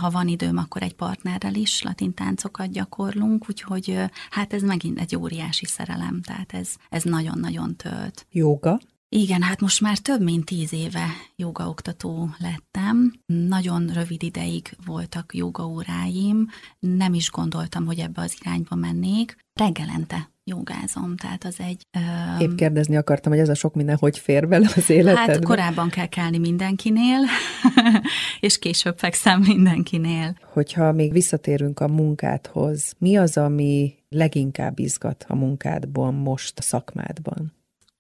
ha 0.01 0.11
van 0.11 0.29
időm, 0.29 0.57
akkor 0.57 0.83
egy 0.83 0.95
partnerrel 0.95 1.55
is 1.55 1.83
latin 1.83 2.15
táncokat 2.15 2.71
gyakorlunk, 2.71 3.49
úgyhogy 3.49 3.99
hát 4.31 4.53
ez 4.53 4.63
megint 4.63 5.01
egy 5.01 5.17
óriási 5.17 5.67
szerelem, 5.67 6.23
tehát 6.23 6.53
ez, 6.53 6.69
ez 6.89 7.03
nagyon-nagyon 7.03 7.77
tölt. 7.77 8.27
Jóga? 8.31 8.79
Igen, 9.09 9.43
hát 9.43 9.61
most 9.61 9.81
már 9.81 9.99
több 9.99 10.23
mint 10.23 10.45
tíz 10.45 10.73
éve 10.73 11.07
jogaoktató 11.37 12.31
lettem. 12.39 13.13
Nagyon 13.27 13.87
rövid 13.87 14.23
ideig 14.23 14.77
voltak 14.87 15.35
jogaóráim, 15.35 16.49
nem 16.79 17.15
is 17.15 17.31
gondoltam, 17.31 17.87
hogy 17.87 17.99
ebbe 17.99 18.23
az 18.23 18.37
irányba 18.41 18.75
mennék. 18.75 19.37
Reggelente 19.53 20.31
jogázom, 20.51 21.17
tehát 21.17 21.45
az 21.45 21.57
egy... 21.59 21.83
Um, 21.99 22.41
Épp 22.41 22.57
kérdezni 22.57 22.97
akartam, 22.97 23.33
hogy 23.33 23.41
ez 23.41 23.49
a 23.49 23.55
sok 23.55 23.75
minden 23.75 23.97
hogy 23.97 24.19
fér 24.19 24.49
bele 24.49 24.71
az 24.77 24.91
életedbe? 24.91 25.33
Hát 25.33 25.45
korábban 25.45 25.89
kell 25.89 26.07
kelni 26.07 26.39
mindenkinél, 26.39 27.19
és 28.41 28.59
később 28.59 28.99
fekszem 28.99 29.41
mindenkinél. 29.41 30.37
Hogyha 30.53 30.93
még 30.93 31.13
visszatérünk 31.13 31.81
a 31.81 31.89
munkádhoz, 31.89 32.95
mi 32.99 33.17
az, 33.17 33.37
ami 33.37 33.95
leginkább 34.09 34.79
izgat 34.79 35.25
a 35.29 35.35
munkádban 35.35 36.15
most 36.15 36.59
a 36.59 36.63
szakmádban? 36.63 37.53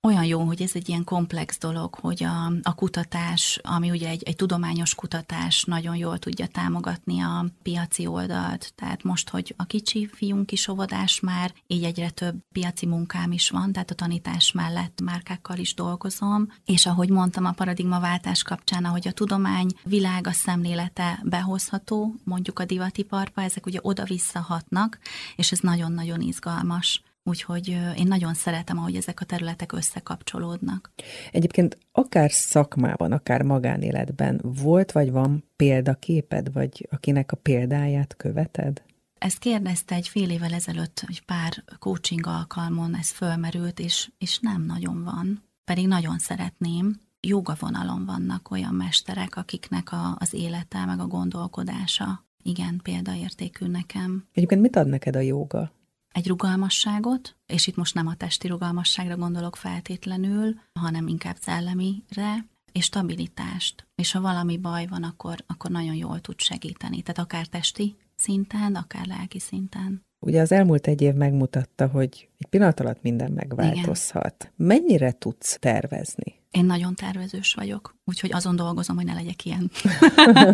Olyan 0.02 0.24
jó, 0.24 0.40
hogy 0.40 0.62
ez 0.62 0.70
egy 0.74 0.88
ilyen 0.88 1.04
komplex 1.04 1.58
dolog, 1.58 1.94
hogy 1.94 2.24
a, 2.24 2.52
a 2.62 2.74
kutatás, 2.74 3.60
ami 3.62 3.90
ugye 3.90 4.08
egy, 4.08 4.22
egy 4.22 4.36
tudományos 4.36 4.94
kutatás 4.94 5.64
nagyon 5.64 5.96
jól 5.96 6.18
tudja 6.18 6.46
támogatni 6.46 7.20
a 7.20 7.44
piaci 7.62 8.06
oldalt. 8.06 8.72
Tehát 8.74 9.02
most, 9.02 9.28
hogy 9.28 9.54
a 9.56 9.64
kicsi 9.64 10.08
fiunk 10.12 10.52
is 10.52 10.68
óvodás 10.68 11.20
már, 11.20 11.52
így 11.66 11.84
egyre 11.84 12.10
több 12.10 12.36
piaci 12.52 12.86
munkám 12.86 13.32
is 13.32 13.50
van, 13.50 13.72
tehát 13.72 13.90
a 13.90 13.94
tanítás 13.94 14.52
mellett 14.52 15.00
márkákkal 15.00 15.58
is 15.58 15.74
dolgozom. 15.74 16.52
És 16.64 16.86
ahogy 16.86 17.10
mondtam 17.10 17.44
a 17.44 17.52
paradigmaváltás 17.52 18.42
kapcsán, 18.42 18.84
ahogy 18.84 19.08
a 19.08 19.12
tudomány 19.12 19.68
világ 19.84 20.26
a 20.26 20.32
szemlélete 20.32 21.20
behozható, 21.24 22.14
mondjuk 22.24 22.58
a 22.58 22.64
divatiparba, 22.64 23.42
ezek 23.42 23.66
ugye 23.66 23.78
oda-vissza 23.82 24.40
hatnak, 24.40 24.98
és 25.36 25.52
ez 25.52 25.58
nagyon-nagyon 25.58 26.20
izgalmas. 26.20 27.02
Úgyhogy 27.22 27.68
én 27.96 28.06
nagyon 28.06 28.34
szeretem, 28.34 28.78
ahogy 28.78 28.96
ezek 28.96 29.20
a 29.20 29.24
területek 29.24 29.72
összekapcsolódnak. 29.72 30.90
Egyébként 31.32 31.78
akár 31.92 32.30
szakmában, 32.30 33.12
akár 33.12 33.42
magánéletben 33.42 34.40
volt 34.42 34.92
vagy 34.92 35.10
van 35.10 35.44
példaképed, 35.56 36.52
vagy 36.52 36.88
akinek 36.90 37.32
a 37.32 37.36
példáját 37.36 38.16
követed? 38.16 38.82
Ezt 39.18 39.38
kérdezte 39.38 39.94
egy 39.94 40.08
fél 40.08 40.30
évvel 40.30 40.52
ezelőtt, 40.52 41.04
egy 41.08 41.22
pár 41.24 41.64
coaching 41.78 42.26
alkalmon 42.26 42.94
ez 42.94 43.10
fölmerült, 43.10 43.78
és, 43.78 44.10
és 44.18 44.38
nem 44.38 44.62
nagyon 44.62 45.04
van. 45.04 45.42
Pedig 45.64 45.86
nagyon 45.86 46.18
szeretném. 46.18 47.00
Joga 47.20 47.56
vonalon 47.58 48.04
vannak 48.04 48.50
olyan 48.50 48.74
mesterek, 48.74 49.36
akiknek 49.36 49.92
a, 49.92 50.16
az 50.18 50.34
élete, 50.34 50.84
meg 50.84 51.00
a 51.00 51.06
gondolkodása 51.06 52.24
igen 52.42 52.80
példaértékű 52.82 53.66
nekem. 53.66 54.26
Egyébként 54.32 54.60
mit 54.60 54.76
ad 54.76 54.86
neked 54.86 55.16
a 55.16 55.20
joga? 55.20 55.72
Egy 56.12 56.26
rugalmasságot, 56.26 57.36
és 57.46 57.66
itt 57.66 57.76
most 57.76 57.94
nem 57.94 58.06
a 58.06 58.14
testi 58.14 58.48
rugalmasságra 58.48 59.16
gondolok 59.16 59.56
feltétlenül, 59.56 60.54
hanem 60.80 61.06
inkább 61.06 61.36
szellemire, 61.40 62.46
és 62.72 62.84
stabilitást. 62.84 63.86
És 63.94 64.12
ha 64.12 64.20
valami 64.20 64.56
baj 64.58 64.86
van, 64.86 65.02
akkor, 65.02 65.44
akkor 65.46 65.70
nagyon 65.70 65.94
jól 65.94 66.20
tud 66.20 66.40
segíteni. 66.40 67.02
Tehát 67.02 67.18
akár 67.18 67.46
testi 67.46 67.96
szinten, 68.16 68.74
akár 68.74 69.06
lelki 69.06 69.38
szinten. 69.38 70.04
Ugye 70.26 70.40
az 70.40 70.52
elmúlt 70.52 70.86
egy 70.86 71.02
év 71.02 71.14
megmutatta, 71.14 71.86
hogy 71.86 72.28
egy 72.38 72.46
pillanat 72.46 72.80
alatt 72.80 73.02
minden 73.02 73.32
megváltozhat. 73.32 74.52
Igen. 74.52 74.66
Mennyire 74.66 75.12
tudsz 75.12 75.56
tervezni? 75.60 76.39
Én 76.50 76.64
nagyon 76.64 76.94
tervezős 76.94 77.54
vagyok, 77.54 77.96
úgyhogy 78.04 78.32
azon 78.32 78.56
dolgozom, 78.56 78.96
hogy 78.96 79.04
ne 79.04 79.14
legyek 79.14 79.44
ilyen. 79.44 79.70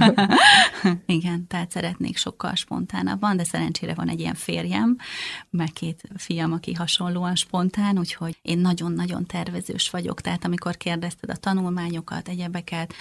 Igen, 1.16 1.46
tehát 1.46 1.70
szeretnék 1.70 2.16
sokkal 2.16 2.54
spontánabban, 2.54 3.36
de 3.36 3.44
szerencsére 3.44 3.94
van 3.94 4.08
egy 4.08 4.20
ilyen 4.20 4.34
férjem, 4.34 4.96
meg 5.50 5.68
két 5.72 6.02
fiam, 6.16 6.52
aki 6.52 6.72
hasonlóan 6.72 7.34
spontán, 7.34 7.98
úgyhogy 7.98 8.38
én 8.42 8.58
nagyon-nagyon 8.58 9.26
tervezős 9.26 9.90
vagyok. 9.90 10.20
Tehát 10.20 10.44
amikor 10.44 10.76
kérdezted 10.76 11.30
a 11.30 11.36
tanulmányokat, 11.36 12.28
egyebeket, 12.28 12.94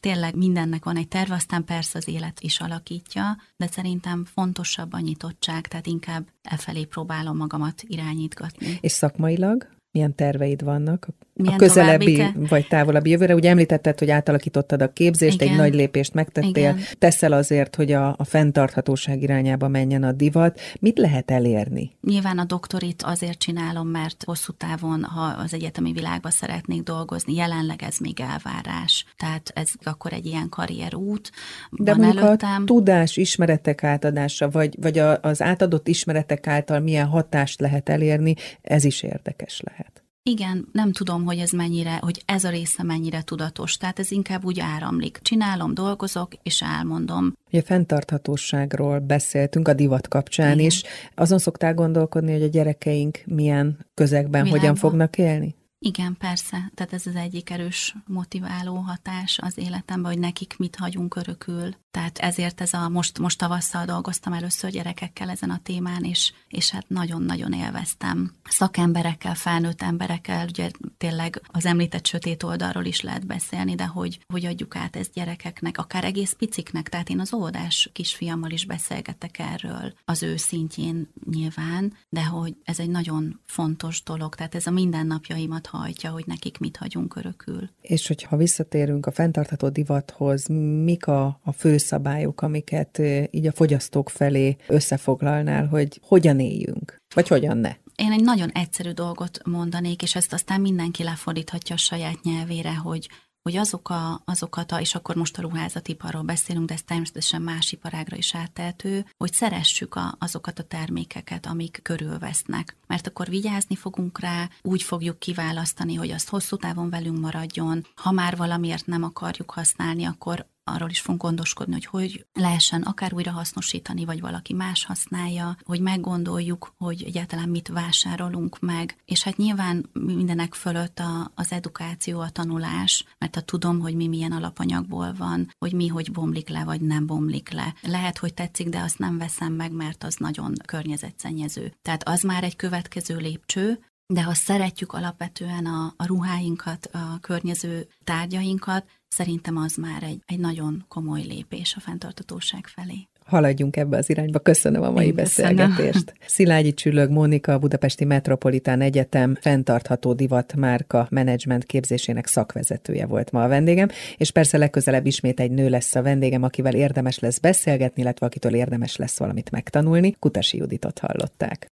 tényleg 0.00 0.34
mindennek 0.34 0.84
van 0.84 0.96
egy 0.96 1.08
terve, 1.08 1.34
aztán 1.34 1.64
persze 1.64 1.98
az 1.98 2.08
élet 2.08 2.40
is 2.40 2.60
alakítja, 2.60 3.36
de 3.56 3.66
szerintem 3.66 4.24
fontosabb 4.24 4.92
a 4.92 4.98
nyitottság, 4.98 5.68
tehát 5.68 5.86
inkább 5.86 6.26
e 6.42 6.56
felé 6.56 6.84
próbálom 6.84 7.36
magamat 7.36 7.82
irányítgatni. 7.86 8.78
És 8.80 8.92
szakmailag? 8.92 9.74
milyen 9.96 10.14
terveid 10.14 10.62
vannak 10.62 11.08
milyen 11.36 11.54
a 11.54 11.56
közelebbi 11.56 12.22
vagy 12.48 12.66
távolabbi 12.68 13.10
jövőre. 13.10 13.34
Ugye 13.34 13.50
említetted, 13.50 13.98
hogy 13.98 14.10
átalakítottad 14.10 14.82
a 14.82 14.92
képzést, 14.92 15.40
Igen. 15.40 15.52
egy 15.52 15.58
nagy 15.58 15.74
lépést 15.74 16.14
megtettél, 16.14 16.50
Igen. 16.56 16.78
teszel 16.98 17.32
azért, 17.32 17.76
hogy 17.76 17.92
a, 17.92 18.14
a 18.18 18.24
fenntarthatóság 18.24 19.22
irányába 19.22 19.68
menjen 19.68 20.02
a 20.02 20.12
divat. 20.12 20.60
Mit 20.80 20.98
lehet 20.98 21.30
elérni? 21.30 21.96
Nyilván 22.00 22.38
a 22.38 22.44
doktorit 22.44 23.02
azért 23.02 23.38
csinálom, 23.38 23.88
mert 23.88 24.22
hosszú 24.26 24.52
távon, 24.52 25.04
ha 25.04 25.20
az 25.20 25.54
egyetemi 25.54 25.92
világban 25.92 26.30
szeretnék 26.30 26.82
dolgozni, 26.82 27.34
jelenleg 27.34 27.82
ez 27.82 27.96
még 27.98 28.20
elvárás. 28.20 29.04
Tehát 29.16 29.50
ez 29.54 29.70
akkor 29.82 30.12
egy 30.12 30.26
ilyen 30.26 30.48
karrierút. 30.48 31.30
De 31.70 31.94
van 31.94 32.00
mondjuk 32.00 32.24
előttem. 32.24 32.62
a 32.62 32.64
tudás, 32.64 33.16
ismeretek 33.16 33.84
átadása, 33.84 34.50
vagy, 34.50 34.74
vagy 34.80 34.98
a, 34.98 35.18
az 35.22 35.42
átadott 35.42 35.88
ismeretek 35.88 36.46
által 36.46 36.80
milyen 36.80 37.06
hatást 37.06 37.60
lehet 37.60 37.88
elérni, 37.88 38.34
ez 38.62 38.84
is 38.84 39.02
érdekes 39.02 39.60
lehet. 39.64 40.05
Igen, 40.28 40.68
nem 40.72 40.92
tudom, 40.92 41.24
hogy 41.24 41.38
ez 41.38 41.50
mennyire, 41.50 41.98
hogy 42.00 42.22
ez 42.24 42.44
a 42.44 42.50
része 42.50 42.82
mennyire 42.82 43.22
tudatos, 43.22 43.76
tehát 43.76 43.98
ez 43.98 44.10
inkább 44.10 44.44
úgy 44.44 44.60
áramlik. 44.60 45.18
Csinálom, 45.22 45.74
dolgozok, 45.74 46.32
és 46.42 46.62
elmondom. 46.62 47.32
Ugye 47.52 47.62
fenntarthatóságról 47.62 48.98
beszéltünk 48.98 49.68
a 49.68 49.74
divat 49.74 50.08
kapcsán 50.08 50.52
Igen. 50.52 50.66
is. 50.66 50.82
Azon 51.14 51.38
szoktál 51.38 51.74
gondolkodni, 51.74 52.32
hogy 52.32 52.42
a 52.42 52.46
gyerekeink 52.46 53.22
milyen 53.26 53.78
közegben, 53.94 54.30
Világban. 54.30 54.58
hogyan 54.58 54.74
fognak 54.74 55.18
élni? 55.18 55.54
Igen, 55.86 56.16
persze. 56.16 56.70
Tehát 56.74 56.92
ez 56.92 57.06
az 57.06 57.14
egyik 57.14 57.50
erős 57.50 57.94
motiváló 58.06 58.76
hatás 58.76 59.38
az 59.38 59.58
életemben, 59.58 60.10
hogy 60.10 60.20
nekik 60.20 60.54
mit 60.58 60.76
hagyunk 60.76 61.16
örökül. 61.16 61.74
Tehát 61.90 62.18
ezért 62.18 62.60
ez 62.60 62.72
a, 62.72 62.88
most, 62.88 63.18
most 63.18 63.38
tavasszal 63.38 63.84
dolgoztam 63.84 64.32
először 64.32 64.70
gyerekekkel 64.70 65.30
ezen 65.30 65.50
a 65.50 65.60
témán, 65.62 66.04
és, 66.04 66.32
és 66.48 66.70
hát 66.70 66.88
nagyon-nagyon 66.88 67.52
élveztem. 67.52 68.32
Szakemberekkel, 68.44 69.34
felnőtt 69.34 69.82
emberekkel, 69.82 70.46
ugye 70.46 70.70
tényleg 70.96 71.40
az 71.46 71.66
említett 71.66 72.06
sötét 72.06 72.42
oldalról 72.42 72.84
is 72.84 73.00
lehet 73.00 73.26
beszélni, 73.26 73.74
de 73.74 73.86
hogy, 73.86 74.18
hogy 74.32 74.44
adjuk 74.44 74.76
át 74.76 74.96
ezt 74.96 75.12
gyerekeknek, 75.12 75.78
akár 75.78 76.04
egész 76.04 76.32
piciknek, 76.32 76.88
tehát 76.88 77.08
én 77.08 77.20
az 77.20 77.34
óvodás 77.34 77.90
kisfiammal 77.92 78.50
is 78.50 78.66
beszélgetek 78.66 79.38
erről, 79.38 79.92
az 80.04 80.22
ő 80.22 80.36
szintjén 80.36 81.08
nyilván, 81.30 81.92
de 82.08 82.24
hogy 82.24 82.56
ez 82.64 82.78
egy 82.78 82.90
nagyon 82.90 83.40
fontos 83.46 84.02
dolog, 84.02 84.34
tehát 84.34 84.54
ez 84.54 84.66
a 84.66 84.70
mindennapjaimat 84.70 85.66
hajtja, 85.76 86.10
hogy 86.10 86.24
nekik 86.26 86.58
mit 86.58 86.76
hagyunk 86.76 87.16
örökül. 87.16 87.70
És 87.80 88.06
hogyha 88.06 88.36
visszatérünk 88.36 89.06
a 89.06 89.10
fenntartható 89.10 89.68
divathoz, 89.68 90.46
mik 90.84 91.06
a, 91.06 91.40
a 91.44 91.52
fő 91.52 91.76
szabályok, 91.76 92.42
amiket 92.42 93.02
így 93.30 93.46
a 93.46 93.52
fogyasztók 93.52 94.10
felé 94.10 94.56
összefoglalnál, 94.66 95.66
hogy 95.66 96.00
hogyan 96.02 96.40
éljünk, 96.40 96.96
vagy 97.14 97.28
hogyan 97.28 97.58
ne? 97.58 97.74
Én 97.96 98.12
egy 98.12 98.22
nagyon 98.22 98.50
egyszerű 98.50 98.90
dolgot 98.90 99.40
mondanék, 99.44 100.02
és 100.02 100.14
ezt 100.14 100.32
aztán 100.32 100.60
mindenki 100.60 101.02
lefordíthatja 101.02 101.74
a 101.74 101.78
saját 101.78 102.22
nyelvére, 102.22 102.74
hogy 102.74 103.08
hogy 103.46 103.56
azok 103.56 103.90
a, 103.90 104.22
azokat, 104.24 104.72
a, 104.72 104.80
és 104.80 104.94
akkor 104.94 105.16
most 105.16 105.38
a 105.38 105.42
ruházatiparról 105.42 106.22
beszélünk, 106.22 106.66
de 106.66 106.74
ez 106.74 106.82
természetesen 106.82 107.42
más 107.42 107.72
iparágra 107.72 108.16
is 108.16 108.34
áttehető, 108.34 109.04
hogy 109.16 109.32
szeressük 109.32 109.94
a, 109.94 110.14
azokat 110.18 110.58
a 110.58 110.62
termékeket, 110.62 111.46
amik 111.46 111.80
körülvesznek. 111.82 112.76
Mert 112.86 113.06
akkor 113.06 113.28
vigyázni 113.28 113.76
fogunk 113.76 114.20
rá, 114.20 114.48
úgy 114.62 114.82
fogjuk 114.82 115.18
kiválasztani, 115.18 115.94
hogy 115.94 116.10
azt 116.10 116.28
hosszú 116.28 116.56
távon 116.56 116.90
velünk 116.90 117.20
maradjon. 117.20 117.86
Ha 117.94 118.10
már 118.10 118.36
valamiért 118.36 118.86
nem 118.86 119.02
akarjuk 119.02 119.50
használni, 119.50 120.04
akkor 120.04 120.46
arról 120.66 120.90
is 120.90 121.00
fogunk 121.00 121.22
gondoskodni, 121.22 121.72
hogy 121.72 121.84
hogy 121.84 122.26
lehessen 122.32 122.82
akár 122.82 123.14
újra 123.14 123.30
hasznosítani, 123.30 124.04
vagy 124.04 124.20
valaki 124.20 124.52
más 124.52 124.84
használja, 124.84 125.56
hogy 125.62 125.80
meggondoljuk, 125.80 126.74
hogy 126.76 127.02
egyáltalán 127.02 127.48
mit 127.48 127.68
vásárolunk 127.68 128.60
meg, 128.60 128.96
és 129.04 129.22
hát 129.22 129.36
nyilván 129.36 129.90
mindenek 129.92 130.54
fölött 130.54 130.98
a, 130.98 131.32
az 131.34 131.52
edukáció, 131.52 132.20
a 132.20 132.30
tanulás, 132.30 133.04
mert 133.18 133.34
ha 133.34 133.40
tudom, 133.40 133.80
hogy 133.80 133.94
mi 133.94 134.08
milyen 134.08 134.32
alapanyagból 134.32 135.12
van, 135.18 135.54
hogy 135.58 135.72
mi 135.72 135.86
hogy 135.86 136.12
bomlik 136.12 136.48
le, 136.48 136.64
vagy 136.64 136.80
nem 136.80 137.06
bomlik 137.06 137.50
le. 137.50 137.74
Lehet, 137.80 138.18
hogy 138.18 138.34
tetszik, 138.34 138.68
de 138.68 138.80
azt 138.80 138.98
nem 138.98 139.18
veszem 139.18 139.52
meg, 139.52 139.72
mert 139.72 140.04
az 140.04 140.16
nagyon 140.16 140.52
környezetszennyező. 140.66 141.72
Tehát 141.82 142.08
az 142.08 142.22
már 142.22 142.44
egy 142.44 142.56
következő 142.56 143.16
lépcső, 143.16 143.78
de 144.06 144.22
ha 144.22 144.34
szeretjük 144.34 144.92
alapvetően 144.92 145.66
a, 145.66 145.94
a 145.96 146.06
ruháinkat, 146.06 146.88
a 146.92 147.18
környező 147.20 147.88
tárgyainkat, 148.04 148.86
szerintem 149.08 149.56
az 149.56 149.74
már 149.74 150.02
egy, 150.02 150.22
egy 150.26 150.38
nagyon 150.38 150.84
komoly 150.88 151.22
lépés 151.22 151.74
a 151.76 151.80
fenntartatóság 151.80 152.66
felé 152.66 153.08
haladjunk 153.26 153.76
ebbe 153.76 153.96
az 153.96 154.10
irányba. 154.10 154.38
Köszönöm 154.38 154.82
a 154.82 154.90
mai 154.90 155.06
Én 155.06 155.14
beszélgetést. 155.14 155.76
Köszönöm. 155.76 156.14
Szilágyi 156.26 156.74
Csülög 156.74 157.10
Mónika, 157.10 157.52
a 157.52 157.58
Budapesti 157.58 158.04
Metropolitán 158.04 158.80
Egyetem 158.80 159.34
fenntartható 159.40 160.12
divat 160.12 160.54
márka 160.56 161.06
menedzsment 161.10 161.64
képzésének 161.64 162.26
szakvezetője 162.26 163.06
volt 163.06 163.30
ma 163.30 163.42
a 163.42 163.48
vendégem, 163.48 163.88
és 164.16 164.30
persze 164.30 164.58
legközelebb 164.58 165.06
ismét 165.06 165.40
egy 165.40 165.50
nő 165.50 165.68
lesz 165.68 165.94
a 165.94 166.02
vendégem, 166.02 166.42
akivel 166.42 166.74
érdemes 166.74 167.18
lesz 167.18 167.38
beszélgetni, 167.38 168.02
illetve 168.02 168.26
akitől 168.26 168.54
érdemes 168.54 168.96
lesz 168.96 169.18
valamit 169.18 169.50
megtanulni. 169.50 170.16
Kutasi 170.18 170.56
Juditot 170.56 170.98
hallották. 170.98 171.64